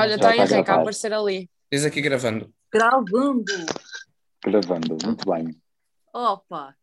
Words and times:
Olha, 0.00 0.14
está 0.14 0.28
a 0.30 0.36
Henrique 0.36 0.70
a 0.70 0.74
aparecer 0.74 1.12
ali. 1.12 1.48
Diz 1.72 1.84
aqui 1.84 2.00
gravando. 2.00 2.50
Gravando. 2.72 3.44
Gravando, 4.44 4.96
muito 5.04 5.30
bem. 5.30 5.56
Opa. 6.14 6.74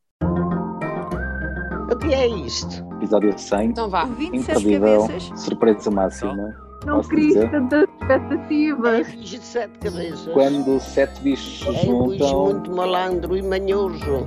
O 1.92 1.96
que 1.98 2.14
é 2.14 2.28
isto? 2.28 2.86
Episódio 2.98 3.38
100. 3.38 3.66
Então 3.70 3.90
vá. 3.90 4.06
27 4.06 4.38
Imperdível, 4.60 5.08
cabeças. 5.08 5.42
surpresa 5.42 5.92
máxima. 5.92 6.68
Não 6.86 7.02
queria 7.02 7.50
tantas 7.50 7.84
É 7.84 8.16
expectativas. 8.16 9.08
bicho 9.08 9.40
de 9.40 9.40
sete 9.46 9.80
cabeças. 9.80 10.34
Quando 10.34 10.80
sete 10.80 11.22
bichos 11.22 11.60
se 11.60 11.68
É 11.88 11.92
um 11.92 12.08
bicho 12.10 12.24
juntam. 12.28 12.44
muito 12.54 12.72
malandro 12.76 13.36
e 13.36 13.42
manhoso. 13.42 14.24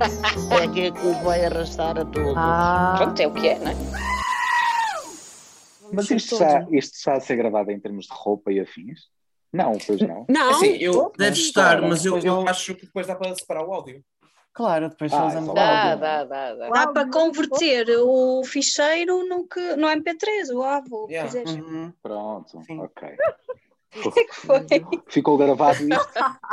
É 0.51 0.67
que 0.67 0.81
é 0.81 0.91
que 0.91 1.03
nos 1.05 1.17
vai 1.23 1.45
arrastar 1.45 1.97
a 1.97 2.05
todos. 2.05 2.33
Ah, 2.35 2.95
Pronto, 2.97 3.19
é 3.19 3.27
o 3.27 3.33
que 3.33 3.47
é, 3.47 3.59
não 3.59 3.67
é? 3.71 3.75
Mas 5.93 6.09
isto 6.11 6.33
está, 6.35 6.67
isto 6.71 6.93
está 6.95 7.13
a 7.13 7.19
ser 7.19 7.35
gravado 7.35 7.71
em 7.71 7.79
termos 7.79 8.05
de 8.05 8.13
roupa 8.13 8.51
e 8.51 8.59
afins? 8.59 9.01
Não, 9.53 9.73
pois 9.85 9.99
não. 10.01 10.25
Não, 10.29 10.51
Assim, 10.51 10.77
eu, 10.77 11.11
deve 11.17 11.37
estar, 11.37 11.71
Claro. 11.77 11.87
mas 11.89 12.05
eu, 12.05 12.17
eu 12.19 12.47
acho 12.47 12.73
que 12.75 12.85
depois 12.85 13.05
dá 13.07 13.15
para 13.15 13.35
separar 13.35 13.65
o 13.65 13.73
áudio. 13.73 14.01
Claro, 14.53 14.89
depois 14.89 15.11
Ah, 15.13 15.23
é 15.23 15.27
usamos 15.27 15.53
Dá, 15.55 15.83
áudio. 15.83 15.99
dá, 16.01 16.23
dá, 16.25 16.55
dá. 16.55 16.69
Dá 16.69 16.87
para 16.87 17.09
converter 17.09 17.87
o 18.01 18.43
ficheiro 18.43 19.25
no, 19.27 19.47
que, 19.47 19.75
no 19.75 19.87
MP3, 19.87 20.53
o 20.53 20.61
AVO, 20.63 21.07
Yeah. 21.09 21.31
Uhum. 21.51 21.93
Pronto, 22.01 22.61
Sim. 22.65 22.79
ok. 22.79 23.09
Foi. 24.31 24.65
Ficou 25.07 25.37
gravado 25.37 25.79
isto? 25.83 26.09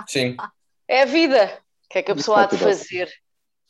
Sim. 0.06 0.36
É 0.88 1.02
a 1.02 1.06
vida. 1.06 1.58
O 1.84 1.88
que 1.88 1.98
é 1.98 2.02
que 2.02 2.10
a 2.10 2.14
pessoa 2.14 2.42
há 2.42 2.46
de 2.46 2.56
fazer? 2.58 3.08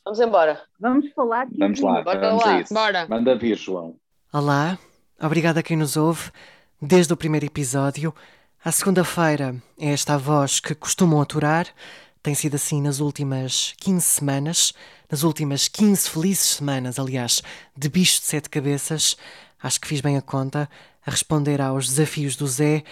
Vamos 0.05 0.21
embora. 0.21 0.63
vamos 0.81 1.11
falar 1.13 1.47
de 1.47 1.59
Vamos 1.59 1.81
lá, 1.81 2.01
Bora 2.03 2.21
vamos 2.21 2.45
lá. 2.45 2.65
Bora. 2.71 3.07
Manda 3.09 3.37
vir, 3.37 3.57
João. 3.57 3.97
Olá, 4.33 4.79
obrigado 5.21 5.59
a 5.59 5.63
quem 5.63 5.77
nos 5.77 5.97
ouve 5.97 6.31
desde 6.81 7.13
o 7.13 7.17
primeiro 7.17 7.47
episódio. 7.47 8.15
À 8.65 8.71
segunda-feira 8.71 9.57
é 9.79 9.91
esta 9.91 10.15
a 10.15 10.19
voz 10.19 10.61
que 10.61 10.75
costumam 10.75 11.21
aturar. 11.21 11.67
Tem 12.23 12.35
sido 12.35 12.55
assim 12.55 12.81
nas 12.81 13.01
últimas 13.01 13.75
15 13.79 14.05
semanas, 14.05 14.73
nas 15.11 15.23
últimas 15.23 15.69
15 15.69 16.11
felizes 16.11 16.57
semanas, 16.57 16.99
aliás, 16.99 17.43
de 17.77 17.89
bicho 17.89 18.21
de 18.21 18.27
sete 18.27 18.49
cabeças. 18.49 19.17
Acho 19.63 19.81
que 19.81 19.89
fiz 19.89 20.01
bem 20.01 20.17
a 20.17 20.23
conta 20.23 20.69
a 21.05 21.11
responder 21.11 21.61
aos 21.61 21.89
desafios 21.89 22.37
do 22.37 22.47
Zé. 22.47 22.85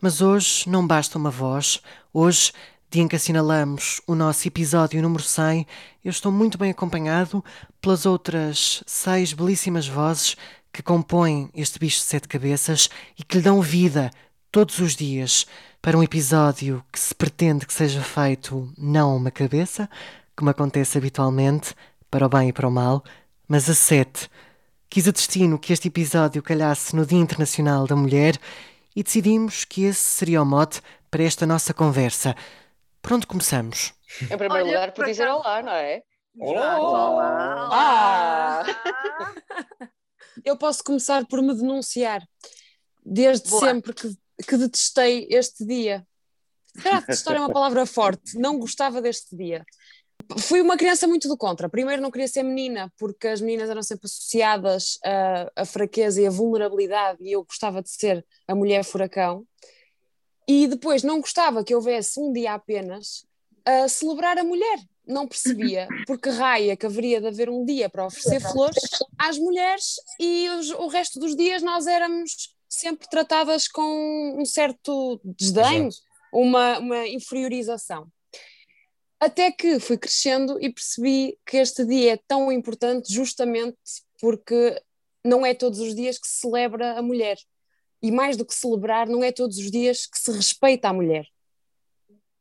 Mas 0.00 0.20
hoje 0.20 0.68
não 0.68 0.86
basta 0.86 1.18
uma 1.18 1.30
voz. 1.30 1.80
Hoje, 2.12 2.52
dia 2.90 3.02
em 3.02 3.08
que 3.08 3.16
assinalamos 3.16 4.00
o 4.06 4.14
nosso 4.14 4.46
episódio 4.46 5.02
número 5.02 5.22
100, 5.22 5.66
eu 6.04 6.10
estou 6.10 6.30
muito 6.30 6.56
bem 6.56 6.70
acompanhado 6.70 7.44
pelas 7.80 8.06
outras 8.06 8.82
seis 8.86 9.32
belíssimas 9.32 9.88
vozes 9.88 10.36
que 10.76 10.82
compõem 10.82 11.48
este 11.54 11.78
bicho 11.78 12.00
de 12.00 12.04
sete 12.04 12.28
cabeças 12.28 12.90
e 13.18 13.24
que 13.24 13.38
lhe 13.38 13.42
dão 13.42 13.62
vida 13.62 14.10
todos 14.52 14.78
os 14.78 14.94
dias 14.94 15.46
para 15.80 15.96
um 15.96 16.02
episódio 16.02 16.84
que 16.92 17.00
se 17.00 17.14
pretende 17.14 17.64
que 17.64 17.72
seja 17.72 18.02
feito 18.02 18.70
não 18.76 19.16
uma 19.16 19.30
cabeça, 19.30 19.88
como 20.36 20.50
acontece 20.50 20.98
habitualmente, 20.98 21.74
para 22.10 22.26
o 22.26 22.28
bem 22.28 22.50
e 22.50 22.52
para 22.52 22.68
o 22.68 22.70
mal, 22.70 23.02
mas 23.48 23.70
a 23.70 23.74
sete. 23.74 24.28
Quis 24.90 25.08
a 25.08 25.12
destino 25.12 25.58
que 25.58 25.72
este 25.72 25.88
episódio 25.88 26.42
calhasse 26.42 26.94
no 26.94 27.06
Dia 27.06 27.20
Internacional 27.20 27.86
da 27.86 27.96
Mulher 27.96 28.38
e 28.94 29.02
decidimos 29.02 29.64
que 29.64 29.84
esse 29.84 30.00
seria 30.00 30.42
o 30.42 30.44
mote 30.44 30.82
para 31.10 31.24
esta 31.24 31.46
nossa 31.46 31.72
conversa. 31.72 32.36
Por 33.00 33.14
onde 33.14 33.26
começamos? 33.26 33.94
Em 34.20 34.36
primeiro 34.36 34.52
Olha, 34.56 34.64
lugar, 34.64 34.92
por 34.92 35.06
dizer 35.06 35.26
olá, 35.26 35.62
não 35.62 35.72
é? 35.72 36.02
Olá! 36.38 36.78
Olá. 36.78 37.68
Ah! 37.72 38.64
eu 40.44 40.56
posso 40.56 40.82
começar 40.82 41.26
por 41.26 41.42
me 41.42 41.54
denunciar. 41.54 42.26
Desde 43.04 43.48
Boa. 43.48 43.60
sempre 43.60 43.94
que, 43.94 44.08
que 44.46 44.56
detestei 44.56 45.26
este 45.30 45.64
dia. 45.64 46.06
Se 46.74 46.82
calhar 46.82 47.00
detestar 47.00 47.36
é 47.36 47.40
uma 47.40 47.52
palavra 47.52 47.86
forte. 47.86 48.36
Não 48.38 48.58
gostava 48.58 49.00
deste 49.00 49.36
dia. 49.36 49.64
Fui 50.38 50.60
uma 50.60 50.76
criança 50.76 51.06
muito 51.06 51.28
do 51.28 51.36
contra. 51.36 51.68
Primeiro 51.68 52.02
não 52.02 52.10
queria 52.10 52.26
ser 52.26 52.42
menina, 52.42 52.92
porque 52.98 53.28
as 53.28 53.40
meninas 53.40 53.70
eram 53.70 53.82
sempre 53.82 54.06
associadas 54.06 54.98
à, 55.04 55.52
à 55.62 55.64
fraqueza 55.64 56.20
e 56.20 56.26
à 56.26 56.30
vulnerabilidade, 56.30 57.18
e 57.22 57.32
eu 57.32 57.44
gostava 57.44 57.80
de 57.80 57.90
ser 57.90 58.26
a 58.48 58.54
mulher 58.54 58.84
furacão. 58.84 59.46
E 60.48 60.66
depois 60.66 61.02
não 61.02 61.20
gostava 61.20 61.64
que 61.64 61.74
houvesse 61.74 62.20
um 62.20 62.32
dia 62.32 62.54
apenas 62.54 63.24
a 63.64 63.88
celebrar 63.88 64.38
a 64.38 64.44
mulher. 64.44 64.78
Não 65.06 65.26
percebia 65.28 65.86
porque 66.06 66.28
raia 66.30 66.76
que 66.76 66.86
haveria 66.86 67.20
de 67.20 67.26
haver 67.28 67.48
um 67.48 67.64
dia 67.64 67.88
para 67.88 68.06
oferecer 68.06 68.40
flores 68.40 68.82
às 69.18 69.38
mulheres 69.38 69.96
e 70.20 70.48
os- 70.50 70.70
o 70.70 70.88
resto 70.88 71.18
dos 71.20 71.36
dias 71.36 71.62
nós 71.62 71.86
éramos 71.86 72.54
sempre 72.68 73.08
tratadas 73.08 73.68
com 73.68 74.36
um 74.40 74.44
certo 74.44 75.20
desdém, 75.24 75.86
Exato. 75.86 76.02
uma, 76.32 76.78
uma 76.78 77.06
inferiorização. 77.08 78.08
Até 79.18 79.50
que 79.50 79.78
fui 79.80 79.96
crescendo 79.96 80.60
e 80.60 80.70
percebi 80.70 81.38
que 81.46 81.56
este 81.56 81.84
dia 81.86 82.14
é 82.14 82.20
tão 82.28 82.52
importante 82.52 83.10
justamente 83.12 83.78
porque 84.20 84.78
não 85.24 85.44
é 85.46 85.54
todos 85.54 85.78
os 85.80 85.94
dias 85.94 86.18
que 86.18 86.26
se 86.28 86.40
celebra 86.40 86.98
a 86.98 87.02
mulher. 87.02 87.38
E 88.02 88.10
mais 88.12 88.36
do 88.36 88.44
que 88.44 88.54
celebrar, 88.54 89.08
não 89.08 89.24
é 89.24 89.32
todos 89.32 89.56
os 89.56 89.70
dias 89.70 90.06
que 90.06 90.18
se 90.18 90.30
respeita 90.32 90.88
a 90.88 90.92
mulher. 90.92 91.26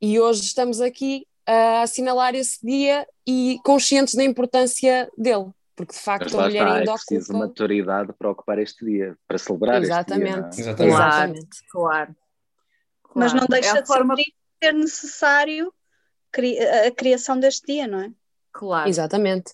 E 0.01 0.19
hoje 0.19 0.41
estamos 0.41 0.81
aqui 0.81 1.25
a 1.47 1.81
assinalar 1.83 2.33
esse 2.35 2.65
dia 2.65 3.07
e 3.27 3.59
conscientes 3.63 4.15
da 4.15 4.23
importância 4.23 5.09
dele, 5.17 5.51
porque 5.75 5.93
de 5.93 5.99
facto 5.99 6.23
Mas 6.25 6.33
a 6.35 6.41
mulher 6.43 6.61
está, 6.63 6.75
é 6.75 6.79
ainda 6.79 6.93
preciso 6.93 7.31
ocupa. 7.31 7.47
maturidade 7.47 8.13
para 8.13 8.29
ocupar 8.31 8.59
este 8.59 8.85
dia, 8.85 9.17
para 9.27 9.37
celebrar 9.37 9.81
Exatamente. 9.83 10.29
este 10.49 10.61
dia. 10.63 10.71
Exatamente. 10.71 10.91
Claro, 10.91 11.13
Exatamente. 11.33 11.57
claro. 11.69 12.15
Mas 13.13 13.33
não 13.33 13.45
Claro. 13.47 13.61
deixa 13.61 13.77
É 13.77 13.81
de 13.81 13.87
forma... 13.87 14.15
ser, 14.63 14.73
necessário 14.73 15.73
a 16.87 16.91
criação 16.91 17.39
deste 17.39 17.65
dia, 17.67 17.87
não 17.87 17.99
é? 18.01 18.11
Claro. 18.51 18.89
Exatamente. 18.89 19.53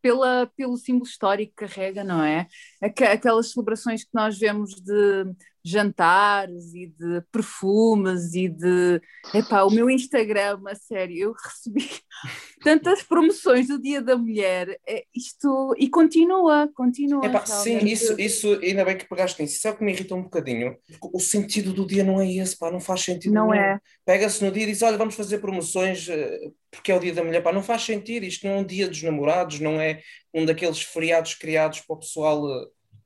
pela, 0.00 0.46
pelo 0.56 0.76
símbolo 0.76 1.04
histórico 1.04 1.52
que 1.56 1.66
carrega, 1.66 2.04
não 2.04 2.22
é? 2.22 2.46
Aque- 2.80 3.04
Aquelas 3.04 3.50
celebrações 3.52 4.04
que 4.04 4.10
nós 4.14 4.38
vemos 4.38 4.74
de 4.80 5.24
jantares 5.68 6.74
e 6.74 6.86
de 6.86 7.22
perfumes 7.30 8.34
e 8.34 8.48
de. 8.48 9.00
Epá, 9.34 9.62
o 9.64 9.70
meu 9.70 9.90
Instagram, 9.90 10.60
a 10.66 10.74
sério, 10.74 11.16
eu 11.16 11.32
recebi 11.32 11.88
tantas 12.62 13.02
promoções 13.02 13.68
do 13.68 13.80
Dia 13.80 14.00
da 14.00 14.16
Mulher, 14.16 14.78
é, 14.86 15.04
isto. 15.14 15.74
E 15.78 15.88
continua, 15.88 16.68
continua. 16.74 17.24
Epá, 17.24 17.44
sim, 17.46 17.78
isso, 17.78 18.18
isso, 18.18 18.58
ainda 18.62 18.84
bem 18.84 18.96
que 18.96 19.08
pegaste 19.08 19.40
nisso. 19.40 19.56
Isso 19.56 19.68
é 19.68 19.70
o 19.70 19.76
que 19.76 19.84
me 19.84 19.92
irrita 19.92 20.14
um 20.14 20.22
bocadinho. 20.22 20.76
Porque 21.00 21.16
O 21.16 21.20
sentido 21.20 21.72
do 21.72 21.86
dia 21.86 22.04
não 22.04 22.20
é 22.20 22.30
esse, 22.30 22.56
pá, 22.56 22.70
não 22.70 22.80
faz 22.80 23.02
sentido 23.02 23.34
Não 23.34 23.50
nenhum. 23.50 23.62
é. 23.62 23.80
Pega-se 24.04 24.44
no 24.44 24.50
dia 24.50 24.64
e 24.64 24.66
diz: 24.66 24.82
Olha, 24.82 24.96
vamos 24.96 25.14
fazer 25.14 25.38
promoções 25.38 26.08
eh, 26.08 26.50
porque 26.70 26.92
é 26.92 26.96
o 26.96 27.00
dia 27.00 27.14
da 27.14 27.24
mulher, 27.24 27.42
pá, 27.42 27.52
não 27.52 27.62
faz 27.62 27.82
sentido. 27.82 28.24
Isto 28.24 28.46
não 28.46 28.54
é 28.54 28.58
um 28.58 28.64
dia 28.64 28.88
dos 28.88 29.02
namorados, 29.02 29.60
não 29.60 29.80
é 29.80 30.00
um 30.32 30.44
daqueles 30.44 30.80
feriados 30.80 31.34
criados 31.34 31.80
para 31.80 31.94
o 31.94 31.98
pessoal. 31.98 32.42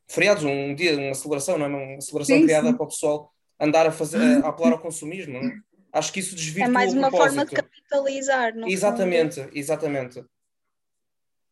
Feriados, 0.08 0.44
um 0.44 0.74
dia, 0.74 0.96
uma 0.96 1.14
celebração, 1.14 1.58
não 1.58 1.66
é? 1.66 1.68
Uma 1.68 2.00
celebração 2.00 2.36
Sim, 2.36 2.44
criada 2.44 2.68
sim. 2.68 2.76
para 2.76 2.84
o 2.84 2.88
pessoal 2.88 3.32
andar 3.58 3.86
a, 3.86 3.92
fazer, 3.92 4.44
a 4.44 4.48
apelar 4.48 4.72
ao 4.72 4.78
consumismo. 4.80 5.34
Não 5.34 5.48
é? 5.48 5.54
Acho 5.92 6.12
que 6.12 6.20
isso 6.20 6.34
desvirtua 6.34 6.68
É 6.68 6.68
mais 6.68 6.92
uma 6.92 7.10
forma 7.10 7.44
de 7.44 7.52
capitalizar. 7.52 8.54
no 8.54 8.68
Exatamente, 8.68 9.48
exatamente. 9.52 10.24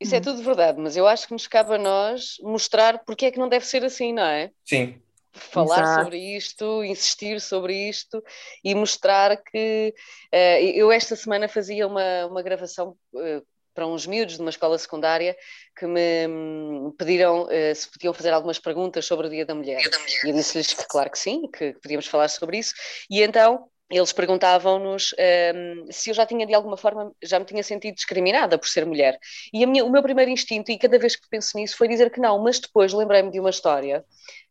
Isso 0.00 0.14
é 0.14 0.20
tudo 0.20 0.42
verdade, 0.42 0.80
mas 0.80 0.96
eu 0.96 1.06
acho 1.06 1.26
que 1.26 1.34
nos 1.34 1.46
cabe 1.46 1.74
a 1.74 1.78
nós 1.78 2.36
mostrar 2.40 3.04
porque 3.04 3.26
é 3.26 3.30
que 3.30 3.38
não 3.38 3.50
deve 3.50 3.66
ser 3.66 3.84
assim, 3.84 4.14
não 4.14 4.24
é? 4.24 4.50
Sim. 4.64 5.00
falar 5.30 5.82
Exato. 5.82 6.04
sobre 6.04 6.36
isto, 6.36 6.84
insistir 6.84 7.40
sobre 7.40 7.88
isto 7.88 8.22
e 8.64 8.74
mostrar 8.74 9.36
que 9.36 9.94
eh, 10.32 10.64
eu 10.74 10.90
esta 10.90 11.14
semana 11.14 11.48
fazia 11.48 11.86
uma, 11.86 12.26
uma 12.26 12.42
gravação 12.42 12.96
eh, 13.16 13.42
para 13.74 13.86
uns 13.86 14.06
miúdos 14.06 14.34
de 14.34 14.40
uma 14.40 14.50
escola 14.50 14.76
secundária 14.78 15.36
que 15.76 15.86
me 15.86 16.26
hum, 16.26 16.94
pediram 16.98 17.48
eh, 17.50 17.74
se 17.74 17.90
podiam 17.90 18.12
fazer 18.12 18.32
algumas 18.32 18.58
perguntas 18.58 19.04
sobre 19.06 19.28
o 19.28 19.30
Dia 19.30 19.46
da 19.46 19.54
Mulher. 19.54 19.80
E 20.24 20.28
eu 20.28 20.34
disse-lhes 20.34 20.74
que 20.74 20.86
claro 20.86 21.10
que 21.10 21.18
sim, 21.18 21.48
que 21.50 21.72
podíamos 21.74 22.06
falar 22.06 22.28
sobre 22.28 22.58
isso. 22.58 22.74
E 23.08 23.22
então 23.22 23.69
eles 23.90 24.12
perguntavam-nos 24.12 25.12
hum, 25.54 25.86
se 25.90 26.10
eu 26.10 26.14
já 26.14 26.24
tinha 26.26 26.46
de 26.46 26.54
alguma 26.54 26.76
forma, 26.76 27.12
já 27.22 27.38
me 27.38 27.44
tinha 27.44 27.62
sentido 27.62 27.94
discriminada 27.94 28.56
por 28.58 28.68
ser 28.68 28.86
mulher. 28.86 29.18
E 29.52 29.66
minha- 29.66 29.84
o 29.84 29.90
meu 29.90 30.02
primeiro 30.02 30.30
instinto, 30.30 30.70
e 30.70 30.78
cada 30.78 30.98
vez 30.98 31.16
que 31.16 31.28
penso 31.28 31.56
nisso, 31.56 31.76
foi 31.76 31.88
dizer 31.88 32.10
que 32.10 32.20
não, 32.20 32.38
mas 32.42 32.60
depois 32.60 32.92
lembrei-me 32.92 33.30
de 33.30 33.40
uma 33.40 33.50
história 33.50 34.04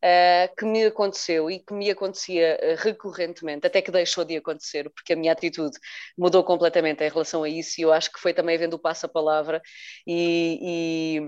uh, 0.04 0.56
que 0.58 0.66
me 0.66 0.86
aconteceu 0.86 1.50
e 1.50 1.60
que 1.60 1.74
me 1.74 1.90
acontecia 1.90 2.60
uh, 2.62 2.75
recorrentemente, 2.84 3.66
até 3.68 3.81
que 3.81 3.92
deixou 3.92 4.25
de 4.25 4.36
acontecer, 4.38 4.90
porque 4.90 5.13
a 5.13 5.16
minha 5.16 5.31
atitude 5.31 5.78
mudou 6.18 6.44
completamente 6.44 7.04
em 7.04 7.10
relação 7.10 7.44
a 7.44 7.50
isso 7.50 7.80
e 7.80 7.84
eu 7.84 7.94
acho 7.94 8.12
que 8.12 8.19
foi 8.19 8.34
também 8.34 8.58
vendo 8.58 8.74
o 8.75 8.80
passo-a-palavra 8.80 9.62
e, 10.06 11.18
e, 11.18 11.19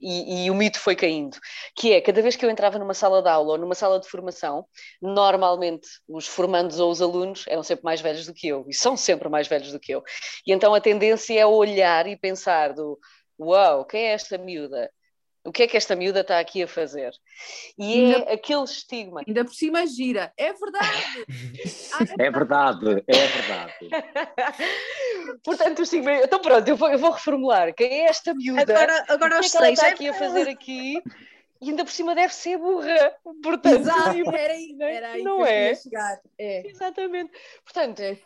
e- 0.00 0.44
e 0.46 0.50
o 0.50 0.54
mito 0.54 0.78
foi 0.78 0.96
caindo, 0.96 1.36
que 1.76 1.92
é, 1.92 2.00
cada 2.00 2.20
vez 2.22 2.36
que 2.36 2.44
eu 2.44 2.50
entrava 2.50 2.78
numa 2.78 2.94
sala 2.94 3.22
de 3.22 3.28
aula 3.28 3.52
ou 3.52 3.58
numa 3.58 3.74
sala 3.74 4.00
de 4.00 4.08
formação, 4.08 4.66
normalmente 5.00 5.86
os 6.08 6.26
formandos 6.26 6.78
ou 6.80 6.90
os 6.90 7.00
alunos 7.02 7.44
eram 7.54 7.62
sempre 7.62 7.84
mais 7.84 8.00
velhos 8.00 8.26
do 8.26 8.34
que 8.34 8.46
eu, 8.48 8.64
e 8.68 8.74
são 8.74 8.96
sempre 8.96 9.28
mais 9.28 9.48
velhos 9.48 9.72
do 9.72 9.80
que 9.80 9.92
eu, 9.92 10.02
e 10.46 10.52
então 10.52 10.74
a 10.74 10.80
tendência 10.80 11.38
é 11.40 11.46
olhar 11.46 12.06
e 12.06 12.16
pensar 12.16 12.72
do, 12.72 12.98
uau, 13.38 13.84
quem 13.84 14.02
é 14.02 14.12
esta 14.12 14.36
miúda? 14.36 14.90
O 15.46 15.52
que 15.52 15.62
é 15.64 15.66
que 15.66 15.76
esta 15.76 15.94
miúda 15.94 16.20
está 16.20 16.38
aqui 16.38 16.62
a 16.62 16.66
fazer? 16.66 17.12
E 17.78 17.92
é 17.92 18.16
Ainda- 18.16 18.32
aquele 18.32 18.64
estigma. 18.64 19.20
Ainda 19.26 19.44
por 19.44 19.52
cima 19.52 19.86
gira. 19.86 20.32
É 20.38 20.52
verdade. 20.54 21.24
É 22.18 22.30
verdade, 22.30 23.04
é 23.06 23.26
verdade. 23.26 23.74
Portanto, 25.44 25.78
o 25.78 25.82
estigma. 25.82 26.12
Então, 26.14 26.40
pronto, 26.40 26.66
eu 26.66 26.76
vou, 26.76 26.90
eu 26.90 26.98
vou 26.98 27.10
reformular. 27.10 27.74
Quem 27.74 28.00
é 28.00 28.04
esta 28.06 28.34
miúda? 28.34 28.62
Agora, 28.62 29.04
agora 29.08 29.36
o 29.36 29.40
que 29.40 29.46
é 29.46 29.50
que 29.50 29.56
ela 29.56 29.70
está 29.70 29.88
é 29.88 29.90
aqui 29.90 30.08
a 30.08 30.14
fazer 30.14 30.48
aqui? 30.48 31.02
E 31.64 31.70
ainda 31.70 31.82
por 31.84 31.90
cima 31.90 32.14
deve 32.14 32.34
ser 32.34 32.58
burra. 32.58 33.14
Portanto, 33.42 33.80
Exato, 33.80 34.36
era 34.36 34.52
aí, 34.52 34.76
era 34.80 35.08
aí 35.12 35.22
Não 35.22 35.44
é? 35.46 35.74
chegar. 35.74 36.20
É. 36.38 36.66
Exatamente. 36.68 37.32
Portanto, 37.64 38.02
É. 38.02 38.18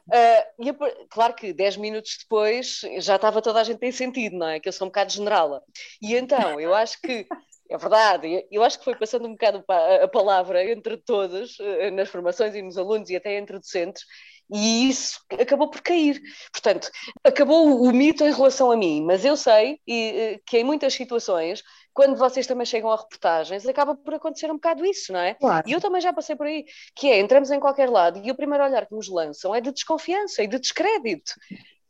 par- 0.72 0.92
claro 1.08 1.34
que 1.34 1.52
10 1.52 1.76
minutos 1.76 2.16
depois 2.20 2.80
já 2.98 3.14
estava 3.14 3.40
toda 3.40 3.60
a 3.60 3.64
gente 3.64 3.84
em 3.86 3.92
sentido, 3.92 4.36
não 4.36 4.48
é? 4.48 4.58
Que 4.58 4.68
eu 4.68 4.72
sou 4.72 4.86
um 4.86 4.90
bocado 4.90 5.12
generala. 5.12 5.62
E 6.02 6.16
então, 6.16 6.58
eu 6.60 6.74
acho 6.74 7.00
que, 7.00 7.26
é 7.70 7.78
verdade, 7.78 8.44
eu 8.50 8.64
acho 8.64 8.78
que 8.78 8.84
foi 8.84 8.96
passando 8.96 9.28
um 9.28 9.32
bocado 9.32 9.64
a 10.02 10.08
palavra 10.08 10.64
entre 10.68 10.96
todos, 10.96 11.58
eh, 11.60 11.90
nas 11.92 12.08
formações 12.08 12.56
e 12.56 12.62
nos 12.62 12.76
alunos 12.76 13.08
e 13.08 13.14
até 13.16 13.36
entre 13.38 13.56
docentes, 13.58 14.04
e 14.50 14.88
isso 14.88 15.20
acabou 15.38 15.68
por 15.70 15.82
cair. 15.82 16.20
Portanto, 16.50 16.90
acabou 17.22 17.82
o- 17.82 17.92
mito 17.92 18.24
em 18.24 18.32
relação 18.32 18.70
a 18.70 18.76
mim, 18.76 19.02
mas 19.04 19.24
eu 19.24 19.36
sei 19.36 19.78
eh, 19.88 20.40
que 20.46 20.58
em 20.58 20.64
muitas 20.64 20.94
situações, 20.94 21.62
quando 21.98 22.16
vocês 22.16 22.46
também 22.46 22.64
chegam 22.64 22.92
a 22.92 22.96
reportagens, 22.96 23.66
acaba 23.66 23.92
por 23.92 24.14
acontecer 24.14 24.48
um 24.52 24.54
bocado 24.54 24.86
isso, 24.86 25.12
não 25.12 25.18
é? 25.18 25.34
Claro. 25.34 25.68
E 25.68 25.72
eu 25.72 25.80
também 25.80 26.00
já 26.00 26.12
passei 26.12 26.36
por 26.36 26.46
aí, 26.46 26.64
que 26.94 27.08
é, 27.08 27.18
entramos 27.18 27.50
em 27.50 27.58
qualquer 27.58 27.90
lado 27.90 28.20
e 28.24 28.30
o 28.30 28.36
primeiro 28.36 28.62
olhar 28.62 28.86
que 28.86 28.94
nos 28.94 29.08
lançam 29.08 29.52
é 29.52 29.60
de 29.60 29.72
desconfiança 29.72 30.40
e 30.40 30.46
de 30.46 30.60
descrédito. 30.60 31.32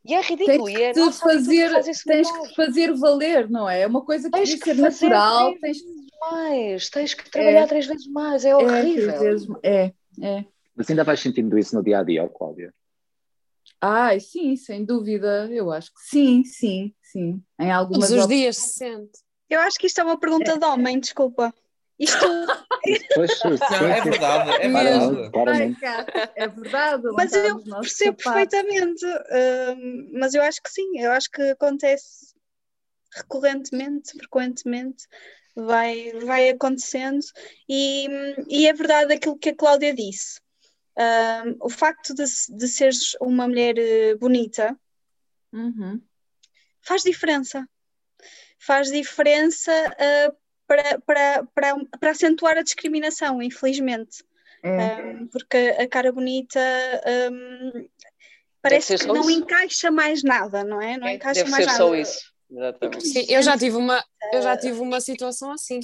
E 0.02 0.14
é 0.14 0.20
ridículo, 0.22 0.64
Tens 0.64 0.78
e 0.78 0.82
é 0.82 0.88
que, 0.88 0.94
te 0.94 1.00
nossa 1.00 1.20
fazer, 1.20 1.66
que 1.66 1.72
faz 1.75 1.88
isso 1.88 2.05
tens 2.06 2.31
que 2.31 2.55
fazer 2.55 2.94
valer, 2.96 3.50
não 3.50 3.69
é? 3.69 3.82
É 3.82 3.87
uma 3.87 4.02
coisa 4.02 4.31
que 4.31 4.38
Tens 4.38 4.55
que 4.55 4.60
que 4.60 4.64
ser 4.64 4.81
fazer 4.81 5.08
natural. 5.10 5.49
três 5.58 5.60
Tens 5.60 5.82
vezes 5.82 6.06
mais, 6.19 6.88
tens 6.88 7.12
que 7.12 7.31
trabalhar 7.31 7.66
três 7.69 7.84
vezes 7.87 8.06
mais, 8.06 8.44
é 8.46 8.49
é, 8.49 8.56
horrível. 8.56 9.12
às 9.14 9.20
vezes- 9.20 9.49
é, 9.62 9.93
é. 10.22 10.44
Mas 10.75 10.88
ainda 10.88 11.05
vais 11.05 11.20
sentindo 11.20 11.58
isso 11.58 11.76
no 11.76 11.84
dia 11.84 11.99
a 11.99 12.02
dia, 12.02 12.25
ó, 12.25 12.28
Cláudia? 12.28 12.72
Ai, 13.78 14.20
sim, 14.20 14.56
sem 14.56 14.87
dúvida. 14.87 15.49
Eu 15.50 15.70
acho 15.70 15.93
que 15.93 16.00
sim, 16.00 16.44
sim, 16.44 16.94
sim. 17.02 17.43
Em 17.60 17.70
algumas 17.70 18.08
Todos 18.08 18.22
os 18.25 18.28
dias 18.28 18.56
se 18.56 18.70
sente. 18.72 19.27
Eu 19.48 19.60
acho 19.60 19.78
que 19.78 19.86
isto 19.86 20.00
é 20.00 20.04
uma 20.04 20.18
pergunta 20.18 20.58
de 20.58 20.64
homem, 20.64 21.00
desculpa. 21.00 21.54
Isto, 21.98 22.26
Pois, 23.14 23.42
Não, 23.42 23.86
é 23.88 24.00
verdade, 24.00 24.50
é 24.50 24.68
verdade. 24.68 25.30
Cátia, 25.80 26.32
é 26.36 26.48
verdade. 26.48 27.02
mas 27.14 27.32
eu 27.32 27.60
percebo 27.80 28.22
sapatos. 28.22 28.24
perfeitamente. 28.24 29.04
hum, 29.06 30.10
mas 30.14 30.34
eu 30.34 30.42
acho 30.42 30.62
que 30.62 30.70
sim, 30.70 30.98
eu 31.00 31.10
acho 31.12 31.30
que 31.30 31.42
acontece 31.42 32.34
recorrentemente, 33.16 34.12
frequentemente, 34.16 35.06
vai, 35.56 36.12
vai 36.24 36.50
acontecendo. 36.50 37.24
E, 37.68 38.06
e 38.48 38.66
é 38.66 38.72
verdade 38.72 39.14
aquilo 39.14 39.38
que 39.38 39.50
a 39.50 39.56
Cláudia 39.56 39.94
disse. 39.94 40.40
Hum, 40.96 41.56
o 41.60 41.70
facto 41.70 42.14
de, 42.14 42.24
de 42.24 42.68
seres 42.68 43.16
uma 43.20 43.46
mulher 43.48 43.76
eh, 43.78 44.14
bonita 44.16 44.76
Uhum. 45.50 45.98
faz 46.82 47.02
diferença. 47.02 47.66
Faz 48.58 48.90
diferença 48.90 49.72
ah, 49.99 50.32
para, 50.66 51.00
para, 51.00 51.44
para, 51.55 51.76
para 51.99 52.10
acentuar 52.10 52.58
a 52.58 52.62
discriminação, 52.62 53.43
infelizmente. 53.43 54.25
É. 54.62 54.96
Um, 54.96 55.26
porque 55.28 55.56
a 55.78 55.88
cara 55.88 56.12
bonita 56.12 56.60
um, 57.32 57.88
parece 58.60 58.99
ser 58.99 59.00
que 59.00 59.06
não 59.06 59.31
isso. 59.31 59.40
encaixa 59.40 59.90
mais 59.90 60.22
nada, 60.22 60.64
não 60.64 60.82
é? 60.82 60.96
Não 60.99 61.06
É, 61.06 61.14
encaixa 61.14 61.40
Deve 61.40 61.50
mais 61.50 61.64
ser 61.64 61.70
nada. 61.70 61.78
só 61.78 61.94
isso. 61.94 62.32
Exatamente. 62.50 63.06
Sim, 63.06 63.26
eu 63.28 63.43
já 63.43 63.56
tive 63.56 63.76
uma, 63.76 64.05
eu 64.32 64.43
já 64.43 64.56
tive 64.56 64.81
uma 64.81 65.00
situação 65.00 65.52
assim, 65.52 65.81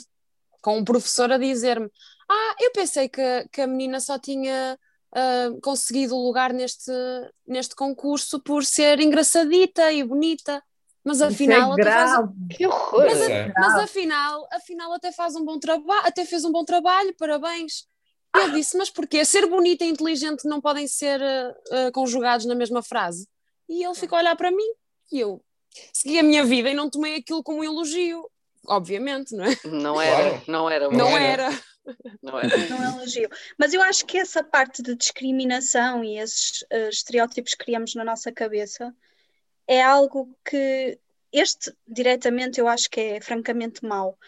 com 0.61 0.79
um 0.79 0.85
professor 0.85 1.31
a 1.31 1.38
dizer-me: 1.38 1.88
Ah, 2.29 2.56
eu 2.61 2.73
pensei 2.73 3.09
que, 3.09 3.49
que 3.53 3.61
a 3.61 3.67
menina 3.67 4.00
só 4.00 4.19
tinha 4.19 4.79
ah, 5.12 5.50
conseguido 5.62 6.17
o 6.17 6.26
lugar 6.26 6.53
neste, 6.53 6.91
neste 7.47 7.76
concurso 7.76 8.41
por 8.41 8.65
ser 8.65 8.99
engraçadita 9.00 9.93
e 9.93 10.03
bonita, 10.03 10.62
mas 11.05 11.17
Isso 11.19 11.25
afinal 11.27 11.71
é 11.71 11.83
até 11.83 11.91
faz. 11.93 12.29
Que 12.56 12.67
horror! 12.67 13.05
Mas, 13.05 13.21
É. 13.29 13.53
mas 13.56 13.75
afinal, 13.75 14.49
afinal 14.53 14.93
até 14.93 15.12
faz 15.12 15.37
um 15.37 15.45
bom 15.45 15.59
trabalho, 15.59 16.06
até 16.06 16.25
fez 16.25 16.45
um 16.45 16.51
bom 16.53 16.65
trabalho, 16.65 17.15
parabéns. 17.17 17.87
E 18.37 18.41
eu 18.41 18.51
disse, 18.53 18.77
mas 18.77 18.91
porquê? 18.91 19.25
Ser 19.25 19.47
bonita 19.47 19.85
e 19.85 19.89
inteligente 19.89 20.49
não 20.49 20.61
podem 20.61 20.89
ser 20.89 21.23
ah, 21.23 21.55
ah, 21.71 21.91
conjugados 21.93 22.47
na 22.47 22.55
mesma 22.55 22.83
frase? 22.83 23.29
E 23.69 23.85
ele 23.85 23.95
ficou 23.95 24.17
a 24.17 24.21
olhar 24.23 24.37
para 24.37 24.51
mim 24.51 24.67
e 25.12 25.21
eu 25.21 25.41
segui 25.93 26.19
a 26.19 26.23
minha 26.23 26.45
vida 26.45 26.69
e 26.71 26.75
não 26.75 26.91
tomei 26.91 27.17
aquilo 27.17 27.43
como 27.45 27.61
um 27.61 27.65
elogio. 27.65 28.29
Obviamente, 28.67 29.37
não 29.37 29.45
é? 29.45 29.57
Não 29.65 30.00
era, 30.00 30.31
Claro. 30.31 30.43
não 30.49 30.71
era. 30.71 30.89
Não 30.89 30.99
Não, 30.99 31.09
era. 31.17 31.43
era. 31.45 31.61
Não 32.23 32.39
era. 32.41 32.57
Não 32.71 32.83
é 32.83 32.89
elogio. 32.97 33.29
Mas 33.59 33.75
eu 33.75 33.83
acho 33.83 34.07
que 34.07 34.17
essa 34.19 34.43
parte 34.43 34.83
de 34.83 34.97
discriminação 34.97 36.03
e 36.03 36.19
esses 36.19 36.65
eh, 36.71 36.89
estereótipos 36.89 37.53
que 37.53 37.62
criamos 37.65 37.95
na 37.95 38.03
nossa 38.05 38.33
cabeça 38.33 38.93
é 39.66 39.82
algo 39.82 40.37
que 40.44 40.99
este 41.32 41.72
diretamente 41.87 42.61
eu 42.61 42.69
acho 42.69 42.88
que 42.88 43.00
é 43.00 43.20
francamente 43.20 43.84
mau. 43.84 44.19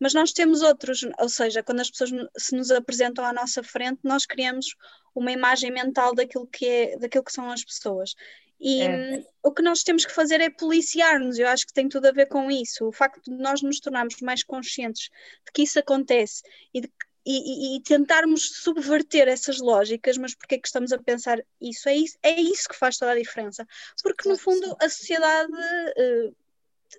Mas 0.00 0.12
nós 0.12 0.32
temos 0.32 0.60
outros, 0.62 1.06
ou 1.18 1.28
seja, 1.28 1.62
quando 1.62 1.80
as 1.80 1.90
pessoas 1.90 2.10
se 2.36 2.56
nos 2.56 2.70
apresentam 2.70 3.24
à 3.24 3.32
nossa 3.32 3.62
frente, 3.62 4.00
nós 4.02 4.26
criamos 4.26 4.74
uma 5.14 5.30
imagem 5.30 5.70
mental 5.70 6.14
daquilo 6.14 6.46
que 6.46 6.66
é, 6.66 6.98
daquilo 6.98 7.24
que 7.24 7.32
são 7.32 7.50
as 7.50 7.64
pessoas. 7.64 8.14
E 8.60 8.82
É. 8.82 8.88
hum, 9.18 9.24
o 9.42 9.52
que 9.52 9.62
nós 9.62 9.82
temos 9.82 10.04
que 10.04 10.12
fazer 10.12 10.40
é 10.40 10.50
policiar-nos, 10.50 11.38
eu 11.38 11.46
acho 11.48 11.66
que 11.66 11.72
tem 11.72 11.88
tudo 11.88 12.06
a 12.06 12.12
ver 12.12 12.26
com 12.26 12.50
isso. 12.50 12.86
O 12.86 12.92
facto 12.92 13.22
de 13.30 13.36
nós 13.36 13.62
nos 13.62 13.78
tornarmos 13.80 14.20
mais 14.20 14.42
conscientes 14.42 15.10
de 15.44 15.52
que 15.52 15.62
isso 15.62 15.78
acontece 15.78 16.42
e, 16.72 16.80
de- 16.80 16.92
e- 17.26 17.74
e- 17.74 17.76
e 17.76 17.80
tentarmos 17.82 18.56
subverter 18.62 19.28
essas 19.28 19.58
lógicas, 19.58 20.16
mas 20.18 20.34
porque 20.34 20.56
é 20.56 20.58
que 20.58 20.66
estamos 20.68 20.92
a 20.92 20.98
pensar 20.98 21.40
isso? 21.60 21.88
É 21.88 21.96
isso, 21.96 22.18
é 22.22 22.40
isso 22.40 22.68
que 22.68 22.76
faz 22.76 22.98
toda 22.98 23.12
a 23.12 23.18
diferença. 23.18 23.66
Porque, 24.02 24.28
no 24.28 24.36
fundo, 24.36 24.76
a 24.80 24.88
sociedade 24.88 25.52
eh, 25.96 26.30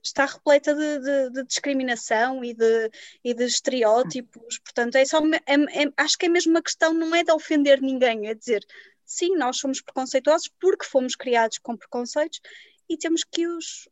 está 0.03 0.25
repleta 0.25 0.73
de, 0.73 0.99
de- 0.99 1.29
de 1.31 1.43
discriminação 1.45 2.43
e 2.43 2.53
de, 2.53 2.91
e 3.23 3.33
de 3.33 3.43
estereótipos, 3.45 4.59
portanto, 4.59 4.95
é 4.95 5.05
só, 5.05 5.19
é- 5.45 5.83
é- 5.83 5.93
acho 5.97 6.17
que 6.17 6.25
é 6.25 6.29
mesmo 6.29 6.51
uma 6.51 6.61
questão, 6.61 6.93
não 6.93 7.15
é 7.15 7.23
de 7.23 7.31
ofender 7.31 7.81
ninguém, 7.81 8.27
é 8.27 8.33
dizer, 8.33 8.65
sim, 9.05 9.35
nós 9.37 9.57
somos 9.57 9.81
preconceituosos 9.81 10.49
porque 10.59 10.85
fomos 10.85 11.15
criados 11.15 11.59
com 11.59 11.77
preconceitos 11.77 12.41
e 12.89 12.97
temos 12.97 13.23
que 13.23 13.47
os, 13.47 13.87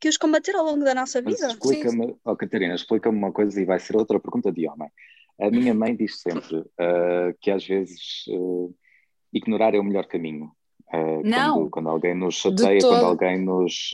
que 0.00 0.08
os 0.08 0.16
combater 0.16 0.54
ao 0.54 0.64
longo 0.64 0.84
da 0.84 0.94
nossa 0.94 1.20
vida. 1.20 1.48
explica-me, 1.48 2.16
oh, 2.24 2.36
Catarina, 2.36 2.74
explica-me 2.74 3.18
uma 3.18 3.32
coisa 3.32 3.60
e 3.60 3.64
vai 3.64 3.78
ser 3.80 3.96
outra 3.96 4.18
pergunta 4.20 4.50
de 4.52 4.68
homem. 4.68 4.90
A 5.38 5.50
minha 5.50 5.74
mãe 5.74 5.94
diz 5.94 6.20
sempre 6.20 6.64
ah, 6.78 7.32
que 7.40 7.50
às 7.50 7.64
vezes 7.66 8.24
ah, 8.30 8.72
ignorar 9.32 9.74
é 9.74 9.78
o 9.78 9.84
melhor 9.84 10.06
caminho. 10.06 10.50
Ah, 10.92 11.20
Não. 11.24 11.54
Quando, 11.54 11.70
quando 11.70 11.88
alguém 11.88 12.14
nos 12.14 12.36
chateia, 12.36 12.80
quando 12.80 13.04
alguém 13.04 13.44
nos. 13.44 13.90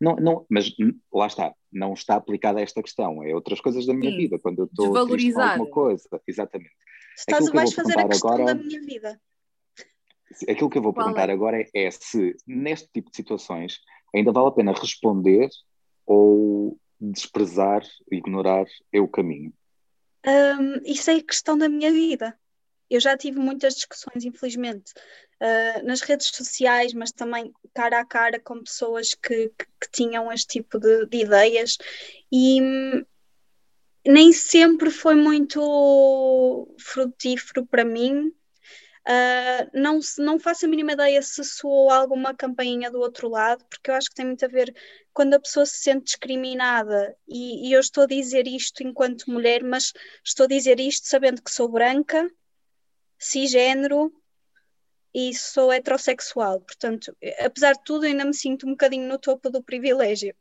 não, 0.00 0.16
não, 0.16 0.46
mas 0.50 0.68
hum, 0.78 0.98
lá 1.12 1.26
está, 1.26 1.54
não 1.72 1.94
está 1.94 2.16
aplicada 2.16 2.58
a 2.58 2.62
esta 2.62 2.82
questão, 2.82 3.22
é 3.22 3.34
outras 3.34 3.60
coisas 3.60 3.86
da 3.86 3.94
minha 3.94 4.10
Sim. 4.10 4.16
vida, 4.18 4.38
quando 4.38 4.58
eu 4.60 4.64
estou 4.66 4.86
Desvalorizar. 4.86 5.52
alguma 5.52 5.70
coisa, 5.70 6.08
exatamente. 6.26 6.72
Estás, 7.16 7.38
aquilo 7.46 7.54
vais 7.54 7.74
vou 7.74 7.84
fazer 7.84 7.92
a 7.92 7.96
perguntar 7.96 8.08
questão 8.12 8.32
agora- 8.32 8.44
da 8.46 8.54
minha 8.54 8.80
vida. 8.80 9.20
Aquilo 10.48 10.70
que 10.70 10.78
eu 10.78 10.82
vou 10.82 10.94
Qual 10.94 11.04
perguntar 11.04 11.28
é? 11.28 11.32
agora 11.32 11.60
é, 11.60 11.68
é 11.74 11.90
se 11.90 12.34
neste 12.46 12.88
tipo 12.92 13.10
de 13.10 13.16
situações 13.16 13.78
ainda 14.14 14.32
vale 14.32 14.48
a 14.48 14.52
pena 14.52 14.72
responder 14.72 15.48
ou 16.06 16.78
desprezar, 16.98 17.82
ignorar 18.10 18.64
é 18.92 19.00
o 19.00 19.08
caminho. 19.08 19.52
Hum, 20.24 20.80
isso 20.84 21.10
é 21.10 21.16
a 21.16 21.22
questão 21.22 21.58
da 21.58 21.68
minha 21.68 21.90
vida. 21.92 22.38
Eu 22.88 23.00
já 23.00 23.16
tive 23.16 23.38
muitas 23.38 23.74
discussões, 23.74 24.24
infelizmente, 24.24 24.92
ah, 25.40 25.82
nas 25.82 26.00
redes 26.02 26.28
sociais, 26.28 26.92
mas 26.94 27.10
também 27.10 27.52
cara 27.74 28.00
a 28.00 28.04
cara 28.04 28.38
com 28.38 28.62
pessoas 28.62 29.14
que, 29.14 29.48
que, 29.48 29.66
que 29.80 29.90
tinham 29.90 30.30
este 30.32 30.60
tipo 30.60 30.78
de, 30.78 31.06
de 31.06 31.18
ideias, 31.18 31.78
e 32.30 32.60
hum, 32.62 33.04
nem 34.06 34.32
sempre 34.32 34.90
foi 34.90 35.14
muito 35.14 36.68
frutífero 36.78 37.66
para 37.66 37.84
mim. 37.84 38.32
Ah, 39.04 39.68
não, 39.74 39.98
não 40.18 40.38
faço 40.38 40.64
a 40.64 40.68
mínima 40.68 40.92
ideia 40.92 41.20
se 41.22 41.42
soou 41.44 41.90
alguma 41.90 42.34
campainha 42.34 42.90
do 42.90 43.00
outro 43.00 43.28
lado, 43.28 43.64
porque 43.66 43.90
eu 43.90 43.94
acho 43.94 44.08
que 44.08 44.14
tem 44.14 44.26
muito 44.26 44.44
a 44.44 44.48
ver 44.48 44.74
quando 45.12 45.34
a 45.34 45.40
pessoa 45.40 45.66
se 45.66 45.78
sente 45.78 46.04
discriminada, 46.04 47.16
e, 47.26 47.68
e 47.68 47.72
eu 47.72 47.80
estou 47.80 48.04
a 48.04 48.06
dizer 48.06 48.46
isto 48.46 48.82
enquanto 48.82 49.30
mulher, 49.30 49.62
mas 49.62 49.92
estou 50.24 50.44
a 50.44 50.48
dizer 50.48 50.78
isto 50.80 51.08
sabendo 51.08 51.42
que 51.42 51.50
sou 51.50 51.68
branca, 51.68 52.30
cisgênero 53.18 54.12
e 55.14 55.34
sou 55.34 55.72
heterossexual. 55.72 56.60
Portanto, 56.60 57.14
apesar 57.40 57.74
de 57.74 57.84
tudo, 57.84 58.06
ainda 58.06 58.24
me 58.24 58.34
sinto 58.34 58.66
um 58.66 58.70
bocadinho 58.70 59.08
no 59.08 59.18
topo 59.18 59.50
do 59.50 59.62
privilégio. 59.62 60.34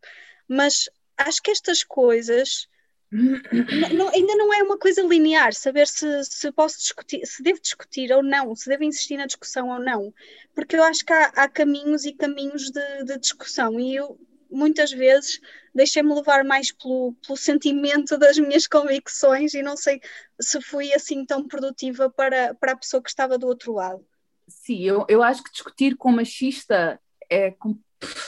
Mas 0.47 0.89
acho 1.17 1.41
que 1.41 1.51
estas 1.51 1.83
coisas 1.83 2.67
não- 3.11 4.09
ainda 4.09 4.35
não 4.35 4.53
é 4.53 4.63
uma 4.63 4.77
coisa 4.77 5.01
linear, 5.01 5.53
saber 5.53 5.87
se, 5.87 6.23
se 6.23 6.51
posso 6.51 6.77
discutir, 6.79 7.25
se 7.25 7.43
devo 7.43 7.59
discutir 7.61 8.11
ou 8.11 8.23
não, 8.23 8.55
se 8.55 8.69
devo 8.69 8.83
insistir 8.83 9.17
na 9.17 9.25
discussão 9.25 9.69
ou 9.69 9.79
não, 9.79 10.13
porque 10.55 10.75
eu 10.75 10.83
acho 10.83 11.05
que 11.05 11.11
há, 11.11 11.25
há 11.35 11.49
caminhos 11.49 12.05
e 12.05 12.13
caminhos 12.13 12.71
de, 12.71 13.03
de 13.03 13.17
discussão 13.19 13.79
e 13.79 13.95
eu 13.95 14.17
muitas 14.49 14.91
vezes 14.91 15.39
deixei-me 15.73 16.13
levar 16.13 16.43
mais 16.43 16.71
pelo, 16.71 17.13
pelo 17.25 17.37
sentimento 17.37 18.17
das 18.17 18.37
minhas 18.37 18.67
convicções 18.67 19.53
e 19.53 19.61
não 19.61 19.77
sei 19.77 20.01
se 20.39 20.61
fui 20.61 20.93
assim 20.93 21.25
tão 21.25 21.47
produtiva 21.47 22.09
para, 22.09 22.53
para 22.55 22.73
a 22.73 22.77
pessoa 22.77 23.01
que 23.01 23.09
estava 23.09 23.37
do 23.37 23.47
outro 23.47 23.73
lado. 23.73 24.05
Sim, 24.47 24.83
eu, 24.83 25.05
eu 25.07 25.23
acho 25.23 25.41
que 25.43 25.51
discutir 25.51 25.95
com 25.95 26.11
machista 26.11 26.99
é 27.29 27.51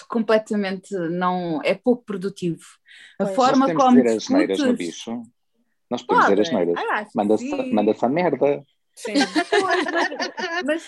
completamente 0.08 0.94
não 1.10 1.62
é 1.64 1.74
pouco 1.74 2.04
produtivo. 2.04 2.64
A 3.20 3.26
Nós 3.26 3.36
forma 3.36 3.66
podemos 3.68 3.84
como 3.84 4.02
dizer 4.04 4.18
as 4.18 4.30
neiras 4.30 4.60
no 4.60 4.66
discutes- 4.76 4.88
bicho. 4.88 5.24
Nós 5.90 6.02
podemos 6.04 6.30
dizer 6.30 6.42
as 6.42 6.52
neiras. 6.52 6.76
Ah, 6.78 7.06
Manda-se 7.16 7.72
manda 7.74 7.96
a 8.00 8.10
merda. 8.10 8.66
Sim. 8.96 9.14
Pois, 9.50 9.86
mas, 10.66 10.88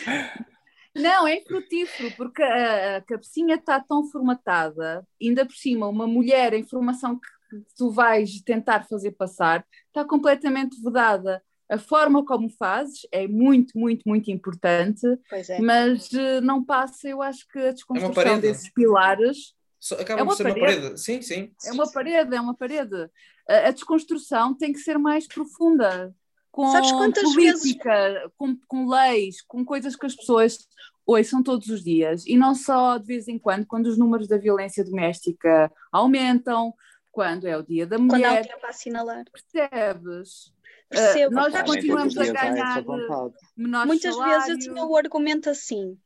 não, 0.96 1.28
é 1.28 1.42
frutífero, 1.42 2.12
porque 2.16 2.42
a, 2.42 2.98
a 2.98 3.02
cabecinha 3.02 3.56
está 3.56 3.80
tão 3.80 4.06
formatada, 4.10 5.06
ainda 5.22 5.46
por 5.46 5.56
cima, 5.56 5.88
uma 5.88 6.08
mulher, 6.08 6.54
a 6.54 6.58
informação 6.58 7.20
que 7.20 7.28
tu 7.78 7.92
vais 7.92 8.42
tentar 8.42 8.86
fazer 8.88 9.12
passar 9.12 9.66
está 9.88 10.06
completamente 10.06 10.82
vedada. 10.82 11.42
A 11.70 11.78
forma 11.78 12.24
como 12.26 12.50
fazes 12.50 13.08
é 13.12 13.28
muito, 13.28 13.78
muito, 13.78 14.04
muito 14.06 14.30
importante, 14.30 15.02
Pois 15.30 15.50
é. 15.50 15.60
mas 15.60 16.14
eh, 16.14 16.40
não 16.42 16.64
passa, 16.64 17.08
eu 17.10 17.22
acho 17.24 17.48
que 17.48 17.58
a 17.60 17.72
desconstrução 17.72 18.14
parede. 18.14 18.42
desses 18.42 18.70
pilares 18.72 19.54
Só- 19.80 19.96
Acaba 19.96 20.20
É 20.20 20.24
uma 20.24 20.32
por 20.32 20.38
ser 20.38 20.46
uma 20.48 20.56
parede. 20.60 20.82
parede. 20.82 21.02
Sim, 21.02 21.22
sim. 21.22 21.52
é 21.66 21.72
uma 21.72 21.92
parede, 21.92 22.36
é 22.36 22.42
uma 22.42 22.56
parede. 22.56 23.10
A, 23.48 23.68
a 23.68 23.72
desconstrução 23.72 24.54
tem 24.56 24.74
que 24.74 24.80
ser 24.80 24.98
mais 24.98 25.28
profunda. 25.28 26.14
Com 26.52 26.72
Sabes 26.72 26.92
quantas 26.92 27.34
vezes- 27.36 27.60
política, 27.62 28.32
com, 28.38 28.56
com 28.68 28.88
leis, 28.88 29.42
com 29.48 29.64
coisas 29.66 29.96
que 29.96 30.06
as 30.06 30.16
pessoas 30.16 30.58
ouçam 31.06 31.44
todos 31.44 31.68
os 31.68 31.84
dias. 31.84 32.26
E 32.26 32.36
não 32.38 32.56
só 32.56 32.98
de 32.98 33.06
vez 33.06 33.28
em 33.28 33.38
quando, 33.38 33.66
quando 33.68 33.88
os 33.88 33.98
números 33.98 34.28
da 34.28 34.38
violência 34.38 34.84
doméstica 34.84 35.72
aumentam, 35.92 36.74
quando 37.12 37.46
é 37.48 37.56
o 37.58 37.62
dia 37.64 37.86
da 37.86 37.98
Quando 37.98 38.14
há 38.14 38.16
um 38.16 38.18
mulher, 38.20 38.60
assinalar. 38.64 39.26
percebes? 39.32 40.54
Percebo. 40.90 41.34
nós 41.34 41.54
nem 41.54 41.66
continuamos 41.66 42.18
a 42.18 42.26
ganhar 42.32 42.84
menores 43.58 43.88
Muitas 43.88 44.18
vezes 44.18 44.50
eu 44.50 44.60
tinha 44.60 44.86
o 44.86 44.96
argumento 44.96 45.50
assim, 45.50 45.98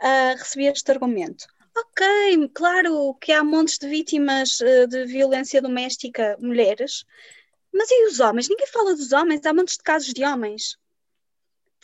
ah, 0.00 0.34
recebi 0.36 0.66
este 0.66 0.90
argumento. 0.90 1.46
Ok, 1.76 2.48
claro 2.54 3.14
que 3.20 3.32
há 3.32 3.44
montes 3.44 3.78
de 3.78 3.86
vítimas 3.86 4.60
eh, 4.62 4.86
de 4.86 5.04
violência 5.04 5.60
doméstica, 5.60 6.36
mulheres, 6.40 7.04
mas 7.72 7.90
e 7.90 8.06
os 8.06 8.18
homens? 8.18 8.48
Ninguém 8.48 8.66
fala 8.66 8.96
dos 8.96 9.12
homens, 9.12 9.44
há 9.44 9.52
montes 9.52 9.76
de 9.76 9.82
casos 9.82 10.14
de 10.14 10.24
homens. 10.24 10.78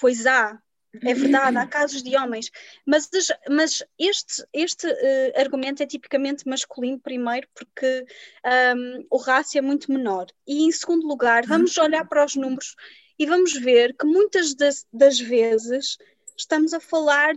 Pois 0.00 0.26
há, 0.26 0.58
é 1.00 1.14
verdade, 1.14 1.56
há 1.56 1.66
casos 1.66 2.02
de 2.02 2.16
homens, 2.16 2.50
mas, 2.84 3.08
as- 3.14 3.38
mas 3.48 3.82
este, 3.98 4.44
este 4.52 4.86
eh, 4.86 5.32
argumento 5.40 5.82
é 5.82 5.86
tipicamente 5.86 6.46
masculino, 6.48 7.00
primeiro, 7.00 7.48
porque 7.54 8.04
ahm, 8.44 9.04
o 9.10 9.16
rácio 9.16 9.58
é 9.58 9.62
muito 9.62 9.90
menor. 9.90 10.26
E 10.46 10.64
em 10.64 10.72
segundo 10.72 11.06
lugar, 11.06 11.46
vamos 11.46 11.76
olhar 11.78 12.06
para 12.06 12.24
os 12.24 12.36
números 12.36 12.74
e 13.18 13.26
vamos 13.26 13.52
ver 13.54 13.94
que 13.96 14.04
muitas 14.06 14.54
das, 14.54 14.86
das 14.92 15.18
vezes 15.18 15.96
estamos 16.36 16.72
a 16.74 16.80
falar, 16.80 17.34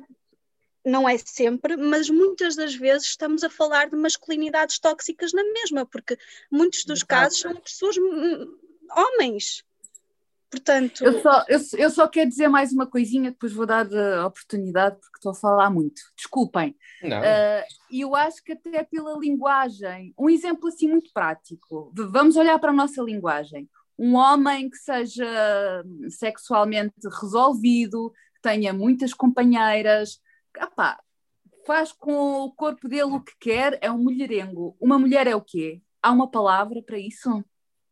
não 0.86 1.08
é 1.08 1.18
sempre, 1.18 1.76
mas 1.78 2.10
muitas 2.10 2.56
das 2.56 2.76
vezes 2.76 3.08
estamos 3.10 3.44
a 3.44 3.50
falar 3.50 3.90
de 3.90 3.96
masculinidades 3.96 4.80
tóxicas 4.80 5.34
na 5.34 5.44
mesma, 5.44 5.86
porque 5.86 6.18
muitos 6.52 6.86
dos 6.86 7.04
casos 7.04 7.40
são 7.40 7.56
pessoas, 7.56 7.98
hum, 7.98 8.58
homens. 8.96 9.64
Portanto, 10.56 11.04
Eu 11.04 11.22
só, 11.22 11.44
eu, 11.50 11.60
eu 11.78 11.90
só 11.90 12.08
quero 12.08 12.30
dizer 12.30 12.48
mais 12.48 12.72
uma 12.72 12.88
coisinha, 12.88 13.32
depois 13.32 13.52
vou 13.52 13.66
dar 13.66 13.86
a 13.94 14.26
oportunidade 14.26 14.96
porque 15.02 15.18
estou 15.18 15.34
a 15.34 15.36
falar 15.36 15.70
muito. 15.70 16.02
Desculpem. 16.16 16.76
Não. 17.04 17.22
E 17.92 18.02
eu 18.02 18.16
acho 18.16 18.42
que 18.42 18.54
até 18.54 18.84
pela 18.84 19.20
linguagem, 19.20 20.14
um 20.18 20.30
exemplo 20.30 20.70
assim 20.70 20.88
muito 20.88 21.12
prático. 21.14 21.92
Vamos 21.94 22.38
olhar 22.38 22.58
para 22.58 22.72
a 22.72 22.76
nossa 22.76 23.02
linguagem. 23.02 23.70
Um 24.00 24.16
homem 24.16 24.70
que 24.70 24.78
seja 24.78 25.84
sexualmente 26.10 26.96
resolvido, 27.22 28.12
que 28.36 28.42
tenha 28.42 28.72
muitas 28.72 29.14
companheiras, 29.14 30.22
faz 31.66 31.92
com 31.92 32.44
o 32.44 32.52
corpo 32.54 32.88
dele 32.88 33.04
o 33.04 33.22
que 33.22 33.34
quer, 33.40 33.78
é 33.82 33.92
um 33.92 33.98
mulherengo. 33.98 34.76
Uma 34.80 34.98
mulher 34.98 35.28
é 35.28 35.36
o 35.36 35.42
quê? 35.42 35.82
Há 36.02 36.12
uma 36.12 36.32
palavra 36.32 36.82
para 36.82 36.98
isso? 36.98 37.44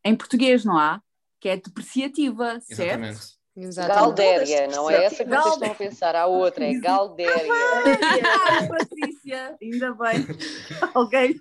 Em 0.06 0.16
português 0.16 0.64
não 0.64 0.78
há, 0.78 1.02
que 1.44 1.50
é 1.50 1.58
depreciativa, 1.58 2.58
certo? 2.62 2.72
Exatamente. 2.72 3.20
Exatamente. 3.54 4.00
Galdéria, 4.02 4.68
não 4.68 4.90
é 4.90 5.04
essa 5.04 5.26
que 5.26 5.30
vocês 5.30 5.54
estão 5.54 5.72
a 5.72 5.76
pensar, 5.76 6.16
há 6.16 6.26
outra, 6.26 6.64
é. 6.64 6.74
Galdéria. 6.80 7.52
Ah, 8.26 8.64
Patrícia, 8.70 9.58
ainda 9.62 9.94
bem. 9.94 10.26
Alguém 10.96 11.38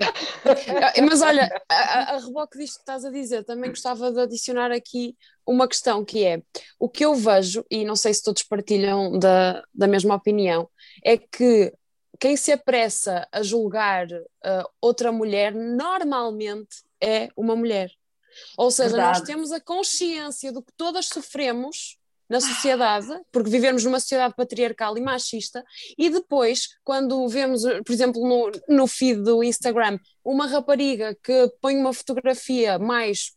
Ah, 0.00 0.92
Mas 1.08 1.22
olha, 1.22 1.48
a, 1.70 1.74
a- 1.74 2.14
a 2.16 2.18
reboque 2.18 2.58
disto 2.58 2.74
que 2.74 2.80
estás 2.80 3.04
a 3.04 3.10
dizer, 3.12 3.44
também 3.44 3.70
gostava 3.70 4.10
de 4.10 4.20
adicionar 4.20 4.72
aqui 4.72 5.16
uma 5.46 5.68
questão 5.68 6.04
que 6.04 6.24
é 6.24 6.42
o 6.80 6.88
que 6.88 7.04
eu 7.04 7.14
vejo, 7.14 7.64
e 7.70 7.84
não 7.84 7.94
sei 7.94 8.12
se 8.12 8.24
todos 8.24 8.42
partilham 8.42 9.16
da, 9.16 9.62
da 9.72 9.86
mesma 9.86 10.16
opinião, 10.16 10.68
é 11.04 11.16
que 11.16 11.72
quem 12.18 12.36
se 12.36 12.50
apressa 12.50 13.26
a 13.30 13.40
julgar 13.40 14.08
ah, 14.44 14.68
outra 14.80 15.12
mulher 15.12 15.54
normalmente 15.54 16.82
é 17.00 17.28
uma 17.36 17.54
mulher. 17.54 17.92
Ou 18.56 18.70
seja, 18.70 18.96
nós 18.96 19.18
Verdade. 19.18 19.26
temos 19.26 19.52
a 19.52 19.60
consciência 19.60 20.52
do 20.52 20.62
que 20.62 20.72
todas 20.76 21.06
sofremos 21.06 21.98
na 22.28 22.40
sociedade, 22.40 23.08
porque 23.30 23.50
vivemos 23.50 23.84
numa 23.84 24.00
sociedade 24.00 24.34
patriarcal 24.34 24.96
e 24.96 25.00
machista, 25.00 25.62
e 25.96 26.08
depois, 26.08 26.68
quando 26.82 27.28
vemos, 27.28 27.62
por 27.84 27.92
exemplo, 27.92 28.26
no, 28.26 28.50
no 28.68 28.86
feed 28.86 29.22
do 29.22 29.44
Instagram, 29.44 29.98
uma 30.24 30.46
rapariga 30.46 31.14
que 31.22 31.52
põe 31.60 31.76
uma 31.76 31.92
fotografia 31.92 32.78
mais 32.78 33.32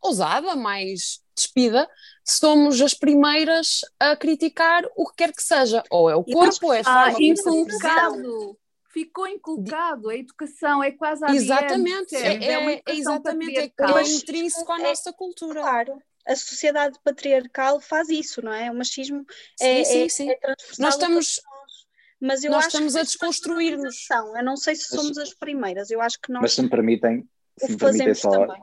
ousada, 0.00 0.56
mais 0.56 1.20
despida, 1.36 1.88
somos 2.24 2.80
as 2.80 2.94
primeiras 2.94 3.80
a 4.00 4.16
criticar 4.16 4.84
o 4.96 5.08
que 5.08 5.16
quer 5.16 5.32
que 5.32 5.42
seja, 5.42 5.82
ou 5.90 6.10
é 6.10 6.16
o 6.16 6.24
corpo, 6.24 6.72
é 6.72 6.80
a 6.80 6.84
forma 6.84 7.00
Ah, 7.00 7.12
como 7.12 7.70
se. 7.70 8.61
Ficou 8.92 9.26
inculcado. 9.26 10.10
A 10.10 10.16
educação 10.16 10.82
é 10.84 10.90
quase 10.92 11.24
a 11.24 11.30
Exatamente, 11.34 12.14
é, 12.14 12.58
uma 12.58 12.70
é- 12.72 12.74
educação 12.74 12.98
exatamente, 12.98 13.58
é, 13.58 13.62
é 13.64 14.02
intrínseco 14.02 14.70
à 14.70 14.78
é- 14.78 14.82
nossa 14.82 15.12
cultura. 15.12 15.60
claro, 15.62 16.02
a 16.26 16.36
sociedade 16.36 16.98
patriarcal 17.02 17.80
faz 17.80 18.08
isso, 18.10 18.44
não 18.44 18.52
é? 18.52 18.70
O 18.70 18.74
machismo 18.74 19.24
é, 19.60 19.82
Sim, 19.82 19.90
sim, 19.90 20.02
é- 20.04 20.08
sim. 20.08 20.30
é 20.30 20.36
transversal 20.36 20.84
Nós 20.84 20.94
estamos. 20.94 21.40
Mas 22.20 22.44
eu 22.44 22.52
nós 22.52 22.58
acho 22.66 22.68
estamos 22.68 22.92
que 22.92 22.98
a 23.00 23.02
desconstruir-nos. 23.02 23.96
Eu 24.36 24.44
não 24.44 24.56
sei 24.56 24.76
se 24.76 24.86
Mas- 24.92 25.00
somos 25.00 25.18
as 25.18 25.34
primeiras, 25.34 25.90
eu 25.90 26.00
acho 26.00 26.20
que 26.20 26.30
nós 26.30 26.42
Mas 26.42 26.52
se 26.52 26.62
me 26.62 26.70
permitem, 26.70 27.28
se 27.58 27.72
me 27.72 27.76
permitem 27.78 28.14
só, 28.14 28.30
também. 28.30 28.62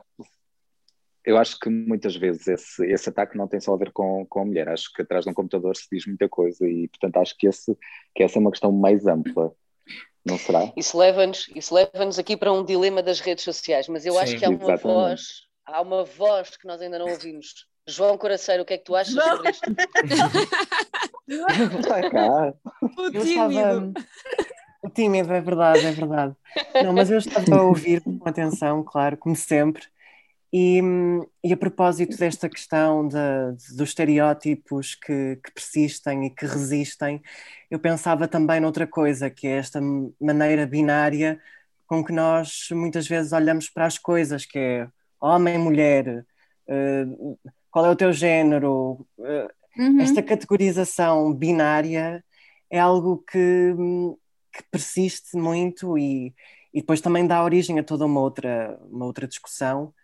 eu 1.26 1.36
acho 1.36 1.58
que 1.58 1.68
muitas 1.68 2.16
vezes 2.16 2.46
esse, 2.48 2.86
esse 2.86 3.08
ataque 3.10 3.36
não 3.36 3.46
tem 3.46 3.60
só 3.60 3.74
a 3.74 3.76
ver 3.76 3.92
com, 3.92 4.24
com 4.26 4.40
a 4.40 4.44
mulher. 4.46 4.68
Acho 4.70 4.90
que 4.94 5.02
atrás 5.02 5.24
de 5.24 5.30
um 5.30 5.34
computador 5.34 5.76
se 5.76 5.86
diz 5.92 6.06
muita 6.06 6.26
coisa 6.28 6.66
e, 6.66 6.88
portanto, 6.88 7.18
acho 7.18 7.36
que, 7.36 7.46
esse, 7.48 7.76
que 8.14 8.22
essa 8.22 8.38
é 8.38 8.40
uma 8.40 8.50
questão 8.50 8.72
mais 8.72 9.06
ampla. 9.06 9.52
Não 10.24 10.38
será? 10.38 10.70
Isso 10.76 10.96
leva-nos 10.98 11.48
isso 11.54 11.74
leva-nos 11.74 12.18
aqui 12.18 12.36
para 12.36 12.52
um 12.52 12.64
dilema 12.64 13.02
das 13.02 13.20
redes 13.20 13.44
sociais, 13.44 13.88
mas 13.88 14.04
eu 14.04 14.18
acho 14.18 14.32
Sim, 14.32 14.38
que 14.38 14.44
há 14.44 14.48
uma 14.50 14.56
exatamente. 14.56 14.82
voz, 14.82 15.22
há 15.66 15.80
uma 15.80 16.04
voz 16.04 16.56
que 16.56 16.66
nós 16.66 16.80
ainda 16.80 16.98
não 16.98 17.08
ouvimos. 17.08 17.66
João 17.86 18.16
Coraceiro, 18.18 18.62
o 18.62 18.66
que 18.66 18.74
é 18.74 18.78
que 18.78 18.84
tu 18.84 18.94
achas 18.94 19.14
Não. 19.14 19.36
sobre 19.36 19.50
isto? 19.50 19.64
Está 21.78 22.10
cá. 22.10 22.54
O 22.98 23.02
Eu 23.12 23.22
tímido. 23.22 23.50
estava. 23.50 23.92
O 24.82 24.88
tímido, 24.90 25.32
é 25.32 25.40
verdade, 25.40 25.86
é 25.86 25.92
verdade. 25.92 26.34
Não, 26.84 26.92
mas 26.92 27.10
eu 27.10 27.18
estava 27.18 27.56
a 27.56 27.62
ouvir 27.62 28.02
com 28.02 28.18
atenção, 28.28 28.82
claro, 28.82 29.16
como 29.16 29.36
sempre. 29.36 29.82
E, 30.52 30.80
e 31.44 31.52
a 31.52 31.56
propósito 31.56 32.16
desta 32.18 32.48
questão 32.48 33.06
de- 33.06 33.16
dos 33.76 33.90
estereótipos 33.90 34.94
que, 34.96 35.36
que 35.36 35.52
persistem 35.52 36.26
e 36.26 36.30
que 36.30 36.44
resistem, 36.46 37.22
eu 37.70 37.78
pensava 37.78 38.26
também 38.26 38.60
noutra 38.60 38.86
coisa, 38.86 39.30
que 39.30 39.46
é 39.46 39.56
esta 39.58 39.80
maneira 40.20 40.66
binária 40.66 41.40
com 41.86 42.04
que 42.04 42.12
nós 42.12 42.68
muitas 42.72 43.06
vezes 43.08 43.32
olhamos 43.32 43.68
para 43.70 43.86
as 43.86 43.98
coisas, 43.98 44.44
que 44.46 44.58
é 44.58 44.88
homem, 45.20 45.58
mulher, 45.58 46.24
eh, 46.68 47.04
qual 47.70 47.86
é 47.86 47.90
o 47.90 47.96
teu 47.96 48.12
género, 48.12 49.06
eh, 49.20 49.48
Uhum. 49.78 50.00
esta 50.00 50.22
categorização 50.22 51.32
binária 51.32 52.24
é 52.70 52.78
algo 52.78 53.18
que, 53.18 53.72
que 54.52 54.62
persiste 54.70 55.36
muito 55.36 55.96
e, 55.98 56.34
e 56.74 56.80
depois 56.80 57.00
também 57.00 57.26
dá 57.26 57.42
origem 57.42 57.78
a 57.78 57.84
toda 57.84 58.04
uma 58.06 58.20
outra, 58.20 58.78
uma 58.90 59.06
outra 59.06 59.26
discussão. 59.28 59.94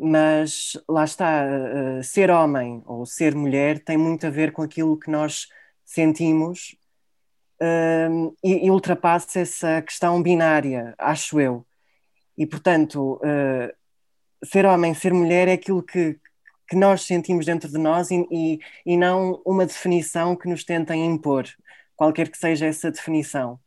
Mas 0.00 0.78
lá 0.88 1.04
está, 1.04 1.44
eh, 1.44 2.02
ser 2.02 2.30
homem 2.30 2.82
ou 2.86 3.04
ser 3.04 3.34
mulher 3.34 3.78
tem 3.80 3.98
muito 3.98 4.26
a 4.26 4.30
ver 4.30 4.52
com 4.52 4.62
aquilo 4.62 4.98
que 4.98 5.10
nós 5.10 5.48
sentimos 5.84 6.76
eh, 7.60 8.08
e, 8.42 8.66
e 8.66 8.70
ultrapassa 8.70 9.40
essa 9.40 9.82
questão 9.82 10.22
binária, 10.22 10.94
acho 10.98 11.40
eu. 11.40 11.66
E 12.38 12.46
portanto, 12.46 13.20
eh, 13.24 13.74
ser 14.44 14.64
homem, 14.66 14.94
ser 14.94 15.12
mulher 15.12 15.48
é 15.48 15.52
aquilo 15.54 15.82
que, 15.82 16.18
que 16.68 16.76
nós 16.76 17.02
sentimos 17.02 17.46
dentro 17.46 17.70
de 17.70 17.78
nós 17.78 18.10
e, 18.10 18.26
e, 18.30 18.58
e 18.86 18.96
não 18.96 19.42
uma 19.44 19.66
definição 19.66 20.36
que 20.36 20.48
nos 20.48 20.64
tentem 20.64 21.06
impor, 21.06 21.44
qualquer 21.96 22.30
que 22.30 22.38
seja 22.38 22.66
essa 22.66 22.90
definição. 22.90 23.60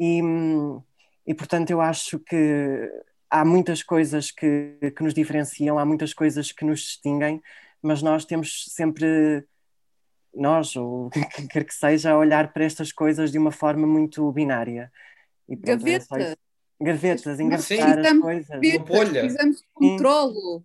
E 0.00 0.22
hum, 0.22 0.82
e 1.28 1.34
portanto 1.34 1.70
eu 1.70 1.80
acho 1.82 2.18
que 2.18 2.90
há 3.30 3.44
muitas 3.44 3.82
coisas 3.82 4.30
que, 4.30 4.76
que 4.96 5.02
nos 5.02 5.14
diferenciam, 5.14 5.78
há 5.78 5.84
muitas 5.84 6.14
coisas 6.14 6.52
que 6.52 6.64
nos 6.64 6.80
distinguem, 6.80 7.42
mas 7.82 8.02
nós 8.02 8.24
temos 8.24 8.66
sempre, 8.68 9.44
nós, 10.34 10.74
ou 10.76 11.10
quem 11.10 11.46
quer 11.46 11.64
que 11.64 11.74
seja, 11.74 12.12
a 12.12 12.18
olhar 12.18 12.52
para 12.52 12.64
estas 12.64 12.92
coisas 12.92 13.30
de 13.30 13.38
uma 13.38 13.52
forma 13.52 13.86
muito 13.86 14.30
binária. 14.32 14.92
E, 15.48 15.56
pronto, 15.56 15.84
Gaveta. 15.84 16.38
Gavetas, 16.80 17.40
engavetar 17.40 17.98
as 17.98 18.18
coisas. 18.18 18.48
Gavetas, 18.48 19.08
precisamos 19.08 19.56
de 19.56 19.64
controlo. 19.74 20.64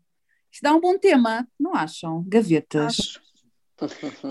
Isto 0.51 0.61
dá 0.61 0.75
um 0.75 0.79
bom 0.79 0.97
tema, 0.97 1.47
não 1.59 1.73
acham? 1.73 2.23
Gavetas. 2.27 2.99
Acho. 2.99 3.23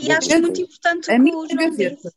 E 0.00 0.12
acho 0.12 0.40
muito 0.40 0.60
importante 0.60 1.08
que 1.08 1.34
o 1.34 1.48
João 1.48 2.12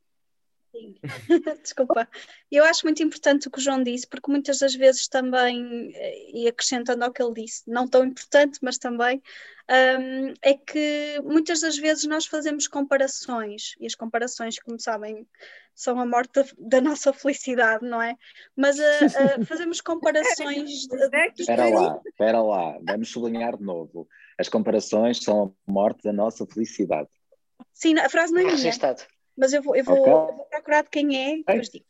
Desculpa. 1.61 2.07
Eu 2.51 2.63
acho 2.65 2.85
muito 2.85 3.03
importante 3.03 3.47
o 3.47 3.51
que 3.51 3.59
o 3.59 3.61
João 3.61 3.83
disse, 3.83 4.07
porque 4.07 4.31
muitas 4.31 4.59
das 4.59 4.75
vezes 4.75 5.07
também, 5.07 5.91
e 6.33 6.47
acrescentando 6.47 7.03
ao 7.03 7.11
que 7.11 7.21
ele 7.21 7.33
disse, 7.33 7.63
não 7.67 7.87
tão 7.87 8.05
importante, 8.05 8.59
mas 8.61 8.77
também, 8.77 9.21
um, 9.69 10.33
é 10.41 10.53
que 10.53 11.19
muitas 11.23 11.61
das 11.61 11.77
vezes 11.77 12.05
nós 12.05 12.25
fazemos 12.25 12.67
comparações, 12.67 13.73
e 13.79 13.85
as 13.85 13.95
comparações, 13.95 14.59
como 14.59 14.79
sabem, 14.79 15.27
são 15.73 15.99
a 15.99 16.05
morte 16.05 16.33
da, 16.33 16.45
da 16.57 16.81
nossa 16.81 17.11
felicidade, 17.11 17.85
não 17.85 18.01
é? 18.01 18.15
Mas 18.55 18.77
uh, 18.77 18.81
uh, 19.41 19.45
fazemos 19.45 19.81
comparações. 19.81 20.87
Espera 21.37 21.69
lá, 21.69 22.01
espera 22.05 22.41
lá, 22.41 22.77
vamos 22.83 23.09
sublinhar 23.09 23.57
de 23.57 23.63
novo. 23.63 24.07
As 24.37 24.47
comparações 24.47 25.23
são 25.23 25.55
a 25.67 25.71
morte 25.71 26.03
da 26.03 26.13
nossa 26.13 26.45
felicidade. 26.45 27.09
Sim, 27.73 27.97
a 27.99 28.09
frase 28.09 28.33
não 28.33 28.41
é 28.41 28.43
minha 28.45 28.57
mas 29.37 29.53
eu 29.53 29.61
vou, 29.61 29.75
eu 29.75 29.83
vou, 29.83 29.99
okay. 29.99 30.13
eu 30.13 30.35
vou 30.35 30.45
procurar 30.45 30.83
de 30.83 30.89
quem 30.89 31.17
é 31.17 31.33
e 31.35 31.43
depois 31.43 31.69
digo. 31.69 31.85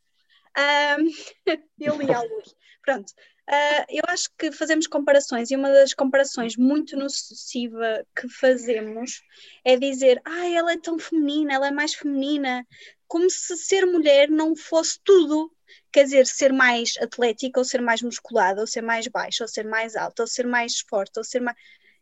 Um, 0.58 1.10
eu 1.80 1.96
li 1.98 2.06
luz. 2.36 2.56
Pronto. 2.82 3.12
Uh, 3.48 3.86
eu 3.90 4.04
acho 4.08 4.30
que 4.38 4.52
fazemos 4.52 4.88
comparações 4.88 5.52
e 5.52 5.56
uma 5.56 5.70
das 5.70 5.94
comparações 5.94 6.58
muito 6.58 6.98
nociva 6.98 8.04
que 8.16 8.28
fazemos 8.28 9.22
é 9.64 9.78
dizer, 9.78 10.20
ah, 10.26 10.50
ela 10.50 10.74
é 10.74 10.78
tão 10.78 10.98
feminina, 10.98 11.54
ela 11.54 11.68
é 11.68 11.72
mais 11.72 11.94
feminina, 11.94 12.66
como 13.08 13.30
se 13.30 13.56
ser 13.58 13.86
mulher 13.86 14.30
não 14.30 14.56
fosse 14.56 15.00
tudo. 15.04 15.52
Quer 15.92 16.06
dizer, 16.06 16.28
ser 16.28 16.52
mais 16.52 16.96
atlética, 17.00 17.60
ou 17.60 17.64
ser 17.64 17.82
mais 17.82 18.02
musculada, 18.02 18.62
ou 18.62 18.68
ser 18.68 18.82
mais 18.82 19.08
baixa, 19.08 19.44
ou 19.44 19.48
ser 19.48 19.66
mais 19.66 19.96
alta, 19.96 20.24
ou 20.24 20.28
ser 20.28 20.46
mais 20.46 20.80
forte, 20.80 21.18
ou 21.18 21.24
ser 21.24 21.40
mais. 21.40 21.56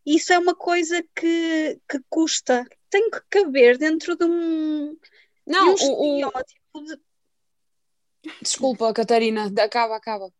Isso 0.06 0.34
é 0.34 0.40
uma 0.40 0.56
coisa 0.56 1.04
que, 1.16 1.80
que 1.88 2.00
custa, 2.10 2.66
tem 2.90 3.10
que 3.10 3.22
caber 3.30 3.78
dentro 3.78 4.16
de 4.16 4.26
um, 4.26 4.98
não, 5.46 5.76
um 5.76 6.26
o, 6.26 6.84
de... 6.84 7.00
Desculpa, 8.42 8.94
Catarina, 8.94 9.52
acaba, 9.60 9.96
acaba. 9.96 10.32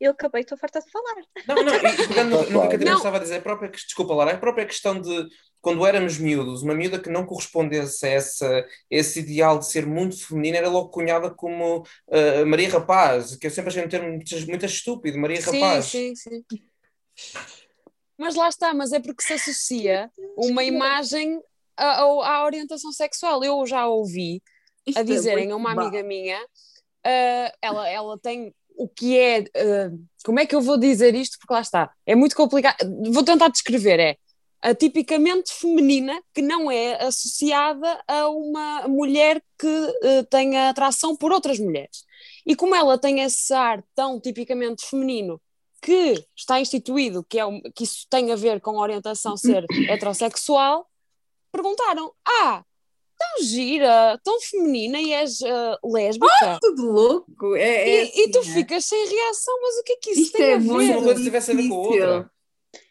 Eu 0.00 0.12
acabei, 0.12 0.40
estou 0.40 0.56
farta 0.56 0.80
de 0.80 0.90
falar. 0.90 1.16
Não, 1.46 1.62
não, 1.62 1.74
e 1.74 2.08
pegando 2.08 2.30
no, 2.30 2.38
no 2.50 2.60
que 2.62 2.66
a 2.66 2.70
Catarina 2.70 2.96
estava 2.96 3.16
a 3.18 3.20
dizer, 3.20 3.36
a 3.36 3.42
própria, 3.42 3.70
desculpa, 3.70 4.14
Lara, 4.14 4.32
a 4.32 4.38
própria 4.38 4.66
questão 4.66 4.98
de 4.98 5.28
quando 5.60 5.86
éramos 5.86 6.18
miúdos, 6.18 6.62
uma 6.62 6.74
miúda 6.74 6.98
que 6.98 7.10
não 7.10 7.26
correspondesse 7.26 8.06
a 8.06 8.08
essa, 8.08 8.66
esse 8.90 9.20
ideal 9.20 9.58
de 9.58 9.66
ser 9.66 9.86
muito 9.86 10.26
feminina 10.26 10.56
era 10.56 10.70
logo 10.70 10.88
cunhada 10.88 11.30
como 11.30 11.80
uh, 11.80 12.46
Maria 12.46 12.70
Rapaz, 12.70 13.36
que 13.36 13.46
eu 13.46 13.50
sempre 13.50 13.68
achei 13.68 13.84
um 13.84 13.88
termo 13.88 14.08
muito, 14.08 14.46
muito 14.48 14.64
estúpido, 14.64 15.18
Maria 15.18 15.40
sim, 15.40 15.60
Rapaz. 15.60 15.84
Sim, 15.84 16.14
sim, 16.14 16.42
Mas 18.16 18.34
lá 18.34 18.48
está, 18.48 18.72
mas 18.72 18.92
é 18.92 19.00
porque 19.00 19.22
se 19.22 19.34
associa 19.34 20.10
uma 20.34 20.64
imagem 20.64 21.38
à, 21.80 22.00
à 22.00 22.44
orientação 22.44 22.92
sexual. 22.92 23.42
Eu 23.42 23.66
já 23.66 23.86
ouvi 23.86 24.42
Isto 24.86 24.98
a 24.98 25.00
é 25.00 25.04
dizerem 25.04 25.50
a 25.50 25.56
uma 25.56 25.72
amiga 25.72 26.02
minha, 26.02 26.40
uh, 26.42 27.52
ela, 27.62 27.88
ela 27.88 28.18
tem 28.18 28.54
o 28.76 28.88
que 28.88 29.18
é, 29.18 29.40
uh, 29.40 30.06
como 30.24 30.40
é 30.40 30.46
que 30.46 30.54
eu 30.54 30.60
vou 30.60 30.78
dizer 30.78 31.14
isto? 31.14 31.38
Porque 31.38 31.52
lá 31.52 31.60
está, 31.60 31.92
é 32.06 32.14
muito 32.14 32.34
complicado. 32.34 32.76
Vou 33.12 33.22
tentar 33.22 33.48
descrever, 33.48 34.00
é 34.00 34.16
a 34.62 34.74
tipicamente 34.74 35.52
feminina 35.54 36.22
que 36.34 36.42
não 36.42 36.70
é 36.70 37.02
associada 37.02 38.02
a 38.06 38.28
uma 38.28 38.86
mulher 38.88 39.42
que 39.58 39.66
uh, 39.66 40.24
tenha 40.28 40.68
atração 40.68 41.16
por 41.16 41.32
outras 41.32 41.58
mulheres. 41.58 42.04
E 42.46 42.54
como 42.54 42.74
ela 42.74 42.98
tem 42.98 43.20
esse 43.20 43.52
ar 43.54 43.82
tão 43.94 44.20
tipicamente 44.20 44.86
feminino 44.86 45.40
que 45.80 46.22
está 46.36 46.60
instituído 46.60 47.24
que, 47.24 47.40
é, 47.40 47.44
que 47.74 47.84
isso 47.84 48.06
tem 48.10 48.32
a 48.32 48.36
ver 48.36 48.60
com 48.60 48.78
a 48.78 48.82
orientação 48.82 49.36
ser 49.36 49.64
heterossexual, 49.88 50.86
perguntaram: 51.50 52.12
Ah, 52.26 52.64
tão 53.18 53.44
gira, 53.44 54.18
tão 54.24 54.40
feminina 54.40 54.98
e 55.00 55.12
és 55.12 55.40
uh, 55.40 55.88
lésbica. 55.92 56.26
Ah, 56.42 56.58
tudo 56.60 56.90
louco! 56.90 57.54
É, 57.56 57.62
é 57.62 57.88
e, 57.88 58.02
assim, 58.02 58.20
e, 58.22 58.30
tu 58.30 58.38
é. 58.38 58.42
ficas 58.42 58.84
sem 58.84 59.08
reação, 59.08 59.58
mas 59.62 59.76
o 59.78 59.82
que 59.84 59.92
é 59.92 59.96
que 59.96 60.10
isso 60.10 60.20
Isto 60.22 60.36
tem 60.38 60.46
é 60.46 60.54
a 60.54 60.58
ver? 60.58 60.64
muito 60.64 60.92
Uma 60.92 61.02
coisa 61.02 61.22
tivesse 61.22 61.50
a 61.50 61.54
ver 61.54 61.68
com 61.68 61.74
outra. 61.74 62.30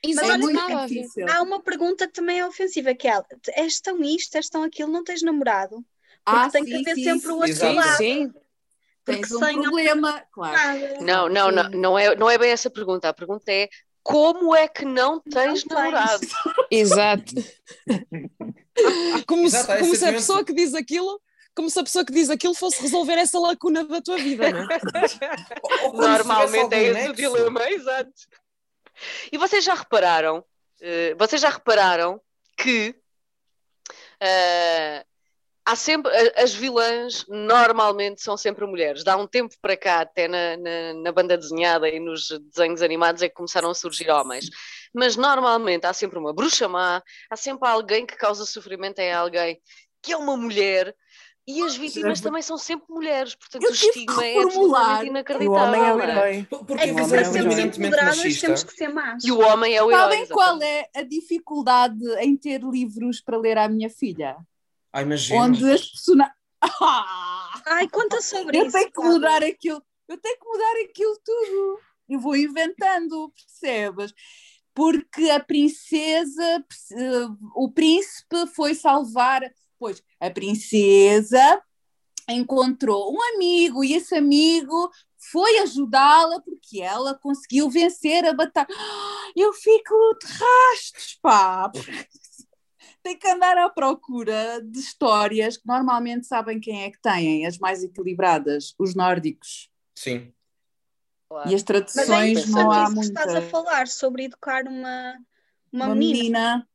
Isso 0.03 0.15
Mas 0.15 0.29
é 0.29 0.31
olha, 0.33 0.37
muito 0.39 0.55
nada 0.55 0.87
ver. 0.87 1.29
Há 1.29 1.41
uma 1.41 1.61
pergunta 1.61 2.05
que 2.07 2.13
também 2.13 2.39
é 2.39 2.45
ofensiva, 2.45 2.93
que 2.93 3.07
é 3.07 3.21
és 3.55 3.79
tão 3.79 4.03
isto, 4.03 4.35
és 4.35 4.49
tão 4.49 4.63
aquilo, 4.63 4.91
não 4.91 5.03
tens 5.03 5.21
namorado? 5.21 5.83
Porque 6.25 6.39
Ah, 6.47 6.49
tem 6.49 6.63
sim, 6.63 6.69
que 6.69 6.75
haver 6.75 6.95
sim, 6.95 7.03
sempre 7.03 7.21
sim. 7.21 7.31
o 7.31 7.35
outro 7.35 7.49
Exato. 7.49 7.75
lado. 7.75 7.97
Sim, 7.97 8.33
Porque 9.05 9.21
Tens 9.21 9.31
um 9.31 9.39
sem 9.39 9.61
problema, 9.61 10.23
claro. 10.31 10.53
nada. 10.53 10.97
Não, 11.01 11.29
não, 11.29 11.51
não, 11.51 11.69
não 11.69 11.99
é, 11.99 12.15
não 12.15 12.29
é 12.29 12.37
bem 12.37 12.51
essa 12.51 12.69
pergunta. 12.69 13.09
A 13.09 13.13
pergunta 13.13 13.51
é 13.51 13.69
como 14.09 14.55
é 14.55 14.67
que 14.67 14.85
não 14.85 15.19
tens 15.19 15.61
tens. 15.61 15.65
namorado? 15.65 16.27
exato. 16.71 17.35
Como, 19.27 19.45
Exato, 19.45 19.71
se, 19.71 19.79
como 19.79 19.95
se 19.95 20.05
a 20.05 20.11
pessoa 20.11 20.43
que 20.43 20.51
diz 20.51 20.73
aquilo. 20.73 21.21
Como 21.55 21.69
se 21.69 21.79
a 21.79 21.83
pessoa 21.83 22.03
que 22.05 22.13
diz 22.13 22.29
aquilo 22.29 22.55
fosse 22.55 22.81
resolver 22.81 23.13
essa 23.13 23.37
lacuna 23.37 23.83
da 23.83 24.01
tua 24.01 24.17
vida, 24.17 24.49
não 24.49 24.61
é? 24.61 24.79
Normalmente 25.93 26.73
é 26.73 26.83
esse 26.87 27.09
o 27.09 27.13
dilema, 27.13 27.69
exato. 27.69 28.11
E 29.31 29.37
vocês 29.37 29.63
já 29.63 29.73
repararam, 29.73 30.43
eh, 30.81 31.13
vocês 31.15 31.41
já 31.41 31.49
repararam 31.49 32.21
que 32.57 32.95
eh, 34.21 35.05
há 35.69 35.75
sempre, 35.75 36.11
as 36.35 36.53
vilãs 36.53 37.25
normalmente 37.27 38.21
são 38.21 38.35
sempre 38.35 38.65
mulheres. 38.65 39.03
Dá 39.03 39.15
um 39.15 39.27
tempo 39.27 39.53
para 39.61 39.77
cá, 39.77 40.01
até 40.01 40.27
na, 40.27 40.57
na, 40.57 40.93
na 40.95 41.11
banda 41.11 41.37
desenhada 41.37 41.87
e 41.87 41.99
nos 41.99 42.27
desenhos 42.51 42.81
animados, 42.81 43.21
é 43.21 43.29
que 43.29 43.35
começaram 43.35 43.69
a 43.69 43.75
surgir 43.75 44.09
homens. 44.09 44.49
Mas 44.93 45.15
normalmente 45.15 45.85
há 45.85 45.93
sempre 45.93 46.17
uma 46.17 46.33
bruxa 46.33 46.67
má, 46.67 47.03
há 47.29 47.35
sempre 47.35 47.69
alguém 47.69 48.05
que 48.05 48.15
causa 48.15 48.45
sofrimento 48.45 48.99
a 48.99 49.17
alguém 49.17 49.59
que 50.01 50.11
é 50.11 50.17
uma 50.17 50.35
mulher. 50.35 50.95
E 51.47 51.63
as 51.63 51.75
vítimas 51.75 52.21
também 52.21 52.43
são 52.43 52.59
sempre 52.59 52.85
mulheres, 52.89 53.33
portanto 53.33 53.63
Eu 53.63 53.71
o 53.71 53.73
estigma 53.73 54.23
é 54.23 54.37
absolutamente 54.39 55.43
E 55.43 55.47
o 55.47 55.51
homem 55.51 55.81
é 55.81 55.93
o 55.93 55.97
inacreditável. 55.97 56.01
é? 56.01 56.11
herói. 56.11 56.47
Porque 56.49 56.73
É 56.73 56.93
para 56.93 57.21
é 57.21 57.23
sermos 57.23 57.57
empoderadas 57.57 58.17
machista. 58.17 58.45
temos 58.47 58.63
que 58.63 58.73
ser 58.73 58.87
más. 58.89 59.23
E 59.23 59.31
o 59.31 59.39
homem 59.39 59.75
é 59.75 59.81
o 59.83 59.91
herói. 59.91 60.01
Sabem 60.01 60.27
qual 60.27 60.61
é 60.61 60.89
a 60.95 61.01
dificuldade 61.01 62.05
em 62.19 62.37
ter 62.37 62.61
livros 62.61 63.19
para 63.21 63.37
ler 63.37 63.57
à 63.57 63.67
minha 63.67 63.89
filha? 63.89 64.37
Ai, 64.93 65.03
imagina. 65.03 65.41
Onde 65.43 65.71
as 65.71 65.85
personagens. 65.89 66.35
Ah! 66.81 67.61
Ai, 67.65 67.87
conta 67.87 68.21
sobre 68.21 68.57
Eu 68.57 68.65
isso. 68.65 68.77
tenho 68.77 68.91
que 68.91 69.01
mudar 69.01 69.41
aquilo, 69.43 69.81
eu 70.07 70.17
tenho 70.17 70.37
que 70.37 70.45
mudar 70.45 70.73
aquilo 70.83 71.17
tudo. 71.23 71.79
Eu 72.09 72.19
vou 72.19 72.35
inventando, 72.35 73.31
percebes? 73.31 74.13
Porque 74.73 75.29
a 75.29 75.39
princesa, 75.39 76.65
o 77.55 77.71
príncipe 77.71 78.45
foi 78.55 78.73
salvar, 78.75 79.41
pois 79.77 80.01
a 80.19 80.29
princesa 80.29 81.61
encontrou 82.27 83.13
um 83.13 83.21
amigo 83.35 83.83
e 83.83 83.93
esse 83.93 84.15
amigo 84.15 84.91
foi 85.31 85.59
ajudá-la 85.59 86.41
porque 86.41 86.81
ela 86.81 87.13
conseguiu 87.15 87.69
vencer 87.69 88.25
a 88.25 88.33
batalha. 88.33 88.67
Eu 89.35 89.53
fico 89.53 89.93
de 90.21 90.27
rastos, 90.27 91.19
pá! 91.21 91.71
Tem 93.01 93.17
que 93.17 93.27
andar 93.27 93.57
à 93.57 93.69
procura 93.69 94.61
de 94.61 94.79
histórias 94.79 95.57
que 95.57 95.67
normalmente 95.67 96.27
sabem 96.27 96.59
quem 96.59 96.83
é 96.83 96.91
que 96.91 97.01
têm, 97.01 97.45
as 97.45 97.57
mais 97.57 97.83
equilibradas, 97.83 98.73
os 98.77 98.93
nórdicos. 98.95 99.69
Sim. 99.95 100.33
Claro. 101.29 101.49
E 101.49 101.55
as 101.55 101.61
Mas 101.61 101.61
é 101.61 101.65
traduções 101.65 102.49
não 102.49 102.71
há 102.71 102.83
isso 102.83 102.89
que 102.89 102.95
muita. 102.95 103.19
estás 103.21 103.35
a 103.35 103.41
falar 103.43 103.87
sobre 103.87 104.23
educar 104.25 104.65
uma, 104.67 105.17
uma, 105.71 105.85
Uma 105.85 105.95
menina. 105.95 106.19
menina 106.19 106.67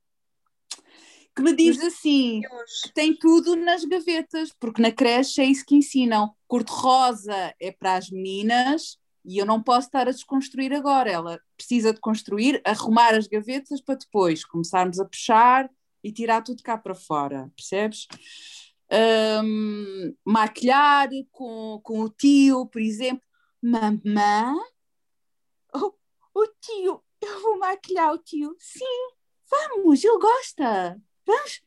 que 1.35 1.43
me 1.43 1.55
diz 1.55 1.81
assim: 1.83 2.41
Hoje. 2.47 2.93
tem 2.95 3.15
tudo 3.17 3.57
nas 3.57 3.85
gavetas, 3.85 4.51
porque 4.59 4.81
na 4.81 4.93
creche 4.93 5.41
é 5.41 5.45
isso 5.45 5.65
que 5.67 5.75
ensinam. 5.75 6.35
Cor-de-rosa 6.47 7.55
é 7.61 7.73
para 7.73 7.97
as 7.97 8.09
meninas 8.11 8.97
e 9.25 9.39
eu 9.39 9.47
não 9.47 9.61
posso 9.63 9.89
estar 9.89 10.07
a 10.07 10.13
desconstruir 10.13 10.73
agora. 10.73 11.11
Ela 11.11 11.41
precisa 11.57 11.93
de 11.93 12.01
construir, 12.01 12.63
arrumar 12.65 13.15
as 13.15 13.27
gavetas 13.27 13.81
para 13.81 13.97
depois 13.97 14.45
começarmos 14.45 15.01
a 15.01 15.05
puxar 15.05 15.69
e 16.05 16.13
tirar 16.13 16.43
tudo 16.43 16.63
cá 16.63 16.77
para 16.77 16.95
fora, 16.95 17.51
percebes? 17.57 18.07
Hum, 19.43 20.15
maquilhar 20.25 21.09
com, 21.33 21.81
com 21.83 22.01
o 22.01 22.11
tio, 22.11 22.67
por 22.67 22.81
exemplo. 22.83 23.25
Mamã? 23.63 24.55
Oh, 25.75 25.95
o 26.35 26.47
tio, 26.61 27.03
eu 27.21 27.41
vou 27.43 27.59
maquilhar 27.59 28.13
o 28.13 28.19
tio. 28.19 28.55
Sim, 28.59 28.85
vamos, 29.51 30.05
ele 30.05 30.19
gosta. 30.19 31.01
Vamos. 31.27 31.63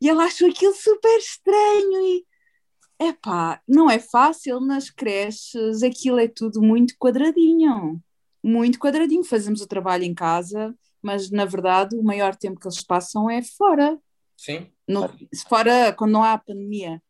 E 0.00 0.08
ela 0.08 0.24
achou 0.24 0.48
aquilo 0.48 0.74
super 0.74 1.18
estranho 1.18 2.00
e 2.06 2.26
Epá, 2.98 3.60
não 3.66 3.90
é 3.90 3.98
fácil 3.98 4.60
nas 4.60 4.88
creches, 4.88 5.82
aquilo 5.82 6.20
é 6.20 6.28
tudo 6.28 6.62
muito 6.62 6.94
quadradinho, 6.96 8.00
muito 8.42 8.78
quadradinho. 8.78 9.24
Fazemos 9.24 9.60
o 9.60 9.66
trabalho 9.66 10.04
em 10.04 10.14
casa, 10.14 10.72
mas 11.02 11.30
na 11.30 11.44
verdade 11.44 11.96
o 11.96 12.02
maior 12.02 12.36
tempo 12.36 12.60
que 12.60 12.66
eles 12.66 12.82
passam 12.82 13.28
é 13.28 13.42
fora. 13.42 13.98
Sim. 14.36 14.70
No, 14.88 15.10
fora 15.48 15.92
quando 15.92 16.12
não 16.12 16.22
há 16.22 16.38
pandemia. 16.38 17.02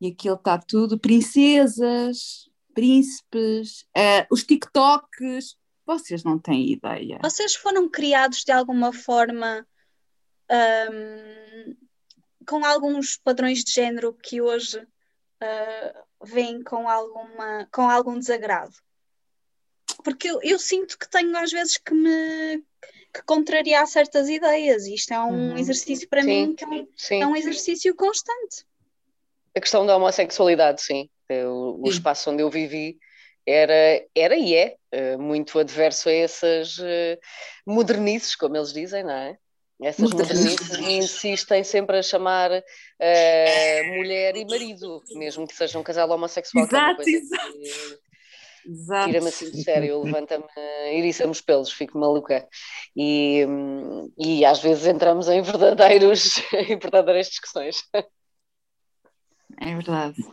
E 0.00 0.08
aquilo 0.08 0.34
está 0.34 0.58
tudo, 0.58 0.98
princesas, 0.98 2.50
príncipes, 2.74 3.82
uh, 3.96 4.26
os 4.30 4.44
TikToks, 4.44 5.56
vocês 5.86 6.24
não 6.24 6.38
têm 6.38 6.72
ideia. 6.72 7.18
Vocês 7.22 7.54
foram 7.54 7.88
criados 7.88 8.42
de 8.44 8.52
alguma 8.52 8.92
forma 8.92 9.66
um, 10.50 11.76
com 12.46 12.64
alguns 12.64 13.16
padrões 13.16 13.62
de 13.62 13.72
género 13.72 14.12
que 14.14 14.40
hoje 14.40 14.78
uh, 14.78 16.26
vêm 16.26 16.62
com, 16.62 16.88
alguma, 16.88 17.68
com 17.72 17.88
algum 17.88 18.18
desagrado? 18.18 18.74
Porque 20.02 20.28
eu, 20.28 20.40
eu, 20.42 20.58
sinto 20.58 20.98
que 20.98 21.08
tenho 21.08 21.36
às 21.36 21.50
vezes 21.50 21.78
que 21.78 21.94
me 21.94 22.62
que 23.14 23.22
contrariar 23.22 23.86
certas 23.86 24.28
ideias. 24.28 24.86
Isto 24.86 25.14
é 25.14 25.20
um 25.20 25.52
uhum. 25.52 25.56
exercício 25.56 26.08
para 26.08 26.22
sim, 26.22 26.26
mim 26.26 26.54
que 26.54 26.64
é 26.64 26.66
um, 26.66 27.22
é 27.22 27.26
um, 27.28 27.36
exercício 27.36 27.94
constante. 27.94 28.66
A 29.56 29.60
questão 29.60 29.86
da 29.86 29.96
homossexualidade, 29.96 30.82
sim. 30.82 31.08
O, 31.30 31.86
o 31.86 31.88
espaço 31.88 32.30
onde 32.30 32.42
eu 32.42 32.50
vivi 32.50 32.98
era, 33.46 34.04
era 34.14 34.36
e 34.36 34.54
é 34.54 34.76
uh, 34.92 35.18
muito 35.18 35.58
adverso 35.58 36.08
a 36.08 36.12
essas 36.12 36.78
uh, 36.78 37.18
modernices, 37.64 38.34
como 38.34 38.56
eles 38.56 38.72
dizem, 38.72 39.04
não 39.04 39.12
é? 39.12 39.38
Essas 39.82 40.10
modernices 40.12 40.78
insistem 40.78 41.64
sempre 41.64 41.98
a 41.98 42.02
chamar 42.02 42.50
uh, 42.50 43.94
mulher 43.96 44.36
e 44.36 44.44
marido, 44.44 45.02
mesmo 45.10 45.46
que 45.46 45.54
seja 45.54 45.78
um 45.78 45.82
casal 45.82 46.10
homossexual. 46.10 46.64
Exato, 46.64 47.02
exato. 47.02 47.58
exato. 47.58 48.03
Tira-me 48.64 49.28
assim 49.28 49.50
de 49.50 49.62
sério, 49.62 50.02
levanta-me, 50.02 50.44
eriça-me 50.92 51.30
os 51.30 51.40
pelos, 51.40 51.70
fico 51.70 51.98
maluca. 51.98 52.48
E, 52.96 53.46
e 54.18 54.44
às 54.44 54.60
vezes 54.60 54.86
entramos 54.86 55.28
em 55.28 55.42
verdadeiros, 55.42 56.38
em 56.52 56.78
verdadeiras 56.78 57.28
discussões. 57.28 57.82
É 59.60 59.74
verdade. 59.74 60.24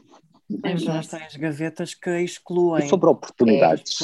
É 0.63 0.73
verdade. 0.73 1.09
Têm 1.09 1.23
as 1.23 1.35
gavetas 1.35 1.93
que 1.93 2.09
excluem. 2.21 2.85
E 2.85 2.89
sobre 2.89 3.09
oportunidades. 3.09 3.99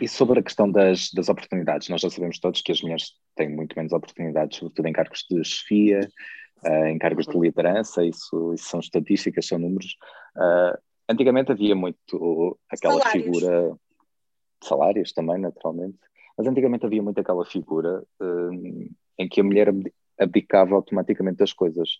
E 0.00 0.08
sobre 0.08 0.40
a 0.40 0.42
questão 0.42 0.70
das, 0.70 1.10
das 1.12 1.28
oportunidades, 1.28 1.88
nós 1.88 2.00
já 2.00 2.08
sabemos 2.08 2.38
todos 2.38 2.62
que 2.62 2.72
as 2.72 2.80
mulheres 2.80 3.12
têm 3.36 3.50
muito 3.50 3.76
menos 3.76 3.92
oportunidades, 3.92 4.58
sobretudo 4.58 4.86
em 4.86 4.92
cargos 4.92 5.26
de 5.30 5.44
chefia, 5.44 6.08
uh, 6.64 6.86
em 6.86 6.98
cargos 6.98 7.26
de 7.26 7.38
liderança, 7.38 8.04
isso, 8.04 8.54
isso 8.54 8.64
são 8.64 8.80
estatísticas, 8.80 9.46
são 9.46 9.58
números. 9.58 9.96
Uh, 10.36 10.89
antigamente 11.10 11.52
havia 11.52 11.74
muito 11.74 12.58
aquela 12.68 13.00
salários. 13.00 13.24
figura, 13.24 13.76
salários 14.62 15.12
também, 15.12 15.38
naturalmente, 15.38 15.98
mas 16.36 16.46
antigamente 16.46 16.86
havia 16.86 17.02
muito 17.02 17.20
aquela 17.20 17.44
figura 17.44 18.02
uh, 18.20 18.90
em 19.18 19.28
que 19.28 19.40
a 19.40 19.44
mulher 19.44 19.72
abdicava 20.18 20.74
automaticamente 20.74 21.38
das 21.38 21.52
coisas. 21.52 21.98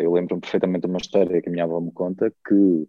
eu 0.00 0.12
lembro-me 0.12 0.40
perfeitamente 0.40 0.82
de 0.82 0.88
uma 0.88 0.98
história 0.98 1.42
que 1.42 1.48
a 1.48 1.52
minha 1.52 1.64
avó 1.64 1.80
me 1.80 1.92
conta 1.92 2.30
que 2.46 2.88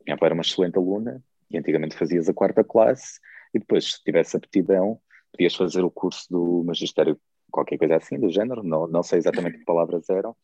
a 0.00 0.04
minha 0.04 0.14
avó 0.14 0.26
era 0.26 0.34
uma 0.34 0.42
excelente 0.42 0.78
aluna 0.78 1.22
e 1.50 1.58
antigamente 1.58 1.96
fazias 1.96 2.28
a 2.28 2.34
quarta 2.34 2.62
classe 2.62 3.18
e 3.52 3.58
depois, 3.58 3.92
se 3.92 4.04
tivesse 4.04 4.36
aptidão, 4.36 5.00
podias 5.32 5.54
fazer 5.54 5.82
o 5.84 5.90
curso 5.90 6.26
do 6.30 6.62
magistério, 6.64 7.18
qualquer 7.50 7.78
coisa 7.78 7.96
assim, 7.96 8.18
do 8.18 8.30
género, 8.30 8.62
não, 8.62 8.86
não 8.86 9.02
sei 9.02 9.18
exatamente 9.18 9.58
que 9.58 9.64
palavras 9.64 10.08
eram, 10.10 10.36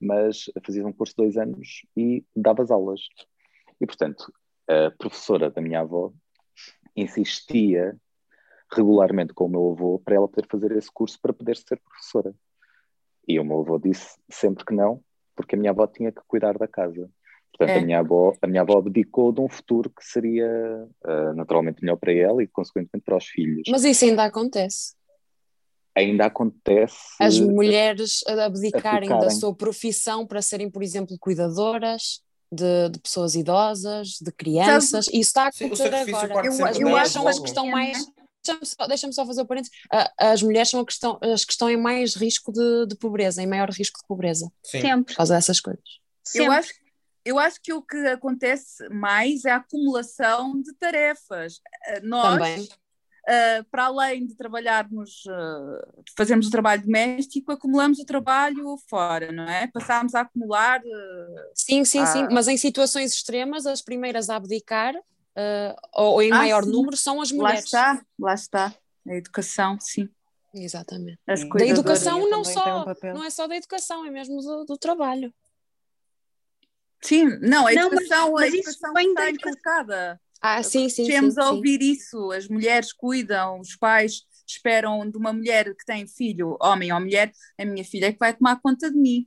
mas 0.00 0.44
fazias 0.64 0.84
um 0.84 0.92
curso 0.92 1.14
de 1.14 1.22
dois 1.24 1.36
anos 1.36 1.86
e 1.96 2.24
davas 2.34 2.70
aulas. 2.70 3.00
E, 3.80 3.86
portanto, 3.86 4.32
a 4.68 4.90
professora 4.90 5.50
da 5.50 5.60
minha 5.60 5.80
avó 5.80 6.12
insistia 6.94 7.96
regularmente 8.72 9.32
com 9.32 9.46
o 9.46 9.48
meu 9.48 9.72
avô 9.72 9.98
para 9.98 10.14
ela 10.14 10.28
poder 10.28 10.46
fazer 10.48 10.72
esse 10.76 10.90
curso 10.92 11.18
para 11.20 11.32
poder 11.32 11.56
ser 11.56 11.80
professora. 11.80 12.34
E 13.26 13.38
o 13.38 13.44
meu 13.44 13.60
avô 13.60 13.78
disse 13.78 14.16
sempre 14.30 14.64
que 14.64 14.74
não, 14.74 15.02
porque 15.34 15.54
a 15.54 15.58
minha 15.58 15.72
avó 15.72 15.86
tinha 15.86 16.12
que 16.12 16.20
cuidar 16.26 16.56
da 16.56 16.68
casa. 16.68 17.10
Portanto, 17.52 17.76
é. 17.76 17.78
a, 17.80 17.84
minha 17.84 17.98
avó, 17.98 18.32
a 18.40 18.46
minha 18.46 18.62
avó 18.62 18.78
abdicou 18.78 19.32
de 19.32 19.40
um 19.40 19.48
futuro 19.48 19.90
que 19.90 20.04
seria 20.04 20.48
uh, 21.04 21.34
naturalmente 21.34 21.82
melhor 21.82 21.96
para 21.96 22.12
ela 22.12 22.42
e, 22.42 22.46
consequentemente, 22.46 23.04
para 23.04 23.16
os 23.16 23.26
filhos. 23.26 23.62
Mas 23.68 23.84
isso 23.84 24.04
ainda 24.04 24.24
acontece. 24.24 24.94
Ainda 25.96 26.26
acontece. 26.26 26.96
As 27.20 27.38
mulheres 27.40 28.24
abdicarem 28.26 29.08
da 29.08 29.30
sua 29.30 29.54
profissão 29.54 30.24
para 30.26 30.40
serem, 30.40 30.70
por 30.70 30.82
exemplo, 30.82 31.16
cuidadoras 31.18 32.22
de, 32.50 32.88
de 32.90 32.98
pessoas 32.98 33.34
idosas, 33.34 34.18
de 34.20 34.32
crianças. 34.32 35.06
Sabe? 35.06 35.18
Isso 35.18 35.28
está 35.28 35.44
a 35.44 35.48
acontecer 35.48 35.94
agora. 35.94 36.46
Eu, 36.46 36.66
as 36.66 36.78
mulheres 36.78 37.12
são 37.12 37.28
as 37.28 37.38
que 37.38 37.48
estão 37.48 37.66
mais. 37.66 38.06
Deixa-me 38.44 38.66
só, 38.66 38.86
deixa 38.86 39.12
só, 39.12 39.26
fazer 39.26 39.42
o 39.42 39.46
parênteses. 39.46 39.76
As 40.18 40.42
mulheres 40.42 40.70
são 40.70 40.84
questão, 40.84 41.18
as 41.22 41.44
que 41.44 41.52
estão 41.52 41.68
em 41.68 41.76
mais 41.76 42.14
risco 42.14 42.50
de, 42.50 42.86
de 42.86 42.96
pobreza, 42.96 43.42
em 43.42 43.46
maior 43.46 43.68
risco 43.70 44.00
de 44.00 44.06
pobreza. 44.06 44.50
Sim. 44.62 44.80
Sempre. 44.80 45.12
Por 45.12 45.16
causa 45.18 45.34
dessas 45.34 45.60
coisas. 45.60 45.84
Sempre. 46.24 46.46
Eu 46.46 46.52
acho 46.52 46.72
eu 47.24 47.38
acho 47.38 47.60
que 47.62 47.72
o 47.72 47.82
que 47.82 47.96
acontece 48.06 48.88
mais 48.88 49.44
é 49.44 49.50
a 49.50 49.56
acumulação 49.56 50.60
de 50.60 50.72
tarefas. 50.74 51.60
Eh, 51.86 52.00
nós, 52.00 52.68
uh, 53.28 53.64
para 53.70 53.84
além 53.84 54.26
de 54.26 54.34
trabalharmos, 54.34 55.24
uh, 55.26 56.02
fazermos 56.16 56.46
o 56.46 56.50
trabalho 56.50 56.82
doméstico, 56.82 57.52
acumulamos 57.52 57.98
o 57.98 58.04
trabalho 58.04 58.76
fora, 58.88 59.32
não 59.32 59.44
é? 59.44 59.66
Passámos 59.68 60.14
a 60.14 60.20
acumular. 60.20 60.80
Uh, 60.80 61.50
sim, 61.54 61.84
sim, 61.84 62.00
a... 62.00 62.06
sim, 62.06 62.28
mas 62.30 62.48
em 62.48 62.56
situações 62.56 63.12
extremas, 63.12 63.66
as 63.66 63.82
primeiras 63.82 64.30
a 64.30 64.36
abdicar, 64.36 64.94
ou 65.94 66.20
em 66.20 66.32
ah, 66.32 66.36
maior 66.36 66.64
sim. 66.64 66.70
número, 66.70 66.96
são 66.96 67.20
as 67.20 67.32
mulheres. 67.32 67.70
Lá 67.72 67.94
está, 67.94 68.04
lá 68.18 68.34
está. 68.34 68.74
A 69.08 69.14
educação, 69.14 69.78
sim. 69.80 70.08
Exatamente. 70.52 71.18
da 71.26 71.66
educação 71.66 72.28
não 72.28 72.44
só, 72.44 72.82
um 72.82 73.12
não 73.14 73.24
é 73.24 73.30
só 73.30 73.46
da 73.46 73.56
educação, 73.56 74.04
é 74.04 74.10
mesmo 74.10 74.42
do, 74.42 74.64
do 74.64 74.76
trabalho. 74.76 75.32
Sim, 77.02 77.38
não, 77.40 77.66
a 77.66 77.72
educação, 77.72 78.26
não, 78.26 78.32
mas, 78.32 78.52
mas 78.52 79.16
a 79.16 79.28
educação 79.30 79.52
está. 79.54 80.20
Ah, 80.40 80.62
sim, 80.62 80.88
sim. 80.88 81.06
Temos 81.06 81.36
a 81.36 81.50
ouvir 81.50 81.82
sim. 81.82 81.92
isso, 81.92 82.30
as 82.32 82.48
mulheres 82.48 82.92
cuidam, 82.92 83.60
os 83.60 83.76
pais 83.76 84.22
esperam 84.46 85.08
de 85.08 85.16
uma 85.16 85.32
mulher 85.32 85.74
que 85.76 85.84
tem 85.84 86.06
filho, 86.06 86.56
homem 86.60 86.92
ou 86.92 87.00
mulher, 87.00 87.32
a 87.58 87.64
minha 87.64 87.84
filha 87.84 88.06
é 88.06 88.12
que 88.12 88.18
vai 88.18 88.34
tomar 88.34 88.60
conta 88.60 88.90
de 88.90 88.96
mim. 88.96 89.26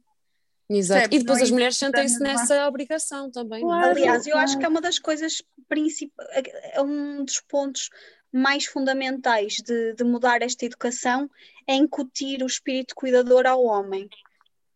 Exato. 0.69 1.13
E 1.13 1.19
depois 1.19 1.39
é 1.39 1.43
as 1.43 1.51
mulheres 1.51 1.77
sentem-se 1.77 2.19
nessa 2.19 2.67
obrigação 2.67 3.29
também. 3.29 3.59
É? 3.59 3.61
Claro, 3.61 3.89
Aliás, 3.89 4.25
eu 4.25 4.37
acho 4.37 4.57
que 4.57 4.65
é 4.65 4.67
uma 4.67 4.81
das 4.81 4.97
coisas 4.97 5.43
principais, 5.67 6.27
é 6.73 6.81
um 6.81 7.23
dos 7.23 7.39
pontos 7.41 7.89
mais 8.31 8.65
fundamentais 8.65 9.57
de, 9.57 9.93
de, 9.93 10.03
mudar 10.03 10.41
esta 10.41 10.65
educação 10.65 11.29
é 11.67 11.75
incutir 11.75 12.41
o 12.41 12.47
espírito 12.47 12.95
cuidador 12.95 13.45
ao 13.45 13.63
homem. 13.63 14.09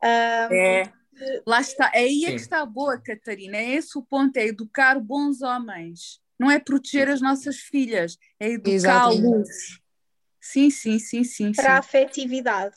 Um, 0.03 0.07
é. 0.07 0.93
Lá 1.47 1.59
está, 1.59 1.89
é 1.95 2.01
aí 2.01 2.25
é 2.25 2.29
que 2.29 2.35
está 2.35 2.63
boa, 2.63 3.01
Catarina. 3.01 3.57
É 3.57 3.71
esse 3.71 3.97
o 3.97 4.03
ponto, 4.03 4.37
é 4.37 4.45
educar 4.45 4.99
bons 4.99 5.41
homens. 5.41 6.21
Não 6.39 6.51
é 6.51 6.59
proteger 6.59 7.09
as 7.09 7.21
nossas 7.21 7.57
filhas, 7.57 8.17
é 8.39 8.51
educá-los. 8.51 9.81
Sim, 10.39 10.69
sim, 10.69 10.99
sim, 10.99 11.23
sim. 11.23 11.51
Para 11.51 11.63
sim. 11.63 11.71
a 11.71 11.77
afetividade. 11.77 12.75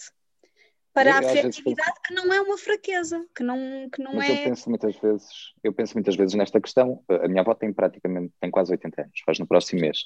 Para 0.92 1.10
eu, 1.10 1.14
a 1.14 1.18
afetividade 1.18 2.00
que 2.04 2.14
não 2.14 2.32
é 2.32 2.40
uma 2.40 2.58
fraqueza, 2.58 3.24
que 3.34 3.44
não, 3.44 3.88
que 3.92 4.02
não 4.02 4.14
Mas 4.14 4.28
é. 4.28 4.40
Eu 4.40 4.48
penso 4.48 4.68
muitas 4.68 4.96
vezes, 4.96 5.28
eu 5.62 5.72
penso 5.72 5.94
muitas 5.94 6.16
vezes 6.16 6.34
nesta 6.34 6.60
questão. 6.60 7.02
A 7.08 7.28
minha 7.28 7.42
avó 7.42 7.54
tem 7.54 7.72
praticamente, 7.72 8.32
tem 8.40 8.50
quase 8.50 8.72
80 8.72 9.02
anos, 9.02 9.20
faz 9.24 9.38
no 9.38 9.46
próximo 9.46 9.80
mês. 9.82 9.98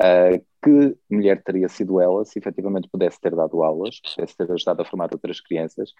Uh, 0.00 0.44
que 0.60 0.96
mulher 1.08 1.40
teria 1.42 1.68
sido 1.68 2.00
ela 2.00 2.24
se 2.24 2.38
efetivamente 2.38 2.88
pudesse 2.88 3.20
ter 3.20 3.34
dado 3.36 3.62
aulas, 3.62 4.00
pudesse 4.00 4.36
ter 4.36 4.50
ajudado 4.50 4.82
a 4.82 4.84
formar 4.84 5.10
outras 5.12 5.40
crianças 5.40 5.92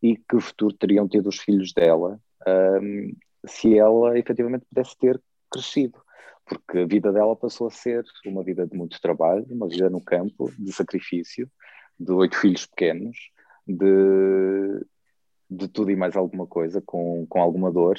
e 0.00 0.16
que 0.16 0.38
futuro 0.38 0.72
teriam 0.74 1.08
tido 1.08 1.28
os 1.28 1.38
filhos 1.38 1.72
dela 1.72 2.20
um, 2.46 3.12
se 3.44 3.76
ela 3.76 4.16
efetivamente 4.16 4.66
pudesse 4.66 4.96
ter 4.96 5.20
crescido. 5.50 6.00
Porque 6.50 6.78
a 6.78 6.86
vida 6.86 7.12
dela 7.12 7.36
passou 7.36 7.68
a 7.68 7.70
ser 7.70 8.04
uma 8.26 8.42
vida 8.42 8.66
de 8.66 8.76
muito 8.76 9.00
trabalho, 9.00 9.46
uma 9.48 9.68
vida 9.68 9.88
no 9.88 10.02
campo, 10.02 10.50
de 10.58 10.72
sacrifício, 10.72 11.48
de 11.98 12.10
oito 12.10 12.36
filhos 12.36 12.66
pequenos, 12.66 13.16
de, 13.64 14.84
de 15.48 15.68
tudo 15.68 15.92
e 15.92 15.96
mais 15.96 16.16
alguma 16.16 16.48
coisa, 16.48 16.82
com, 16.84 17.24
com 17.28 17.40
alguma 17.40 17.70
dor, 17.70 17.96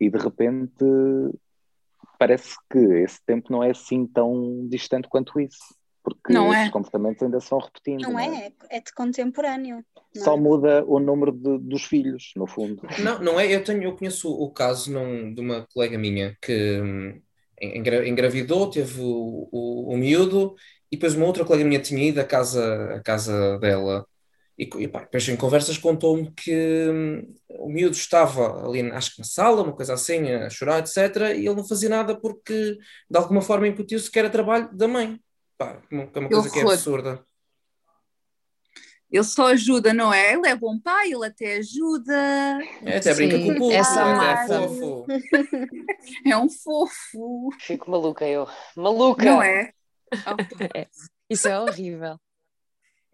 e 0.00 0.10
de 0.10 0.18
repente 0.18 0.84
parece 2.18 2.56
que 2.68 2.78
esse 2.78 3.24
tempo 3.24 3.52
não 3.52 3.62
é 3.62 3.70
assim 3.70 4.08
tão 4.08 4.66
distante 4.68 5.08
quanto 5.08 5.38
isso. 5.38 5.62
Porque 6.02 6.34
não 6.34 6.52
esses 6.52 6.66
é. 6.66 6.70
comportamentos 6.70 7.22
ainda 7.22 7.40
são 7.40 7.58
repetindo. 7.58 8.02
Não, 8.02 8.10
não 8.10 8.18
é? 8.18 8.48
é, 8.48 8.52
é 8.76 8.80
de 8.80 8.92
contemporâneo. 8.92 9.82
Só 10.16 10.34
é? 10.34 10.40
muda 10.40 10.84
o 10.84 10.98
número 10.98 11.32
de, 11.32 11.58
dos 11.58 11.84
filhos, 11.84 12.32
no 12.36 12.46
fundo. 12.46 12.82
Não, 13.02 13.20
não 13.20 13.40
é? 13.40 13.54
Eu, 13.54 13.64
tenho, 13.64 13.84
eu 13.84 13.96
conheço 13.96 14.30
o 14.30 14.50
caso 14.50 14.92
num, 14.92 15.32
de 15.32 15.40
uma 15.40 15.66
colega 15.72 15.96
minha 15.96 16.36
que 16.42 16.80
hum, 16.82 17.22
engravidou, 17.60 18.70
teve 18.70 19.00
o, 19.00 19.48
o, 19.52 19.92
o 19.94 19.96
miúdo, 19.96 20.54
e 20.90 20.96
depois 20.96 21.14
uma 21.14 21.26
outra 21.26 21.44
colega 21.44 21.64
minha 21.64 21.80
tinha 21.80 22.08
ido 22.08 22.20
à 22.20 22.24
casa, 22.24 22.94
à 22.94 23.00
casa 23.02 23.58
dela 23.58 24.06
E, 24.58 24.64
e 24.78 24.88
pá, 24.88 25.00
depois 25.00 25.28
em 25.28 25.36
conversas 25.36 25.78
contou-me 25.78 26.30
que 26.32 26.88
hum, 26.88 27.34
o 27.48 27.68
miúdo 27.68 27.96
estava 27.96 28.66
ali, 28.68 28.82
acho 28.92 29.14
que 29.14 29.18
na 29.18 29.24
sala, 29.24 29.62
uma 29.62 29.72
coisa 29.74 29.94
assim, 29.94 30.30
a 30.30 30.48
chorar, 30.48 30.78
etc. 30.78 30.96
E 31.36 31.46
ele 31.46 31.54
não 31.54 31.66
fazia 31.66 31.88
nada 31.88 32.18
porque 32.18 32.78
de 33.10 33.18
alguma 33.18 33.42
forma 33.42 33.66
incutiu-se 33.68 34.10
que 34.10 34.18
era 34.18 34.30
trabalho 34.30 34.70
da 34.72 34.86
mãe. 34.86 35.20
Pá, 35.58 35.82
é 35.90 35.94
uma 36.18 36.28
coisa 36.28 36.50
que 36.50 36.58
é 36.60 36.62
absurda. 36.62 37.24
Ele 39.10 39.22
só 39.24 39.46
ajuda, 39.48 39.92
não 39.94 40.12
é? 40.12 40.32
Ele 40.32 40.48
é 40.48 40.56
bom 40.56 40.78
pai, 40.78 41.12
ele 41.12 41.26
até 41.26 41.56
ajuda. 41.56 42.58
É, 42.84 42.96
até 42.96 43.14
brinca 43.14 43.36
com 43.38 43.44
o 43.44 43.46
público, 43.54 43.72
essa 43.72 44.00
é 44.00 44.14
massa. 44.14 44.60
fofo. 44.68 45.06
É 46.26 46.36
um 46.36 46.48
fofo. 46.50 47.48
Fico 47.60 47.90
maluca 47.90 48.26
eu. 48.26 48.46
Maluca! 48.76 49.24
Não 49.24 49.42
é? 49.42 49.70
Isso 51.30 51.48
é 51.48 51.58
horrível. 51.58 52.16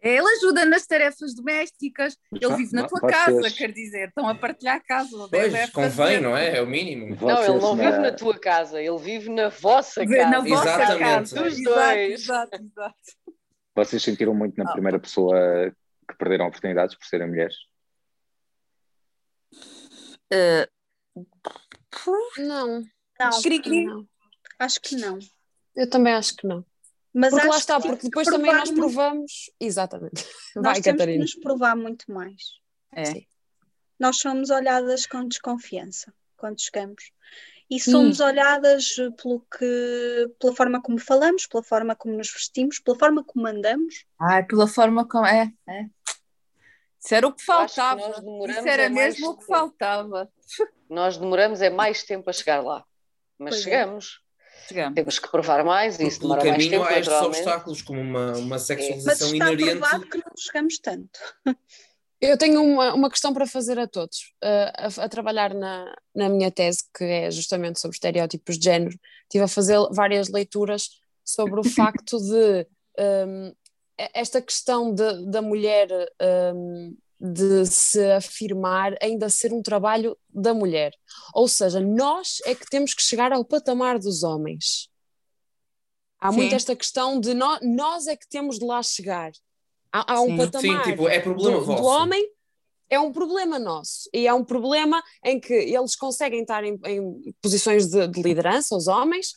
Ele 0.03 0.27
ajuda 0.39 0.65
nas 0.65 0.87
tarefas 0.87 1.35
domésticas. 1.35 2.17
Ele 2.33 2.49
vá- 2.49 2.57
vive 2.57 2.73
na 2.75 2.87
tua 2.89 2.99
vocês- 3.01 3.13
casa, 3.13 3.51
quer 3.51 3.71
dizer, 3.71 4.09
estão 4.09 4.27
a 4.27 4.35
partilhar 4.35 4.77
a 4.77 4.81
casa. 4.81 5.11
Pois, 5.31 5.71
convém, 5.71 5.91
fazer. 5.93 6.21
não 6.21 6.35
é? 6.37 6.57
É 6.57 6.63
o 6.63 6.67
mínimo. 6.67 7.15
Não, 7.21 7.43
ele 7.45 7.53
não 7.53 7.61
Vocês 7.61 7.77
vive 7.77 7.91
na- 7.91 7.99
na 7.99 8.13
tua 8.13 8.39
casa, 8.39 8.81
ele 8.81 8.97
vive 8.99 9.29
na 9.29 9.51
vossa 9.51 10.05
casa. 10.07 10.27
Na 10.31 10.41
vossa 10.41 10.63
Exatamente. 10.71 10.99
casa. 11.01 11.37
Dos 11.43 11.59
Exato, 11.59 11.75
dois. 11.77 12.13
Exato, 12.13 12.57
exato. 12.57 12.97
Vocês 13.75 14.03
sentiram 14.03 14.35
muito 14.35 14.57
na 14.57 14.71
Ah. 14.71 14.73
primeira 14.73 14.99
pessoa 14.99 15.37
perderam 16.21 16.47
oportunidades 16.47 16.95
por 16.97 17.05
serem 17.07 17.29
mulheres? 17.29 17.57
Eh, 20.33 20.69
Não, 22.39 22.85
Não, 23.19 23.43
Cri-cri. 23.43 23.85
não. 23.85 24.09
acho 24.59 24.81
que 24.81 24.97
não. 24.97 25.19
Eu 25.75 25.89
também 25.91 26.13
acho 26.15 26.37
que 26.37 26.47
não. 26.47 26.65
Mas 27.13 27.31
Porque 27.31 27.47
lá 27.49 27.57
está, 27.59 27.81
que 27.81 27.89
porque 27.89 28.05
depois 28.05 28.29
que 28.29 28.35
também 28.37 28.53
nós 28.55 28.71
muito- 28.71 28.81
provamos. 28.81 29.51
Exatamente. 29.59 30.25
Nós 30.55 30.65
Vai, 30.65 30.75
temos 30.75 30.77
que 30.85 30.91
Catarina. 30.93 31.23
nos 31.23 31.35
provar 31.35 31.77
muito 31.77 32.11
mais. 32.13 32.41
É. 32.95 33.05
Sim. 33.07 33.27
Nós 33.99 34.19
somos 34.19 34.51
olhadas 34.51 35.07
com 35.07 35.27
desconfiança 35.27 36.15
quando 36.37 36.61
chegamos. 36.61 37.11
E 37.71 37.79
somos 37.79 38.19
olhadas 38.19 38.97
pelo 39.23 39.41
que, 39.57 40.29
pela 40.41 40.55
forma 40.57 40.83
como 40.83 40.99
falamos, 40.99 41.47
pela 41.47 41.63
forma 41.63 41.95
como 41.95 42.17
nos 42.17 42.31
vestimos, 42.33 42.81
pela 42.81 42.99
forma 42.99 43.23
como 43.23 43.47
andamos. 43.47 44.05
Ai, 44.21 44.45
pela 44.45 44.67
forma 44.67 45.07
como. 45.07 45.25
É, 45.25 45.53
é. 45.69 45.87
Isso 47.03 47.15
era 47.15 47.27
o 47.29 47.33
que 47.33 47.39
que 47.39 47.45
faltava. 47.47 48.21
demoramos 48.21 48.57
Isso 48.59 48.69
era 48.69 48.83
é 48.85 48.89
mesmo 48.89 49.29
o 49.31 49.35
que 49.35 49.41
tempo. 49.47 49.53
faltava. 49.53 50.29
Nós 50.89 51.17
demoramos 51.17 51.63
é 51.63 51.71
mais 51.71 52.03
tempo 52.03 52.29
a 52.29 52.33
chegar 52.33 52.61
lá. 52.63 52.85
Mas 53.39 53.51
Pois 53.55 53.61
é. 53.61 53.63
chegamos. 53.65 54.21
Chegamos. 54.69 54.95
Temos 54.97 55.19
que 55.19 55.31
provar 55.31 55.65
mais 55.65 55.99
e 55.99 56.07
isso 56.07 56.21
demora 56.21 56.41
mais 56.45 56.53
caminho 56.53 56.71
tempo, 56.73 56.85
há 56.85 56.93
estes 56.99 57.07
naturalmente. 57.07 57.39
obstáculos, 57.39 57.83
como 57.83 58.01
uma, 58.01 58.33
uma 58.37 58.47
Mas 58.49 58.63
sexualização 58.63 59.33
está 59.33 59.53
inerente. 59.53 59.79
provado 59.79 60.07
que 60.09 60.19
não 60.19 60.33
chegamos 60.37 60.79
tanto. 60.79 61.21
Eu 62.21 62.37
tenho 62.37 62.63
uma, 62.63 62.93
uma 62.93 63.11
questão 63.11 63.33
para 63.33 63.47
fazer 63.47 63.79
a 63.79 63.87
todos. 63.87 64.35
Uh, 64.45 65.01
a, 65.01 65.05
a 65.05 65.09
trabalhar 65.09 65.55
na, 65.55 65.95
na 66.15 66.29
minha 66.29 66.51
tese, 66.51 66.85
que 66.95 67.05
é 67.05 67.31
justamente 67.31 67.81
sobre 67.81 67.95
estereótipos 67.95 68.59
de 68.59 68.65
género, 68.65 68.99
estive 69.23 69.45
a 69.45 69.49
fazer 69.49 69.79
várias 69.93 70.29
leituras 70.29 70.91
sobre 71.25 71.59
o 71.61 71.65
facto 71.65 72.19
de 72.19 72.67
um, 72.99 73.55
esta 73.97 74.41
questão 74.43 74.93
de, 74.93 75.27
da 75.27 75.41
mulher 75.41 75.89
um, 76.55 76.97
de 77.21 77.67
se 77.67 78.03
afirmar 78.13 78.97
ainda 79.01 79.29
ser 79.29 79.53
um 79.53 79.63
trabalho 79.63 80.17
da 80.29 80.55
mulher. 80.55 80.93
Ou 81.35 81.47
seja, 81.47 81.81
nós 81.81 82.39
é 82.45 82.55
que 82.55 82.69
temos 82.69 82.95
que 82.95 83.03
chegar 83.03 83.33
ao 83.33 83.45
patamar 83.45 83.99
dos 83.99 84.23
homens. 84.23 84.89
Há 86.19 86.31
Sim. 86.31 86.37
muito 86.39 86.55
esta 86.55 86.77
questão 86.77 87.21
de 87.21 87.35
nó- 87.35 87.61
nós 87.63 88.07
é 88.07 88.17
que 88.17 88.29
temos 88.29 88.59
de 88.59 88.65
lá 88.65 88.83
chegar. 88.83 89.33
Há, 89.93 90.15
há 90.15 90.21
um 90.21 90.27
Sim. 90.27 90.37
patamar 90.37 90.85
Sim, 90.85 90.91
tipo, 90.91 91.09
é 91.09 91.21
problema 91.21 91.59
do, 91.59 91.65
vosso. 91.65 91.83
do 91.83 91.89
homem 91.89 92.31
é 92.89 92.99
um 93.01 93.13
problema 93.13 93.59
nosso 93.59 94.09
e 94.13 94.27
é 94.27 94.35
um 94.35 94.45
problema 94.45 95.03
em 95.25 95.39
que 95.41 95.53
eles 95.55 95.95
conseguem 95.97 96.43
estar 96.43 96.65
em, 96.65 96.79
em 96.87 97.35
posições 97.41 97.89
de, 97.89 98.07
de 98.09 98.23
liderança, 98.23 98.77
os 98.77 98.87
homens, 98.89 99.33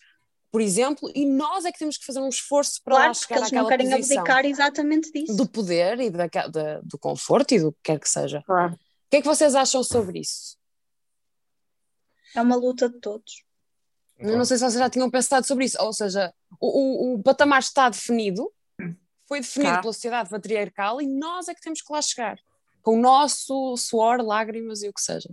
por 0.52 0.62
exemplo, 0.62 1.12
e 1.16 1.26
nós 1.26 1.66
é 1.66 1.72
que 1.72 1.80
temos 1.80 1.98
que 1.98 2.06
fazer 2.06 2.20
um 2.20 2.30
esforço 2.30 2.80
para 2.84 2.94
lá 2.96 3.00
Claro, 3.02 3.14
porque 3.20 3.28
chegar 3.34 3.40
eles 3.42 3.52
não 3.52 3.68
querem 3.68 3.90
posição 3.90 4.18
abdicar 4.20 4.46
exatamente 4.46 5.12
disso. 5.12 5.36
do 5.36 5.48
poder 5.48 6.00
e 6.00 6.10
da, 6.10 6.28
da- 6.28 6.82
do 6.82 6.98
conforto 7.00 7.54
e 7.54 7.60
do 7.60 7.72
que 7.74 7.80
quer 7.84 8.00
que 8.00 8.10
seja. 8.10 8.42
Claro. 8.46 8.74
O 8.74 8.78
que 9.10 9.18
é 9.18 9.22
que 9.22 9.28
vocês 9.28 9.54
acham 9.56 9.84
sobre 9.84 10.20
isso? 10.20 10.58
É 12.36 12.42
uma 12.42 12.56
luta 12.56 12.90
de 12.90 13.00
todos. 13.00 13.44
Eu 14.18 14.38
não 14.38 14.46
sei 14.46 14.58
se 14.58 14.64
vocês 14.64 14.80
já 14.80 14.90
tinham 14.90 15.10
pensado 15.10 15.46
sobre 15.46 15.66
isso, 15.66 15.78
ou 15.82 15.92
seja, 15.92 16.34
o, 16.60 16.68
o, 16.68 17.14
o 17.16 17.24
patamar 17.24 17.60
está 17.60 17.90
definido, 17.90 18.52
foi 19.28 19.40
definido 19.40 19.72
Tá. 19.72 19.82
pela 19.82 19.94
sociedade 19.94 20.30
patriarcal 20.30 21.02
e 21.02 21.08
nós 21.08 21.48
é 21.48 21.54
que 21.56 21.62
temos 21.62 21.82
que 21.82 21.92
lá 21.94 22.02
chegar, 22.02 22.38
com 22.82 22.98
o 22.98 23.02
nosso 23.02 23.76
suor, 23.78 24.22
lágrimas 24.22 24.84
e 24.84 24.90
o 24.90 24.94
que 24.94 25.02
seja. 25.02 25.30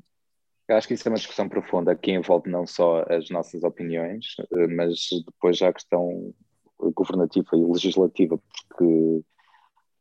Eu 0.69 0.77
acho 0.77 0.87
que 0.87 0.95
isso 0.95 1.09
é 1.09 1.11
uma 1.11 1.19
discussão 1.19 1.49
profunda 1.49 1.97
que 1.97 2.13
envolve 2.13 2.49
não 2.49 2.65
só 2.67 3.05
as 3.09 3.29
nossas 3.29 3.65
opiniões, 3.65 4.25
eh, 4.57 4.67
mas 4.69 5.09
depois 5.27 5.57
já 5.59 5.69
a 5.69 5.73
questão 5.73 6.33
governativa 6.79 7.49
e 7.55 7.65
legislativa, 7.67 8.41
porque 8.69 9.23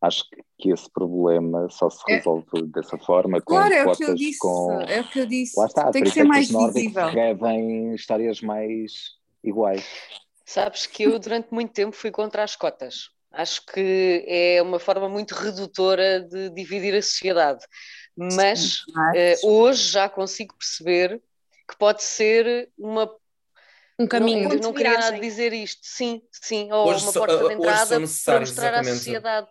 acho 0.02 0.24
que- 0.58 0.72
esse 0.72 0.90
problema 0.92 1.68
só 1.70 1.90
se 1.90 2.04
É. 2.08 2.16
resolve 2.18 2.46
dessa 2.68 2.98
forma, 3.00 3.42
com 3.42 3.54
Claro, 3.56 3.74
é 3.74 3.82
o 3.82 3.96
que 3.96 4.04
eu 4.04 4.08
cotas, 4.08 4.20
disse. 4.20 4.40
com... 4.40 4.82
É 4.82 5.02
o 5.02 5.10
que 5.10 5.20
eu 5.20 5.26
disse. 5.26 5.60
Lá 5.60 5.66
está, 5.66 5.92
Tem 5.92 6.04
que 6.04 6.12
ser 6.12 6.20
é 6.22 6.24
mais 6.24 6.50
nórdicos 6.52 6.82
visível. 6.84 7.12
devem 7.12 7.96
histórias 7.96 8.40
mais 8.42 9.18
iguais. 9.44 9.84
Sabes 10.46 10.86
que 10.86 11.04
eu 11.04 11.18
durante 11.20 11.52
muito 11.54 11.74
tempo 11.74 11.96
fui 11.96 12.12
contra 12.12 12.44
as 12.44 12.56
cotas. 12.56 13.10
Acho 13.32 13.66
que 13.66 14.26
é 14.28 14.62
uma 14.62 14.80
forma 14.80 15.08
muito 15.08 15.36
redutora 15.36 16.22
de 16.22 16.50
dividir 16.50 16.96
a 16.96 17.02
sociedade. 17.02 17.64
Mas 18.16 18.82
eh, 19.16 19.36
hoje 19.44 19.92
já 19.92 20.10
consigo 20.10 20.56
perceber 20.58 21.22
que 21.70 21.78
pode 21.78 22.04
ser 22.04 22.70
uma. 22.78 23.10
Um 24.00 24.08
caminho. 24.08 24.50
Não, 24.50 24.56
não 24.58 24.74
queria 24.74 24.98
nada 24.98 25.20
dizer 25.20 25.54
isto. 25.54 25.82
Sim, 25.84 26.22
sim. 26.32 26.72
Ou 26.72 26.90
Hoje 26.90 27.04
uma 27.04 27.14
porta 27.14 27.48
de 27.48 27.54
entrada 27.54 28.02
para 28.26 28.40
mostrar 28.40 28.74
à 28.74 28.84
sociedade. 28.84 29.48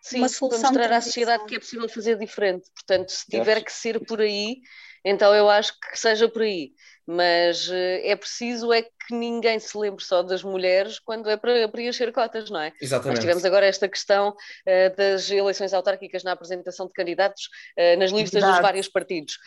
Sim, 0.00 0.20
Uma 0.20 0.28
para 0.48 0.58
mostrar 0.58 0.92
à 0.92 1.00
sociedade 1.00 1.44
que 1.46 1.56
é 1.56 1.58
possível 1.58 1.88
fazer 1.88 2.16
diferente. 2.18 2.70
Portanto, 2.74 3.10
se 3.10 3.26
tiver 3.26 3.62
que 3.62 3.72
ser 3.72 4.00
por 4.06 4.20
aí, 4.20 4.60
então 5.04 5.34
eu 5.34 5.50
acho 5.50 5.72
que 5.78 5.98
seja 5.98 6.28
por 6.28 6.42
aí. 6.42 6.72
Mas 7.10 7.70
eh, 7.70 8.10
é 8.10 8.14
preciso 8.14 8.70
é 8.70 8.82
que 8.82 9.14
ninguém 9.14 9.58
se 9.58 9.78
lembre 9.78 10.04
só 10.04 10.22
das 10.22 10.42
mulheres 10.42 10.98
quando 10.98 11.30
é 11.30 11.38
para 11.38 11.66
preencher 11.66 12.12
cotas, 12.12 12.50
não 12.50 12.60
é? 12.60 12.68
Nós 12.68 12.82
Exatamente. 12.82 13.20
tivemos 13.20 13.44
agora 13.46 13.64
esta 13.64 13.88
questão 13.88 14.36
eh, 14.66 14.90
das 14.90 15.30
eleições 15.30 15.72
autárquicas 15.72 16.22
na 16.22 16.32
apresentação 16.32 16.86
de 16.86 16.92
candidatos 16.92 17.48
eh, 17.78 17.96
nas 17.96 18.10
listas 18.10 18.42
dos 18.42 18.42
Verdade. 18.42 18.62
vários 18.62 18.88
partidos. 18.88 19.38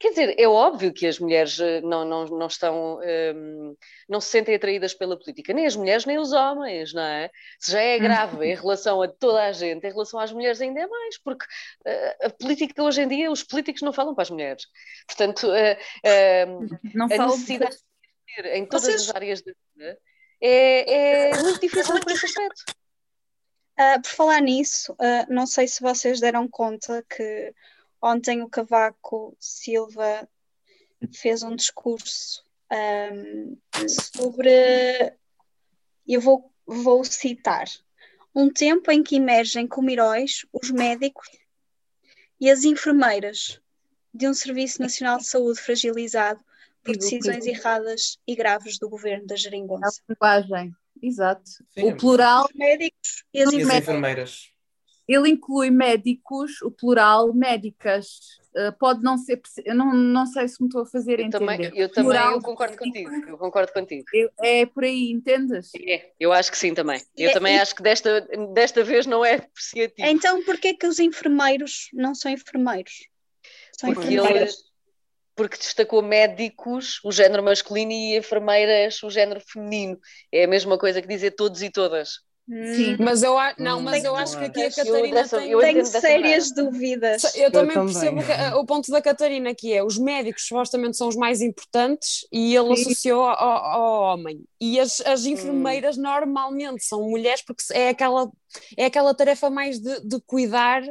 Quer 0.00 0.10
dizer, 0.10 0.34
é 0.38 0.46
óbvio 0.46 0.92
que 0.92 1.06
as 1.08 1.18
mulheres 1.18 1.58
eh, 1.58 1.80
não, 1.80 2.04
não, 2.04 2.24
não 2.26 2.46
estão, 2.46 3.02
ehm, 3.02 3.74
não 4.08 4.20
se 4.20 4.28
sentem 4.28 4.54
atraídas 4.54 4.94
pela 4.94 5.18
política, 5.18 5.52
nem 5.52 5.66
as 5.66 5.74
mulheres 5.74 6.04
nem 6.06 6.18
os 6.18 6.32
homens, 6.32 6.94
não 6.94 7.02
é? 7.02 7.28
Se 7.58 7.72
já 7.72 7.80
é 7.80 7.98
grave 7.98 8.46
em 8.46 8.54
relação 8.54 9.02
a 9.02 9.08
toda 9.08 9.42
a 9.42 9.50
gente, 9.50 9.84
em 9.86 9.90
relação 9.90 10.20
às 10.20 10.30
mulheres 10.32 10.60
ainda 10.60 10.80
é 10.80 10.86
mais, 10.86 11.18
porque 11.18 11.44
eh, 11.84 12.26
a 12.26 12.30
política 12.30 12.80
hoje 12.82 13.02
em 13.02 13.08
dia, 13.08 13.28
os 13.30 13.42
políticos 13.42 13.82
não 13.82 13.92
falam 13.92 14.14
para 14.14 14.22
as 14.22 14.30
mulheres. 14.30 14.66
Portanto, 15.06 15.48
ehm, 16.04 16.68
Não 16.94 17.06
a 17.06 17.26
necessidade 17.26 17.74
de 17.74 17.82
ter 18.36 18.46
em 18.56 18.66
todas 18.66 18.84
Vocês- 18.84 19.08
as 19.10 19.14
áreas 19.16 19.42
da 19.42 19.52
vida 19.76 19.98
é, 20.40 21.30
é 21.30 21.42
muito 21.42 21.60
difícil 21.60 21.98
por 22.00 22.12
esse 22.12 22.24
aspecto. 22.26 22.62
Ah, 23.76 23.98
por 24.00 24.10
falar 24.10 24.40
nisso, 24.40 24.94
ah, 25.00 25.26
não 25.28 25.44
sei 25.46 25.66
se 25.66 25.80
vocês 25.80 26.20
deram 26.20 26.46
conta 26.48 27.04
que 27.08 27.52
ontem 28.02 28.42
o 28.42 28.48
Cavaco 28.48 29.36
Silva 29.38 30.28
fez 31.14 31.42
um 31.42 31.54
discurso 31.54 32.44
ahm, 32.70 33.56
sobre. 33.88 34.50
Eu 36.06 36.20
vou, 36.20 36.52
vou 36.66 37.04
citar. 37.04 37.66
Um 38.34 38.50
tempo 38.50 38.90
em 38.90 39.02
que 39.02 39.16
emergem 39.16 39.66
como 39.66 39.90
heróis 39.90 40.46
os 40.52 40.70
médicos 40.70 41.28
e 42.40 42.50
as 42.50 42.64
enfermeiras 42.64 43.60
de 44.14 44.28
um 44.28 44.34
Serviço 44.34 44.80
Nacional 44.80 45.18
de 45.18 45.26
Saúde 45.26 45.60
fragilizado 45.60 46.40
por 46.84 46.96
decisões 46.96 47.44
erradas 47.46 48.18
e 48.26 48.34
graves 48.34 48.78
do 48.78 48.88
governo 48.88 49.26
da 49.26 49.34
a 49.34 49.38
Jeringonça. 49.38 50.00
linguagem. 50.08 50.74
Exato. 51.02 51.42
Sim. 51.70 51.92
O 51.92 51.96
plural, 51.96 52.44
Os 52.46 52.54
médicos 52.54 53.24
e 53.32 53.40
as 53.42 53.52
E 53.52 53.56
as 53.56 53.62
enfermeiras. 53.62 53.82
enfermeiras. 53.82 54.52
Ele 55.08 55.30
inclui 55.30 55.70
médicos, 55.70 56.60
o 56.62 56.70
plural, 56.70 57.32
médicas. 57.32 58.36
Uh, 58.54 58.72
pode 58.78 59.02
não 59.02 59.16
ser. 59.16 59.40
Eu 59.64 59.74
não, 59.74 59.92
não 59.94 60.26
sei 60.26 60.48
se 60.48 60.60
me 60.60 60.68
estou 60.68 60.82
a 60.82 60.86
fazer 60.86 61.20
Eu 61.20 61.26
entender. 61.26 61.38
também, 61.38 61.60
eu 61.74 61.88
também 61.88 62.10
Plural 62.10 62.32
eu 62.32 62.42
concordo 62.42 62.76
contigo. 62.76 63.10
Eu 63.28 63.38
concordo 63.38 63.72
contigo. 63.72 64.04
É, 64.42 64.60
é 64.62 64.66
por 64.66 64.84
aí, 64.84 65.10
entendes? 65.12 65.70
É, 65.86 66.12
eu 66.18 66.32
acho 66.32 66.50
que 66.50 66.58
sim 66.58 66.74
também. 66.74 67.00
Eu 67.16 67.30
É, 67.30 67.32
também 67.32 67.54
e- 67.54 67.60
acho 67.60 67.74
que 67.74 67.82
desta, 67.82 68.20
desta 68.52 68.82
vez 68.82 69.06
não 69.06 69.24
é 69.24 69.34
apreciativo. 69.36 70.08
Então, 70.08 70.42
porquê 70.44 70.74
que 70.74 70.86
os 70.86 70.98
enfermeiros 70.98 71.88
não 71.92 72.14
são 72.14 72.32
enfermeiros? 72.32 73.06
São 73.78 73.92
Porque 73.94 74.08
enfermeiras. 74.14 74.54
ele- 74.54 74.68
porque 75.36 75.56
destacou 75.56 76.02
médicos, 76.02 76.98
o 77.04 77.12
género 77.12 77.44
masculino, 77.44 77.92
e 77.92 78.16
enfermeiras, 78.16 79.00
o 79.04 79.10
género 79.10 79.40
feminino. 79.40 79.96
É 80.32 80.44
a 80.44 80.48
mesma 80.48 80.76
coisa 80.76 81.00
que 81.00 81.06
dizer 81.06 81.30
todos 81.32 81.62
e 81.62 81.70
todas. 81.70 82.14
Sim. 82.74 82.96
Mas 82.98 83.22
eu, 83.22 83.34
não, 83.58 83.78
Hum, 83.80 83.84
mas 83.84 84.04
eu 84.04 84.16
acho 84.16 84.38
que 84.38 84.44
aqui 84.44 84.60
a 84.62 84.70
Eu 84.70 84.70
Catarina 84.70 85.14
dessa- 85.22 85.38
tem... 85.40 85.50
eu 85.50 85.60
Tenho 85.60 85.84
sérias 85.84 86.50
dúvidas. 86.50 87.22
Eu 87.34 87.50
também 87.52 87.76
também. 87.76 87.92
percebo 87.92 88.24
que, 88.24 88.32
eh, 88.32 88.54
o 88.54 88.64
ponto 88.64 88.90
da 88.90 89.02
Catarina, 89.02 89.54
que 89.54 89.72
é 89.72 89.82
os 89.84 89.98
médicos 89.98 90.46
supostamente 90.46 90.96
são 90.96 91.08
os 91.08 91.16
mais 91.16 91.40
importantes 91.42 92.26
e 92.32 92.54
ele 92.56 92.68
Sim. 92.68 92.72
associou 92.72 93.24
ao, 93.24 93.64
ao 93.64 94.02
homem. 94.14 94.44
E 94.60 94.78
as, 94.80 95.00
as 95.02 95.24
enfermeiras 95.26 95.96
normalmente 95.96 96.84
são 96.84 97.02
mulheres 97.08 97.42
porque 97.42 97.62
é 97.72 97.90
aquela, 97.90 98.30
é 98.76 98.86
aquela 98.86 99.14
tarefa 99.14 99.50
mais 99.50 99.78
de, 99.78 100.00
de 100.00 100.20
cuidar 100.26 100.82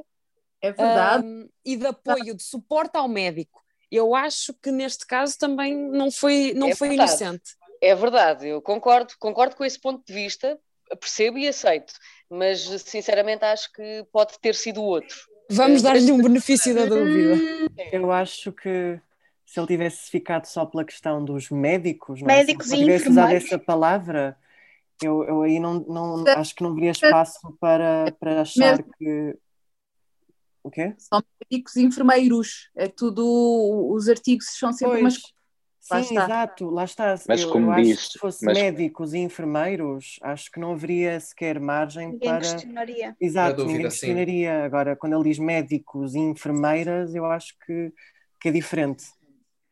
É 0.61 0.71
verdade. 0.71 1.23
hum, 1.23 1.49
e 1.65 1.75
de 1.77 1.87
apoio, 1.87 2.35
de 2.35 2.43
suporte 2.43 2.97
ao 2.97 3.07
médico. 3.07 3.63
Eu 3.91 4.13
acho 4.15 4.53
que 4.55 4.71
neste 4.71 5.05
caso 5.05 5.37
também 5.37 5.75
não 5.75 6.11
foi, 6.11 6.53
não 6.53 6.69
É 6.69 6.75
foi 6.75 6.89
verdade. 6.89 7.11
inocente. 7.23 7.51
É 7.81 7.95
verdade, 7.95 8.47
eu 8.47 8.61
concordo, 8.61 9.13
concordo 9.19 9.55
com 9.55 9.63
esse 9.63 9.79
ponto 9.79 10.03
de 10.05 10.13
vista, 10.13 10.59
percebo 10.95 11.37
e 11.37 11.47
aceito, 11.47 11.93
mas 12.29 12.61
sinceramente 12.81 13.43
acho 13.43 13.71
que 13.73 14.05
pode 14.11 14.39
ter 14.39 14.55
sido 14.55 14.81
outro. 14.81 15.15
Vamos 15.49 15.81
dar-lhe 15.81 16.11
um 16.11 16.21
benefício 16.21 16.75
da 16.75 16.85
dúvida. 16.85 17.35
Hum, 17.35 17.67
Eu 17.91 18.11
acho 18.11 18.51
que 18.51 18.99
se 19.45 19.59
ele 19.59 19.67
tivesse 19.67 20.09
ficado 20.09 20.45
só 20.45 20.65
pela 20.65 20.83
questão 20.83 21.23
dos 21.23 21.49
médicos, 21.49 22.21
não 22.21 22.29
é? 22.29 22.37
Médicos 22.37 22.67
se 22.67 22.75
e 22.75 22.75
ele 22.75 22.85
tivesse 22.85 23.09
usado 23.09 23.31
essa 23.31 23.57
palavra, 23.57 24.37
eu, 25.01 25.23
eu 25.23 25.41
aí 25.41 25.59
não, 25.59 25.75
não 25.79 26.27
acho 26.27 26.53
que 26.53 26.63
não 26.63 26.71
haveria 26.71 26.91
espaço 26.91 27.55
para, 27.59 28.11
para 28.19 28.41
achar 28.41 28.83
que. 28.83 29.37
O 30.61 30.69
quê? 30.69 30.93
São 30.97 31.23
médicos 31.49 31.77
e 31.77 31.83
enfermeiros. 31.83 32.69
É 32.75 32.89
tudo. 32.89 33.23
Os 33.93 34.09
artigos 34.09 34.47
são 34.57 34.73
sempre 34.73 34.99
umas 34.99 35.17
Lá 35.89 36.03
sim, 36.03 36.15
está. 36.15 36.25
exato, 36.25 36.69
lá 36.69 36.83
está. 36.83 37.15
Mas 37.27 37.41
eu, 37.41 37.51
como 37.51 37.67
eu 37.67 37.71
acho 37.71 37.83
diz, 37.83 38.05
que 38.07 38.11
se 38.13 38.19
fosse 38.19 38.45
mas- 38.45 38.57
médicos 38.57 39.13
e 39.13 39.19
enfermeiros, 39.19 40.17
acho 40.21 40.51
que 40.51 40.59
não 40.59 40.73
haveria 40.73 41.19
sequer 41.19 41.59
margem 41.59 42.09
ninguém 42.11 42.29
para. 42.29 42.39
questionaria. 42.39 43.15
Exato, 43.21 43.55
dúvida, 43.57 43.73
ninguém 43.77 43.91
sim. 43.91 43.97
questionaria. 43.99 44.63
Agora, 44.65 44.95
quando 44.95 45.13
ele 45.15 45.23
diz 45.29 45.39
médicos 45.39 46.13
e 46.15 46.19
enfermeiras, 46.19 47.15
eu 47.15 47.25
acho 47.25 47.55
que, 47.65 47.93
que 48.39 48.49
é 48.49 48.51
diferente. 48.51 49.05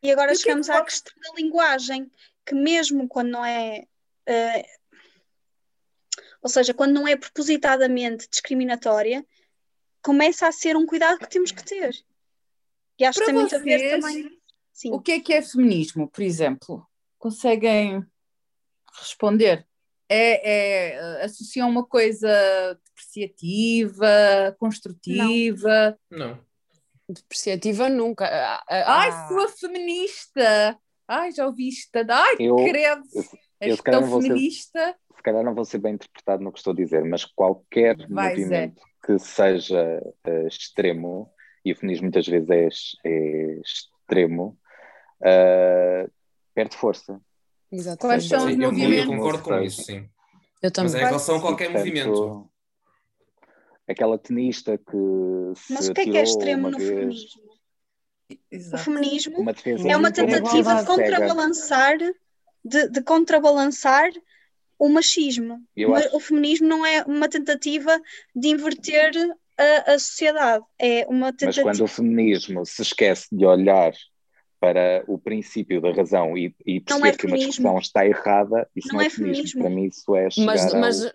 E 0.02 0.10
agora 0.10 0.32
E 0.32 0.34
que 0.34 0.34
é 0.34 0.36
que 0.36 0.42
chegamos 0.44 0.70
à 0.70 0.74
pode- 0.74 0.86
questão 0.86 1.12
da 1.20 1.40
linguagem, 1.42 2.10
que 2.46 2.54
mesmo 2.54 3.06
quando 3.08 3.28
não 3.30 3.44
é. 3.44 3.84
eh, 4.26 4.64
ou 6.42 6.48
seja, 6.48 6.72
quando 6.72 6.92
não 6.92 7.06
é 7.08 7.16
propositadamente 7.16 8.28
discriminatória, 8.30 9.26
começa 10.02 10.46
a 10.46 10.52
ser 10.52 10.76
um 10.76 10.86
cuidado 10.86 11.18
que 11.18 11.28
temos 11.28 11.50
que 11.50 11.64
ter. 11.64 11.90
E 12.98 13.04
acho 13.04 13.18
que 13.18 13.24
Para 13.24 13.32
tem 13.34 13.40
muito 13.42 13.54
a 13.56 13.58
ver 13.58 13.78
vocês, 13.78 14.00
também. 14.04 14.38
Sim. 14.76 14.92
O 14.92 15.00
que 15.00 15.12
é 15.12 15.20
que 15.20 15.32
é 15.32 15.40
feminismo, 15.40 16.06
por 16.06 16.20
exemplo? 16.22 16.86
Conseguem 17.18 18.04
responder? 19.00 19.66
É, 20.06 20.50
é, 20.92 21.24
associam 21.24 21.66
uma 21.70 21.82
coisa 21.84 22.28
depreciativa, 22.84 24.54
construtiva? 24.58 25.98
Não. 26.10 26.38
Depreciativa 27.08 27.88
nunca. 27.88 28.26
Ah, 28.26 28.64
Ai, 28.68 29.08
ah. 29.08 29.28
sua 29.28 29.48
feminista! 29.48 30.78
Ai, 31.08 31.32
já 31.32 31.46
ouviste? 31.46 31.90
Ai, 32.10 32.36
Eu- 32.38 32.56
credo! 32.56 33.02
eu- 33.14 33.24
És 33.60 33.78
eu 33.78 33.82
calhar 33.82 34.00
tão 34.00 34.02
não 34.02 34.12
vou 34.12 34.20
ser- 34.20 34.28
feminista. 34.28 34.96
se 35.16 35.22
calhar 35.22 35.42
não 35.42 35.54
vou 35.54 35.64
ser 35.64 35.78
bem 35.78 35.94
interpretado 35.94 36.42
no 36.44 36.52
que 36.52 36.58
estou 36.58 36.74
a 36.74 36.76
dizer, 36.76 37.02
mas 37.04 37.24
qualquer 37.24 37.96
Vai, 38.10 38.34
Zé. 38.36 38.40
movimento 38.44 38.82
que 39.04 39.18
seja 39.18 40.02
eh, 40.26 40.46
extremo, 40.46 41.32
e 41.64 41.72
o 41.72 41.76
feminismo 41.76 42.04
muitas 42.04 42.26
vezes 42.26 42.50
é, 42.50 43.08
é 43.08 43.60
extremo, 43.60 44.58
eh, 45.22 46.08
perde 46.54 46.76
força. 46.76 47.20
Exato. 47.70 47.98
Quais 48.06 48.26
são 48.26 48.46
os 48.46 48.52
Sim, 48.52 48.62
eu, 48.62 48.62
eu 48.62 48.72
movimentos? 48.72 49.06
concordo 49.06 49.42
com 49.42 49.60
isso, 49.62 49.82
sim. 49.82 50.08
Eu 50.62 50.70
Mas 50.70 50.72
também. 50.72 50.94
é 50.94 50.98
em 50.98 51.06
relação 51.06 51.36
a 51.36 51.40
qualquer 51.40 51.72
portanto, 51.72 51.86
movimento. 51.86 52.50
Aquela 53.88 54.18
tenista 54.18 54.78
que 54.78 55.52
se 55.54 55.72
Mas 55.72 55.88
o 55.88 55.94
que 55.94 56.00
é 56.00 56.04
que 56.04 56.18
é 56.18 56.22
extremo 56.22 56.68
uma 56.68 56.70
no 56.70 56.78
vez, 56.78 56.90
feminismo? 56.90 57.42
O 58.28 58.36
Exato. 58.50 58.84
feminismo 58.84 59.38
uma 59.38 59.52
é 59.88 59.96
uma 59.96 60.10
tentativa 60.10 60.74
de 60.74 60.86
contrabalançar, 60.86 61.96
de, 62.64 62.88
de 62.88 63.02
contrabalançar 63.02 64.10
o 64.78 64.88
machismo. 64.88 65.62
O 66.12 66.20
feminismo 66.20 66.66
não 66.66 66.84
é 66.84 67.02
uma 67.04 67.28
tentativa 67.28 68.00
de 68.34 68.48
inverter 68.48 69.12
a, 69.56 69.92
a 69.92 69.98
sociedade, 69.98 70.64
é 70.78 71.06
uma 71.08 71.26
Mas 71.26 71.36
tentativa. 71.36 71.62
quando 71.62 71.84
o 71.84 71.86
feminismo 71.86 72.66
se 72.66 72.82
esquece 72.82 73.28
de 73.30 73.46
olhar 73.46 73.92
para 74.60 75.04
o 75.06 75.18
princípio 75.18 75.80
da 75.80 75.92
razão 75.92 76.36
e, 76.36 76.54
e 76.64 76.80
perceber 76.80 77.08
é 77.08 77.12
que 77.12 77.26
uma 77.26 77.36
discussão 77.38 77.78
está 77.78 78.06
errada, 78.06 78.68
isso 78.74 78.88
Não 78.88 78.94
não, 78.96 79.00
é 79.02 79.06
é 79.06 79.10
feminismo. 79.10 79.60
feminismo. 79.60 79.60
Para 79.62 79.70
mim, 79.70 79.84
isso 79.86 80.16
é 80.16 80.30
chegar 80.30 80.46
Mas, 80.46 80.74
ao... 80.74 80.80
mas. 80.80 81.14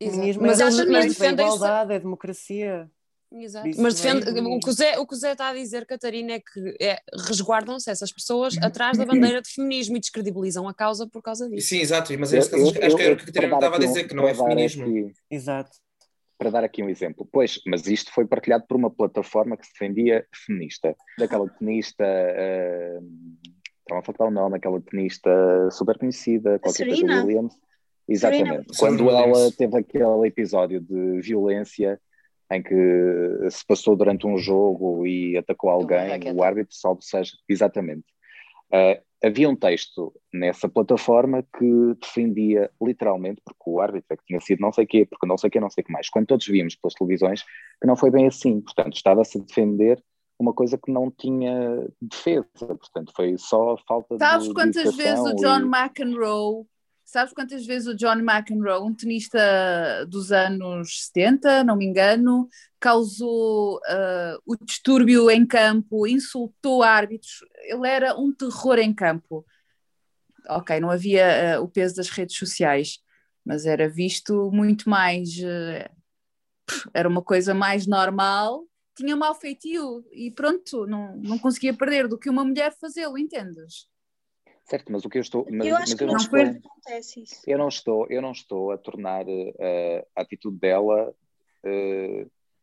Feminismo 0.00 0.42
mas, 0.46 0.60
é 0.60 0.64
mas 0.64 0.78
é 0.78 1.08
defendem-se. 1.08 1.54
igualdade, 1.56 1.92
é 1.92 1.98
democracia. 1.98 2.88
Exato. 3.30 3.68
Isso 3.68 3.82
Mas 3.82 3.94
defende, 4.00 4.26
é- 4.26 4.40
o, 4.42 4.58
que 4.58 4.70
o, 4.70 4.72
Zé, 4.72 4.98
o 4.98 5.06
que 5.06 5.14
o 5.14 5.16
Zé 5.18 5.32
está 5.32 5.48
a 5.48 5.52
dizer, 5.54 5.84
Catarina, 5.84 6.32
é 6.32 6.38
que 6.40 6.76
é, 6.80 6.98
resguardam-se 7.26 7.90
essas 7.90 8.10
pessoas 8.10 8.56
atrás 8.62 8.96
da 8.96 9.04
bandeira 9.04 9.42
de 9.42 9.50
feminismo 9.50 9.96
e 9.98 10.00
descredibilizam 10.00 10.66
a 10.66 10.72
causa 10.72 11.06
por 11.06 11.20
causa 11.20 11.46
disso. 11.46 11.68
Sim, 11.68 11.80
exato, 11.80 12.10
mas 12.18 12.32
Eu- 12.32 12.36
neste 12.38 12.50
caso 12.52 12.62
eu- 12.62 12.68
acho 12.86 12.96
que 12.96 13.02
era 13.02 13.10
eu- 13.10 13.14
o 13.14 13.16
que 13.18 13.22
a 13.24 13.26
Catarina 13.26 13.54
estava 13.56 13.76
a 13.76 13.78
dizer, 13.80 14.04
que 14.08 14.14
não 14.14 14.26
é 14.26 14.32
dar 14.32 14.44
feminismo. 14.44 14.84
aqui- 14.84 15.12
Exato. 15.30 15.70
Para 16.38 16.50
dar 16.50 16.64
aqui 16.64 16.82
um 16.82 16.88
exemplo. 16.88 17.28
Pois, 17.30 17.60
mas 17.66 17.86
isto 17.86 18.12
foi 18.12 18.24
partilhado 18.24 18.64
por 18.66 18.76
uma 18.76 18.90
plataforma 18.90 19.56
que 19.56 19.66
se 19.66 19.72
defendia 19.72 20.24
feminista. 20.32 20.94
Daquela 21.18 21.48
tenista, 21.48 22.04
uh, 22.04 23.04
estava 23.80 24.00
a 24.00 24.02
faltar 24.02 24.28
o 24.28 24.30
nome, 24.30 24.56
aquela 24.56 24.80
tenista 24.80 25.30
super 25.70 25.98
conhecida, 25.98 26.58
qualquer 26.60 26.86
coisa 26.86 27.00
Serena? 27.00 27.24
Williams. 27.24 27.54
Exatamente. 28.08 28.48
Serena 28.48 28.64
Quando 28.78 29.06
Williams. 29.06 29.38
ela 29.38 29.52
teve 29.52 29.78
aquele 29.78 30.26
episódio 30.26 30.80
de 30.80 31.20
violência 31.20 32.00
em 32.50 32.62
que 32.62 33.50
se 33.50 33.66
passou 33.66 33.94
durante 33.94 34.26
um 34.26 34.38
jogo 34.38 35.06
e 35.06 35.36
atacou 35.36 35.68
alguém, 35.68 36.32
o 36.34 36.42
árbitro, 36.42 36.74
salvo 36.74 37.02
seja, 37.02 37.32
exatamente. 37.46 38.06
Uh, 38.72 39.02
havia 39.22 39.48
um 39.48 39.56
texto 39.56 40.12
nessa 40.32 40.68
plataforma 40.68 41.42
que 41.42 41.94
defendia 42.00 42.70
literalmente, 42.80 43.40
porque 43.44 43.62
o 43.66 43.80
árbitro 43.80 44.06
é 44.10 44.16
que 44.16 44.24
tinha 44.24 44.40
sido 44.40 44.60
não 44.60 44.72
sei 44.72 44.84
o 44.84 44.86
quê, 44.88 45.06
porque 45.06 45.26
não 45.26 45.36
sei 45.36 45.48
o 45.48 45.50
quê, 45.50 45.60
não 45.60 45.70
sei 45.70 45.82
o 45.82 45.84
que 45.86 45.92
mais. 45.92 46.08
Quando 46.08 46.26
todos 46.26 46.46
víamos 46.46 46.74
pelas 46.76 46.94
televisões, 46.94 47.42
que 47.42 47.86
não 47.86 47.96
foi 47.96 48.10
bem 48.10 48.26
assim. 48.26 48.60
Portanto, 48.60 48.94
estava-se 48.94 49.38
a 49.38 49.40
defender 49.42 50.02
uma 50.38 50.54
coisa 50.54 50.78
que 50.78 50.92
não 50.92 51.10
tinha 51.10 51.88
defesa. 52.00 52.46
Portanto, 52.60 53.12
foi 53.14 53.36
só 53.36 53.76
falta 53.88 54.16
Sabes 54.18 54.48
de 54.48 54.54
quantas 54.54 54.96
vezes 54.96 55.24
o 55.24 55.34
John 55.34 55.60
e- 55.60 55.62
McEnroe, 55.64 56.66
sabes 57.04 57.32
quantas 57.32 57.66
vezes 57.66 57.88
o 57.88 57.96
John 57.96 58.18
McEnroe, 58.18 58.82
um 58.82 58.94
tenista 58.94 60.06
dos 60.08 60.30
anos 60.30 61.06
70, 61.06 61.64
não 61.64 61.76
me 61.76 61.86
engano, 61.86 62.48
causou 62.80 63.80
ah, 63.86 64.38
o 64.46 64.56
distúrbio 64.56 65.30
em 65.30 65.46
campo, 65.46 66.06
insultou 66.06 66.82
árbitros, 66.82 67.40
ele 67.64 67.88
era 67.88 68.14
um 68.18 68.32
terror 68.32 68.78
em 68.78 68.94
campo. 68.94 69.44
Ok, 70.48 70.80
não 70.80 70.90
havia 70.90 71.56
ah, 71.56 71.60
o 71.60 71.68
peso 71.68 71.96
das 71.96 72.08
redes 72.08 72.36
sociais, 72.36 72.98
mas 73.44 73.66
era 73.66 73.88
visto 73.88 74.50
muito 74.52 74.88
mais, 74.88 75.28
ah, 75.44 75.90
era 76.94 77.08
uma 77.08 77.22
coisa 77.22 77.54
mais 77.54 77.86
normal, 77.86 78.64
tinha 78.96 79.16
mau 79.16 79.34
feitio 79.34 80.04
e 80.12 80.30
pronto, 80.30 80.86
não, 80.86 81.16
não 81.16 81.38
conseguia 81.38 81.72
perder 81.74 82.08
do 82.08 82.18
que 82.18 82.30
uma 82.30 82.44
mulher 82.44 82.74
fazê-lo, 82.80 83.16
entendes? 83.18 83.88
Certo, 84.64 84.92
mas 84.92 85.04
o 85.04 85.08
que 85.08 85.18
eu 85.18 85.22
estou... 85.22 85.46
Mas, 85.50 85.66
eu 85.66 85.76
acho 85.76 85.90
mas 85.90 85.94
que 85.94 86.04
eu 86.04 86.08
não, 86.08 86.14
não 86.14 86.20
foi- 86.20 86.42
estou... 86.42 86.70
acontece 86.70 87.22
isso. 87.22 87.40
eu 87.46 87.56
não 87.58 87.68
estou, 87.68 88.06
eu 88.10 88.20
não 88.20 88.32
estou 88.32 88.70
a 88.70 88.76
tornar 88.76 89.24
a 90.14 90.20
atitude 90.20 90.58
dela 90.58 91.14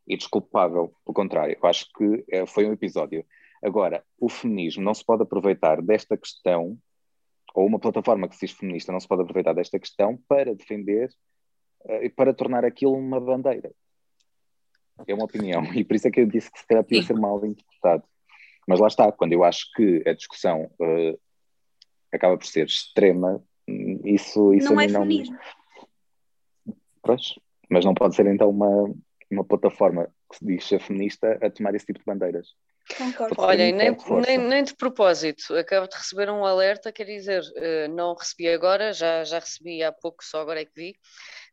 eh, 0.08 0.14
indesculpável, 0.14 0.94
pelo 1.06 1.14
contrário, 1.14 1.58
eu 1.62 1.70
acho 1.70 1.88
que 1.94 2.26
eh, 2.30 2.46
foi 2.46 2.66
um 2.66 2.74
episódio. 2.74 3.26
Agora, 3.64 4.04
o 4.20 4.30
feminismo 4.30 4.84
não 4.84 4.94
se 4.94 5.04
pode 5.04 5.24
aproveitar 5.24 5.82
desta 5.82 6.18
questão, 6.18 6.78
ou 7.54 7.66
uma 7.66 7.80
plataforma 7.80 8.28
que 8.28 8.36
se 8.36 8.46
diz 8.46 8.56
feminista 8.56 8.92
não 8.92 9.00
se 9.00 9.08
pode 9.08 9.22
aproveitar 9.22 9.54
desta 9.54 9.80
questão 9.80 10.18
para 10.28 10.54
defender 10.54 11.10
eh, 11.86 12.06
e 12.06 12.10
para 12.10 12.34
tornar 12.34 12.66
aquilo 12.66 12.94
uma 12.94 13.20
bandeira. 13.20 13.72
É 15.08 15.14
uma 15.14 15.26
opinião, 15.26 15.64
e 15.74 15.84
por 15.84 15.96
isso 15.96 16.08
é 16.08 16.12
que 16.12 16.22
eu 16.22 16.26
disse 16.26 16.52
que 16.52 16.60
se 16.60 16.68
calhar 16.68 16.84
podia 16.84 17.04
ser 17.04 17.16
mal 17.16 17.44
interpretado. 17.46 18.04
Mas 18.68 18.80
lá 18.80 18.88
está, 18.88 19.12
quando 19.12 19.34
eu 19.34 19.44
acho 19.44 19.72
que 19.76 20.04
a 20.08 20.14
discussão 20.14 20.72
eh, 20.82 21.18
acaba 22.12 22.38
por 22.38 22.46
ser 22.46 22.66
extrema, 22.66 23.44
hum, 23.68 24.02
isso, 24.04 24.54
isso 24.54 24.74
Não 24.74 24.82
é 24.82 24.88
não, 24.88 25.02
feminismo. 25.02 25.38
Pois, 27.02 27.36
mas 27.70 27.86
não 27.86 27.94
pode 27.94 28.16
ser 28.16 28.26
então 28.26 28.50
uma, 28.50 28.94
uma 29.32 29.44
plataforma 29.44 30.08
que 30.30 30.38
se 30.38 30.46
diz 30.46 30.66
ser 30.68 30.80
feminista 30.80 31.38
a 31.42 31.50
tomar 31.50 31.74
esse 31.76 31.86
tipo 31.86 32.00
de 32.00 32.06
bandeiras. 32.06 32.50
Concordo. 32.98 33.36
Olha, 33.40 33.58
Tem 33.58 33.74
nem, 33.74 33.98
nem, 34.22 34.38
nem 34.38 34.64
de 34.64 34.76
propósito, 34.76 35.56
acabo 35.56 35.88
de 35.88 35.96
receber 35.96 36.30
um 36.30 36.46
alerta, 36.46 36.92
quer 36.92 37.06
dizer, 37.06 37.42
eh, 37.56 37.88
não 37.88 38.14
recebi 38.14 38.48
agora, 38.48 38.94
já, 38.94 39.24
já 39.24 39.40
recebi 39.40 39.82
há 39.84 39.92
pouco, 39.92 40.24
só 40.24 40.42
agora 40.42 40.62
é 40.62 40.66
que 40.66 40.72
vi. 40.76 40.96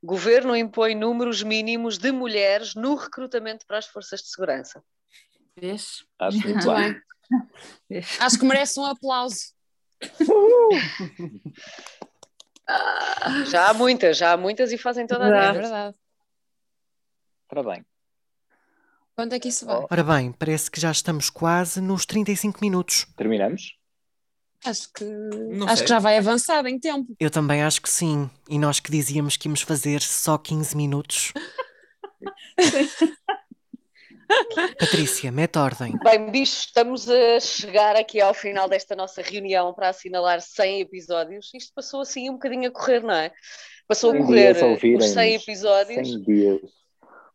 Governo 0.02 0.54
impõe 0.54 0.94
números 0.94 1.42
mínimos 1.42 1.96
de 1.96 2.12
mulheres 2.12 2.74
no 2.74 2.94
recrutamento 2.96 3.66
para 3.66 3.78
as 3.78 3.86
forças 3.86 4.20
de 4.20 4.28
segurança. 4.28 4.84
Vês? 5.56 6.04
Acho 6.18 6.36
muito 6.46 6.66
bem. 6.74 6.92
bem. 7.88 8.02
Acho 8.20 8.38
que 8.38 8.44
merece 8.44 8.78
um 8.78 8.84
aplauso. 8.84 9.54
Já 13.50 13.70
há 13.70 13.74
muitas, 13.74 14.16
já 14.16 14.32
há 14.32 14.36
muitas 14.36 14.72
e 14.72 14.78
fazem 14.78 15.06
toda 15.06 15.24
a. 15.24 15.28
É 15.28 15.30
diferença. 15.30 15.60
verdade. 15.60 15.96
Ora 17.54 17.62
bem, 17.62 17.84
Quanto 19.14 19.34
é 19.34 19.38
que 19.38 19.48
isso 19.48 19.66
vai? 19.66 19.84
Ora 19.90 20.02
bem, 20.02 20.32
parece 20.32 20.70
que 20.70 20.80
já 20.80 20.90
estamos 20.90 21.28
quase 21.28 21.82
nos 21.82 22.06
35 22.06 22.58
minutos. 22.62 23.06
terminamos? 23.14 23.76
Acho 24.64 24.90
que, 24.92 25.04
Não 25.04 25.66
acho 25.66 25.76
sei. 25.78 25.84
que 25.84 25.88
já 25.90 25.98
vai 25.98 26.16
avançado 26.16 26.66
em 26.66 26.78
tempo. 26.78 27.14
Eu 27.20 27.30
também 27.30 27.62
acho 27.62 27.82
que 27.82 27.90
sim. 27.90 28.30
E 28.48 28.58
nós 28.58 28.80
que 28.80 28.90
dizíamos 28.90 29.36
que 29.36 29.48
íamos 29.48 29.60
fazer 29.60 30.00
só 30.00 30.38
15 30.38 30.74
minutos. 30.76 31.32
Patrícia, 34.78 35.30
mete 35.30 35.58
ordem. 35.58 35.98
Bem, 36.02 36.30
bicho, 36.30 36.60
estamos 36.66 37.06
a 37.10 37.38
chegar 37.38 37.96
aqui 37.96 38.18
ao 38.18 38.32
final 38.32 38.66
desta 38.66 38.96
nossa 38.96 39.20
reunião 39.20 39.74
para 39.74 39.90
assinalar 39.90 40.40
100 40.40 40.80
episódios. 40.80 41.50
Isto 41.54 41.74
passou 41.74 42.00
assim 42.00 42.30
um 42.30 42.34
bocadinho 42.34 42.68
a 42.68 42.72
correr, 42.72 43.00
não 43.02 43.12
é? 43.12 43.30
Passou 43.86 44.10
a 44.10 44.14
100 44.14 44.24
correr 44.24 44.96
os 44.96 45.04
100 45.10 45.34
episódios. 45.34 46.08
100 46.08 46.22
dias. 46.22 46.81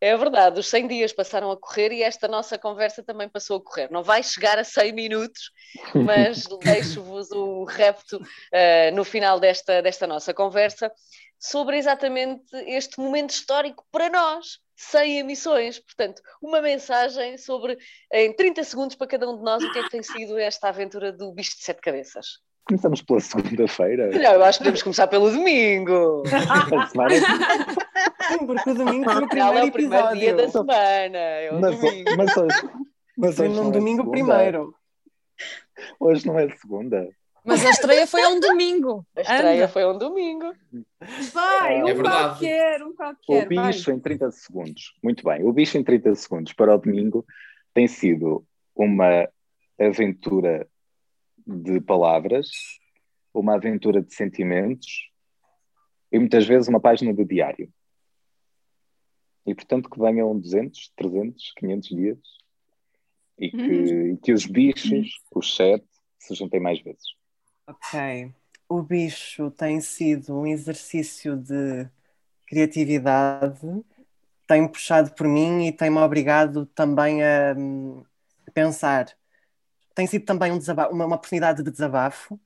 É 0.00 0.16
verdade, 0.16 0.60
os 0.60 0.68
100 0.68 0.86
dias 0.86 1.12
passaram 1.12 1.50
a 1.50 1.56
correr 1.56 1.90
e 1.92 2.02
esta 2.04 2.28
nossa 2.28 2.56
conversa 2.56 3.02
também 3.02 3.28
passou 3.28 3.56
a 3.56 3.62
correr. 3.62 3.90
Não 3.90 4.02
vai 4.02 4.22
chegar 4.22 4.56
a 4.56 4.62
100 4.62 4.92
minutos, 4.92 5.50
mas 5.92 6.46
deixo-vos 6.62 7.32
o 7.32 7.64
repto 7.64 8.20
eh, 8.52 8.92
no 8.92 9.04
final 9.04 9.40
desta, 9.40 9.82
desta 9.82 10.06
nossa 10.06 10.32
conversa 10.32 10.92
sobre 11.38 11.78
exatamente 11.78 12.44
este 12.66 13.00
momento 13.00 13.30
histórico 13.30 13.84
para 13.90 14.08
nós, 14.08 14.60
100 14.76 15.18
emissões. 15.18 15.80
Portanto, 15.80 16.22
uma 16.40 16.60
mensagem 16.60 17.36
sobre, 17.36 17.76
em 18.12 18.32
30 18.34 18.62
segundos 18.62 18.96
para 18.96 19.08
cada 19.08 19.28
um 19.28 19.36
de 19.36 19.42
nós, 19.42 19.62
o 19.64 19.72
que 19.72 19.80
é 19.80 19.82
que 19.82 19.90
tem 19.90 20.02
sido 20.02 20.38
esta 20.38 20.68
aventura 20.68 21.12
do 21.12 21.32
bicho 21.32 21.56
de 21.56 21.64
sete 21.64 21.80
cabeças. 21.80 22.38
Começamos 22.68 23.00
pela 23.02 23.20
segunda-feira. 23.20 24.10
Não, 24.10 24.32
eu 24.34 24.44
acho 24.44 24.58
que 24.58 24.64
podemos 24.64 24.82
começar 24.82 25.06
pelo 25.06 25.30
domingo. 25.30 26.22
Semana 26.90 27.14
Sim, 28.28 28.46
porque 28.46 28.70
o 28.70 28.74
domingo 28.74 29.04
foi 29.10 29.22
o 29.22 29.24
Afinal, 29.24 29.54
é 29.54 29.70
primeiro 29.70 29.70
o 29.70 29.72
primeiro 29.72 30.18
dia 30.18 30.34
da 30.34 30.42
episódio. 30.42 30.72
semana. 30.72 31.18
É 31.18 31.50
o 31.52 31.60
Mas, 31.60 31.80
domingo. 31.80 32.10
mas 32.16 32.36
hoje, 32.36 32.56
mas 33.16 33.36
Foi 33.36 33.48
hoje 33.48 33.58
é 33.60 33.70
domingo 33.70 34.02
segunda. 34.02 34.10
primeiro. 34.10 34.74
Hoje 35.98 36.26
não 36.26 36.38
é 36.38 36.48
segunda. 36.50 37.08
Mas 37.44 37.64
a 37.64 37.70
estreia 37.70 38.06
foi 38.06 38.22
a 38.22 38.28
um 38.28 38.40
domingo. 38.40 39.06
A 39.16 39.20
estreia 39.22 39.54
Anda. 39.64 39.68
foi 39.68 39.86
um 39.86 39.96
domingo. 39.96 40.52
Vai, 41.32 41.78
É 41.78 41.82
um 41.82 41.86
verdade. 41.86 42.28
qualquer, 42.28 42.82
um 42.82 42.88
O 42.90 42.94
qualquer. 42.94 43.48
vai. 43.48 43.66
bicho 43.68 43.90
em 43.90 43.98
30 43.98 44.30
segundos. 44.32 44.94
Muito 45.02 45.24
bem. 45.24 45.42
O 45.42 45.52
bicho 45.52 45.78
em 45.78 45.82
30 45.84 46.14
segundos 46.16 46.52
para 46.52 46.74
o 46.74 46.78
domingo 46.78 47.24
tem 47.72 47.88
sido 47.88 48.44
uma 48.76 49.26
aventura 49.80 50.66
de 51.48 51.80
palavras, 51.80 52.50
uma 53.32 53.54
aventura 53.54 54.02
de 54.02 54.14
sentimentos 54.14 55.10
e 56.12 56.18
muitas 56.18 56.46
vezes 56.46 56.68
uma 56.68 56.80
página 56.80 57.14
de 57.14 57.24
diário. 57.24 57.72
E 59.46 59.54
portanto 59.54 59.88
que 59.88 59.98
venham 59.98 60.38
200, 60.38 60.92
300, 60.94 61.52
500 61.56 61.88
dias 61.88 62.18
e 63.38 63.50
que, 63.50 63.56
e 63.56 64.16
que 64.18 64.32
os 64.32 64.44
bichos, 64.44 65.22
os 65.34 65.56
sete, 65.56 65.86
se 66.18 66.34
juntem 66.34 66.60
mais 66.60 66.80
vezes. 66.82 67.14
Ok. 67.66 68.32
O 68.68 68.82
bicho 68.82 69.50
tem 69.52 69.80
sido 69.80 70.34
um 70.34 70.46
exercício 70.46 71.36
de 71.36 71.88
criatividade, 72.46 73.66
tem 74.46 74.66
puxado 74.68 75.12
por 75.12 75.26
mim 75.26 75.66
e 75.66 75.72
tem-me 75.72 75.98
obrigado 75.98 76.66
também 76.66 77.22
a, 77.22 77.54
hum, 77.56 78.04
pensar. 78.52 79.06
Tem 79.98 80.06
sido 80.06 80.24
também 80.24 80.52
um 80.52 80.58
uma, 80.58 81.06
uma 81.06 81.16
oportunidade 81.16 81.60
de 81.60 81.72
desabafo, 81.72 82.38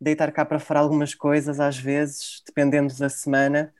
deitar 0.00 0.32
cá 0.32 0.42
para 0.42 0.58
fora 0.58 0.80
algumas 0.80 1.14
coisas, 1.14 1.60
às 1.60 1.76
vezes, 1.76 2.42
dependendo 2.46 2.96
da 2.96 3.10
semana, 3.10 3.74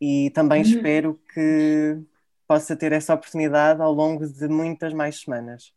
e 0.00 0.30
também 0.30 0.62
espero 0.62 1.20
que 1.34 1.98
possa 2.46 2.74
ter 2.74 2.92
essa 2.92 3.12
oportunidade 3.12 3.82
ao 3.82 3.92
longo 3.92 4.26
de 4.26 4.48
muitas 4.48 4.94
mais 4.94 5.20
semanas. 5.20 5.74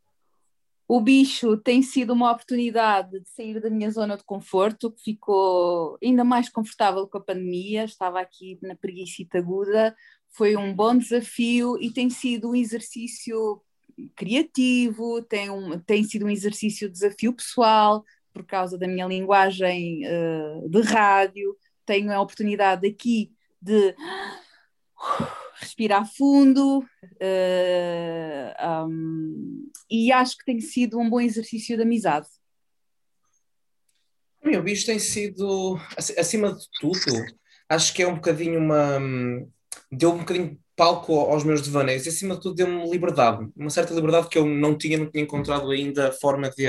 O 0.88 1.02
bicho 1.02 1.58
tem 1.58 1.82
sido 1.82 2.14
uma 2.14 2.32
oportunidade 2.32 3.20
de 3.20 3.30
sair 3.30 3.60
da 3.60 3.70
minha 3.70 3.92
zona 3.92 4.16
de 4.16 4.24
conforto, 4.24 4.90
que 4.90 5.04
ficou 5.04 5.98
ainda 6.02 6.24
mais 6.24 6.48
confortável 6.48 7.06
com 7.10 7.18
a 7.18 7.22
pandemia. 7.22 7.84
Estava 7.84 8.22
aqui 8.22 8.58
na 8.62 8.74
preguiçita 8.78 9.38
aguda, 9.38 9.94
foi 10.30 10.56
um 10.56 10.74
bom 10.74 10.98
desafio 10.98 11.78
e 11.82 11.92
tem 11.92 12.10
sido 12.10 12.52
um 12.52 12.56
exercício 12.56 13.62
criativo, 14.16 15.22
tem, 15.24 15.50
um, 15.50 15.80
tem 15.80 16.04
sido 16.04 16.26
um 16.26 16.30
exercício 16.30 16.88
de 16.88 16.94
desafio 16.94 17.34
pessoal, 17.34 18.04
por 18.34 18.46
causa 18.46 18.78
da 18.78 18.88
minha 18.88 19.06
linguagem 19.06 20.02
eh, 20.06 20.62
de 20.70 20.82
rádio. 20.82 21.56
Tenho 21.86 22.12
a 22.12 22.22
oportunidade 22.22 22.88
aqui 22.88 23.32
de 23.62 23.94
respirar 25.60 26.06
fundo, 26.16 26.84
eh, 27.20 28.56
um, 28.88 29.70
e 29.90 30.12
acho 30.12 30.38
que 30.38 30.46
tem 30.46 30.60
sido 30.60 31.00
um 31.00 31.10
bom 31.10 31.20
exercício 31.20 31.76
de 31.76 31.84
amizade. 31.84 32.28
O 34.44 34.62
bicho 34.64 34.86
tem 34.86 34.98
sido, 34.98 35.78
ac- 35.98 36.18
acima 36.18 36.54
de 36.54 36.66
tudo, 36.80 37.26
acho 37.70 37.94
que 37.94 38.02
é 38.02 38.08
um 38.08 38.16
bocadinho 38.16 38.60
uma. 38.60 39.00
deu 39.92 40.14
um 40.14 40.20
bocadinho 40.20 40.60
palco 40.82 41.14
aos 41.14 41.44
meus 41.44 41.62
devaneios 41.62 42.08
e, 42.08 42.10
acima 42.10 42.34
de 42.34 42.42
tudo, 42.42 42.56
deu-me 42.56 42.90
liberdade. 42.90 43.48
Uma 43.56 43.70
certa 43.70 43.94
liberdade 43.94 44.28
que 44.28 44.40
eu 44.40 44.46
não 44.48 44.76
tinha, 44.76 44.98
não 44.98 45.06
tinha 45.12 45.24
encontrado 45.24 45.70
ainda 45.70 46.12
forma 46.12 46.50
de 46.50 46.66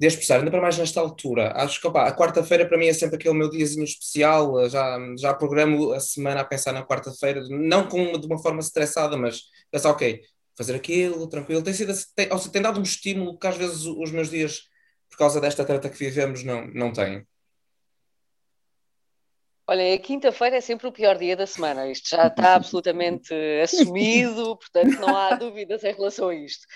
de 0.00 0.06
expressar, 0.06 0.38
ainda 0.38 0.50
para 0.50 0.60
mais 0.60 0.78
nesta 0.78 1.00
altura. 1.00 1.52
Acho 1.56 1.80
que 1.80 1.86
opa, 1.86 2.04
a 2.06 2.14
quarta-feira 2.16 2.66
para 2.66 2.78
mim 2.78 2.86
é 2.86 2.92
sempre 2.92 3.16
aquele 3.16 3.34
meu 3.34 3.50
diazinho 3.50 3.84
especial, 3.84 4.68
já, 4.70 4.96
já 5.18 5.34
programo 5.34 5.92
a 5.92 6.00
semana 6.00 6.40
a 6.42 6.44
pensar 6.44 6.72
na 6.72 6.86
quarta-feira, 6.86 7.42
não 7.48 7.88
com, 7.88 8.12
de 8.12 8.26
uma 8.26 8.38
forma 8.38 8.60
estressada, 8.60 9.16
mas 9.16 9.42
pensar, 9.70 9.90
ok, 9.90 10.20
fazer 10.56 10.76
aquilo, 10.76 11.28
tranquilo. 11.28 11.62
Tem, 11.62 11.74
sido, 11.74 11.92
tem, 12.14 12.30
ou 12.30 12.38
seja, 12.38 12.52
tem 12.52 12.62
dado 12.62 12.78
um 12.78 12.82
estímulo 12.84 13.38
que 13.38 13.46
às 13.48 13.56
vezes 13.56 13.84
os 13.86 14.12
meus 14.12 14.30
dias 14.30 14.68
por 15.10 15.18
causa 15.18 15.40
desta 15.40 15.64
treta 15.64 15.88
que 15.90 15.98
vivemos, 15.98 16.44
não, 16.44 16.66
não 16.68 16.92
tenho. 16.92 17.26
Olha, 19.70 19.94
a 19.94 19.98
quinta-feira 19.98 20.56
é 20.56 20.62
sempre 20.62 20.86
o 20.86 20.92
pior 20.92 21.18
dia 21.18 21.36
da 21.36 21.46
semana. 21.46 21.86
Isto 21.90 22.08
já 22.08 22.28
está 22.28 22.54
absolutamente 22.54 23.34
assumido, 23.62 24.56
portanto 24.56 24.98
não 24.98 25.14
há 25.14 25.34
dúvidas 25.34 25.84
em 25.84 25.92
relação 25.92 26.30
a 26.30 26.34
isto. 26.34 26.66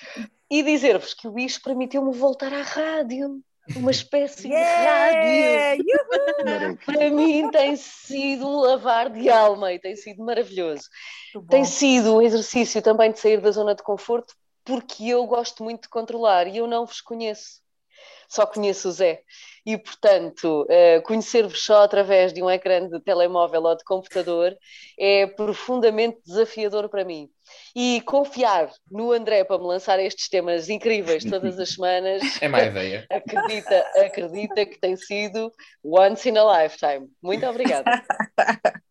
E 0.50 0.62
dizer-vos 0.62 1.14
que 1.14 1.26
o 1.26 1.32
bicho 1.32 1.62
permitiu-me 1.62 2.12
voltar 2.14 2.52
à 2.52 2.60
rádio, 2.60 3.40
uma 3.74 3.90
espécie 3.90 4.46
de 4.46 4.54
rádio. 4.54 5.86
Para 6.84 7.10
mim 7.10 7.50
tem 7.50 7.76
sido 7.76 8.46
um 8.46 8.60
lavar 8.60 9.08
de 9.08 9.30
alma 9.30 9.72
e 9.72 9.78
tem 9.78 9.96
sido 9.96 10.22
maravilhoso. 10.22 10.84
Tem 11.48 11.64
sido 11.64 12.16
um 12.16 12.20
exercício 12.20 12.82
também 12.82 13.10
de 13.10 13.18
sair 13.18 13.40
da 13.40 13.50
zona 13.50 13.74
de 13.74 13.82
conforto, 13.82 14.34
porque 14.62 15.08
eu 15.08 15.26
gosto 15.26 15.64
muito 15.64 15.84
de 15.84 15.88
controlar 15.88 16.46
e 16.46 16.58
eu 16.58 16.66
não 16.66 16.84
vos 16.84 17.00
conheço. 17.00 17.61
Só 18.32 18.46
conheço 18.46 18.88
o 18.88 18.92
Zé. 18.92 19.20
E, 19.66 19.76
portanto, 19.76 20.62
uh, 20.62 21.02
conhecer-vos 21.02 21.62
só 21.62 21.82
através 21.82 22.32
de 22.32 22.42
um 22.42 22.48
ecrã 22.48 22.88
de 22.88 22.98
telemóvel 23.00 23.62
ou 23.62 23.76
de 23.76 23.84
computador 23.84 24.56
é 24.98 25.26
profundamente 25.26 26.18
desafiador 26.24 26.88
para 26.88 27.04
mim. 27.04 27.28
E 27.76 28.00
confiar 28.06 28.70
no 28.90 29.12
André 29.12 29.44
para 29.44 29.58
me 29.58 29.66
lançar 29.66 30.00
estes 30.00 30.30
temas 30.30 30.70
incríveis 30.70 31.26
todas 31.26 31.58
as 31.58 31.68
semanas. 31.76 32.22
É 32.40 32.48
má 32.48 32.62
ideia. 32.62 33.06
Acredita, 33.12 33.84
acredita 33.98 34.64
que 34.64 34.80
tem 34.80 34.96
sido 34.96 35.52
once 35.84 36.26
in 36.26 36.38
a 36.38 36.62
lifetime. 36.62 37.10
Muito 37.22 37.44
obrigada. 37.44 38.02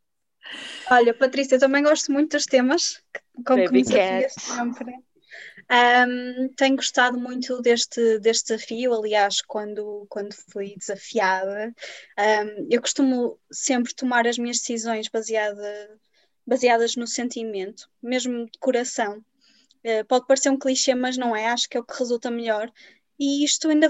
Olha, 0.92 1.16
Patrícia, 1.16 1.56
eu 1.56 1.60
também 1.60 1.82
gosto 1.82 2.12
muito 2.12 2.38
dos 2.38 2.46
temas, 2.46 3.02
como 3.44 3.66
que 3.66 3.72
me 3.72 3.82
desafias 3.82 4.34
sempre. 4.34 4.94
Um, 5.72 6.50
tenho 6.50 6.76
gostado 6.76 7.18
muito 7.18 7.62
deste, 7.62 8.20
deste 8.20 8.54
desafio, 8.54 8.94
aliás, 8.94 9.42
quando, 9.42 10.06
quando 10.10 10.34
fui 10.34 10.76
desafiada. 10.78 11.74
Um, 12.20 12.68
eu 12.70 12.82
costumo 12.82 13.40
sempre 13.50 13.94
tomar 13.96 14.28
as 14.28 14.38
minhas 14.38 14.58
decisões 14.58 15.08
baseada, 15.08 15.98
baseadas 16.46 16.98
no 16.98 17.08
sentimento, 17.08 17.90
mesmo 18.04 18.48
de 18.48 18.60
coração. 18.60 19.24
Uh, 19.86 20.06
pode 20.10 20.28
parecer 20.28 20.50
um 20.50 20.60
clichê, 20.60 20.94
mas 20.94 21.18
não 21.18 21.34
é, 21.34 21.48
acho 21.48 21.70
que 21.70 21.78
é 21.78 21.80
o 21.80 21.86
que 21.86 21.98
resulta 21.98 22.30
melhor. 22.30 22.70
E 23.18 23.46
isto 23.46 23.70
ainda 23.70 23.88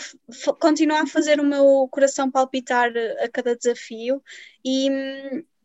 continua 0.59 1.01
a 1.01 1.07
fazer 1.07 1.39
o 1.39 1.43
meu 1.43 1.87
coração 1.89 2.29
palpitar 2.29 2.91
a 3.23 3.29
cada 3.29 3.55
desafio 3.55 4.21
e, 4.63 4.87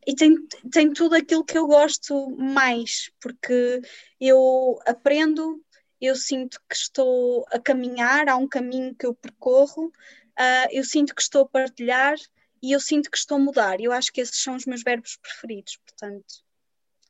e 0.06 0.14
tem, 0.14 0.36
tem 0.70 0.92
tudo 0.92 1.16
aquilo 1.16 1.44
que 1.44 1.58
eu 1.58 1.66
gosto 1.66 2.30
mais, 2.38 3.10
porque 3.20 3.82
eu 4.20 4.78
aprendo 4.86 5.60
eu 6.00 6.14
sinto 6.14 6.60
que 6.68 6.76
estou 6.76 7.44
a 7.50 7.58
caminhar, 7.58 8.28
há 8.28 8.36
um 8.36 8.48
caminho 8.48 8.94
que 8.94 9.06
eu 9.06 9.14
percorro, 9.14 9.86
uh, 9.86 10.68
eu 10.70 10.84
sinto 10.84 11.14
que 11.14 11.22
estou 11.22 11.42
a 11.42 11.48
partilhar 11.48 12.16
e 12.62 12.72
eu 12.72 12.80
sinto 12.80 13.10
que 13.10 13.16
estou 13.16 13.36
a 13.36 13.40
mudar. 13.40 13.80
Eu 13.80 13.92
acho 13.92 14.12
que 14.12 14.20
esses 14.20 14.42
são 14.42 14.56
os 14.56 14.66
meus 14.66 14.82
verbos 14.82 15.16
preferidos, 15.16 15.78
portanto, 15.84 16.42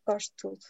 gosto 0.07 0.30
de 0.30 0.37
tudo. 0.37 0.66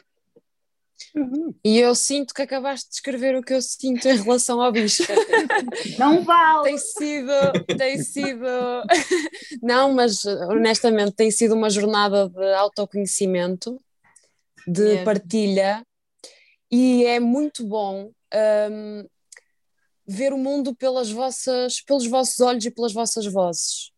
E 1.65 1.79
eu 1.79 1.95
sinto 1.95 2.35
que 2.35 2.43
acabaste 2.43 2.89
de 2.89 2.95
escrever 2.97 3.37
o 3.37 3.43
que 3.43 3.53
eu 3.53 3.61
sinto 3.63 4.07
em 4.07 4.17
relação 4.17 4.61
ao 4.61 4.73
bicho. 4.73 5.03
Não 5.99 6.23
vale! 6.25 6.65
Tem 6.65 6.79
sido, 6.79 7.33
tem 7.77 8.03
sido, 8.03 8.47
não, 9.63 9.93
mas 9.93 10.25
honestamente 10.25 11.13
tem 11.13 11.31
sido 11.31 11.55
uma 11.55 11.71
jornada 11.71 12.29
de 12.29 12.55
autoconhecimento, 12.55 13.81
de 14.67 15.05
partilha, 15.05 15.85
e 16.71 17.05
é 17.05 17.21
muito 17.21 17.65
bom 17.67 18.11
hum, 18.71 19.07
ver 20.07 20.33
o 20.33 20.39
mundo 20.39 20.75
pelas 20.75 21.11
vossas, 21.11 21.81
pelos 21.81 22.07
vossos 22.07 22.41
olhos 22.41 22.65
e 22.65 22.71
pelas 22.71 22.93
vossas 22.93 23.27
vozes. 23.27 23.91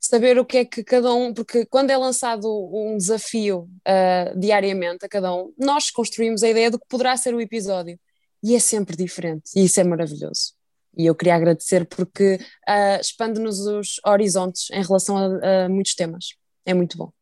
Saber 0.00 0.38
o 0.38 0.44
que 0.44 0.58
é 0.58 0.64
que 0.64 0.82
cada 0.82 1.12
um, 1.14 1.32
porque 1.32 1.64
quando 1.66 1.90
é 1.90 1.96
lançado 1.96 2.48
um 2.74 2.96
desafio 2.96 3.68
ah, 3.86 4.32
diariamente 4.36 5.04
a 5.04 5.08
cada 5.08 5.32
um, 5.34 5.52
nós 5.56 5.90
construímos 5.90 6.42
a 6.42 6.48
ideia 6.48 6.70
do 6.70 6.78
que 6.78 6.86
poderá 6.88 7.16
ser 7.16 7.34
o 7.34 7.40
episódio. 7.40 7.98
E 8.42 8.56
é 8.56 8.58
sempre 8.58 8.96
diferente, 8.96 9.50
e 9.54 9.64
isso 9.64 9.78
é 9.78 9.84
maravilhoso. 9.84 10.54
E 10.96 11.06
eu 11.06 11.14
queria 11.14 11.36
agradecer 11.36 11.86
porque 11.86 12.40
ah, 12.66 12.98
expande-nos 13.00 13.60
os 13.60 14.00
horizontes 14.04 14.70
em 14.72 14.82
relação 14.82 15.16
a, 15.16 15.64
a 15.64 15.68
muitos 15.68 15.94
temas. 15.94 16.34
É 16.66 16.74
muito 16.74 16.96
bom. 16.98 17.12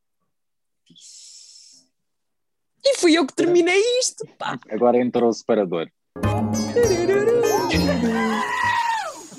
E 2.85 2.97
fui 2.97 3.16
eu 3.16 3.26
que 3.26 3.35
terminei 3.35 3.81
isto, 4.01 4.26
pá! 4.39 4.59
Agora 4.70 4.99
entrou 4.99 5.28
o 5.28 5.33
separador. 5.33 5.89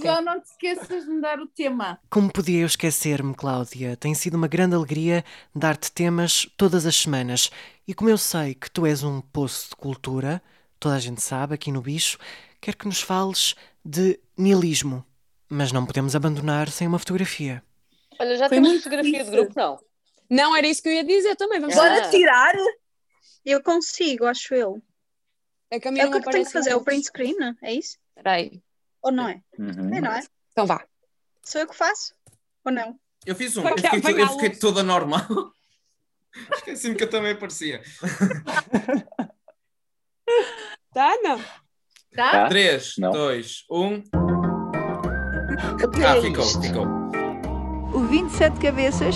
João, 0.02 0.22
não 0.22 0.40
te 0.40 0.46
esqueças 0.52 1.06
de 1.06 1.12
mudar 1.12 1.40
o 1.40 1.48
tema. 1.48 2.00
Como 2.10 2.32
podia 2.32 2.62
eu 2.62 2.66
esquecer-me, 2.66 3.36
Cláudia? 3.36 3.96
Tem 3.96 4.14
sido 4.16 4.36
uma 4.36 4.48
grande 4.48 4.76
alegria 4.76 5.24
dar-te 5.56 5.92
temas 5.92 6.48
todas 6.58 6.86
as 6.86 6.96
semanas. 6.96 7.52
E 7.88 7.94
como 7.94 8.10
eu 8.10 8.18
sei 8.18 8.56
que 8.56 8.70
tu 8.70 8.86
és 8.86 9.04
um 9.04 9.22
poço 9.22 9.70
de 9.70 9.76
cultura, 9.76 10.42
toda 10.80 10.96
a 10.96 11.00
gente 11.00 11.22
sabe 11.22 11.54
aqui 11.54 11.72
no 11.72 11.82
Bicho, 11.82 12.18
quero 12.60 12.78
que 12.78 12.88
nos 12.88 13.02
fales 13.02 13.56
de 13.86 14.20
niilismo. 14.38 15.06
Mas 15.50 15.72
não 15.72 15.86
podemos 15.86 16.16
abandonar 16.16 16.70
sem 16.70 16.88
uma 16.88 16.98
fotografia. 17.00 17.62
Olha, 18.20 18.36
já 18.38 18.48
Foi 18.50 18.58
temos 18.58 18.78
fotografia 18.78 19.12
de 19.12 19.18
fixe. 19.20 19.32
grupo, 19.32 19.54
não? 19.56 19.80
Não 20.30 20.56
era 20.56 20.66
isso 20.68 20.82
que 20.82 20.88
eu 20.90 20.94
ia 20.94 21.04
dizer 21.04 21.36
também. 21.36 21.60
Vamos 21.60 21.78
Ah. 21.78 21.84
lá. 21.84 21.90
Bora 21.96 22.10
tirar? 22.10 22.54
Eu 23.46 23.62
consigo, 23.64 24.26
acho 24.26 24.54
eu. 24.54 24.82
A 25.72 25.76
É 25.76 25.78
o 25.78 25.82
que 25.82 25.92
não 25.92 26.02
é 26.02 26.20
que 26.22 26.30
tenho 26.32 26.46
que 26.46 26.52
fazer? 26.52 26.72
em 26.72 26.74
O 26.76 26.84
print 26.84 27.06
screen? 27.08 27.36
É 27.62 27.74
isso? 27.74 27.98
Espera 28.10 28.34
aí. 28.34 28.62
Ou 29.02 29.12
não 29.12 29.28
é? 29.30 29.42
Uhum. 29.58 29.94
É, 29.94 30.02
não 30.02 30.12
é? 30.12 30.24
Então 30.52 30.66
vá. 30.66 30.86
Sou 31.44 31.62
eu 31.62 31.68
que 31.68 31.76
faço? 31.76 32.14
Ou 32.66 32.72
não? 32.72 33.00
Eu 33.26 33.36
fiz 33.36 33.56
um, 33.58 33.68
eu 33.68 33.78
fiquei, 33.78 34.02
to- 34.02 34.10
eu 34.12 34.28
fiquei 34.30 34.50
toda 34.52 34.84
normal. 34.84 35.22
Esqueci-me 36.56 36.96
que 36.96 37.04
eu 37.04 37.10
também 37.10 37.32
aparecia. 37.34 37.82
Tá, 40.94 41.18
não? 41.24 41.38
Tá? 42.16 42.32
Tá? 42.32 42.48
3, 42.50 42.94
Não. 42.98 43.12
2, 43.12 43.66
1. 43.72 43.96
O 43.98 44.02
que 45.90 46.04
Ah, 46.06 46.18
é 46.18 46.22
ficou, 46.22 46.46
ficou. 46.62 46.86
O 47.94 48.00
27 48.08 48.60
cabeças 48.60 49.16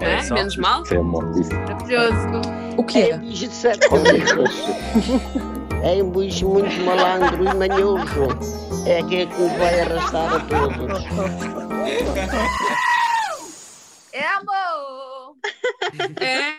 É, 0.00 0.30
menos 0.34 0.56
mal. 0.56 0.82
Isso 0.82 0.94
é 0.94 0.98
amor. 0.98 1.30
Isso. 1.38 1.50
Maravilhoso. 1.54 2.14
O 2.78 2.84
que 2.84 2.98
É 3.02 3.10
é? 3.10 3.16
um 3.16 3.18
bicho 3.20 3.48
de 3.48 3.54
sete 3.54 3.88
cabeças. 3.88 4.50
É 5.82 6.02
um 6.02 6.10
bicho 6.10 6.48
muito 6.48 6.74
malandro 6.84 7.44
e 7.44 7.54
manhoso. 7.54 8.28
É 8.86 9.00
aquele 9.00 9.26
que 9.26 9.40
nos 9.40 9.52
vai 9.52 9.80
arrastar 9.80 10.34
a 10.34 10.40
todos. 10.46 11.04
É 14.12 14.26
amor! 14.26 15.36
É. 16.20 16.54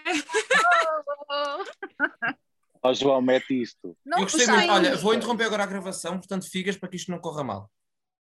Ó 2.82 2.94
João, 2.94 3.22
mete 3.22 3.62
isto. 3.62 3.96
Não 4.06 4.20
Eu 4.20 4.24
gostei 4.24 4.48
muito. 4.48 4.72
Olha, 4.72 4.96
vou 4.98 5.14
interromper 5.14 5.46
agora 5.46 5.64
a 5.64 5.68
gravação, 5.68 6.18
portanto, 6.18 6.50
figas 6.50 6.78
para 6.78 6.88
que 6.90 6.96
isto 6.96 7.12
não 7.12 7.20
corra 7.20 7.44
mal. 7.44 7.70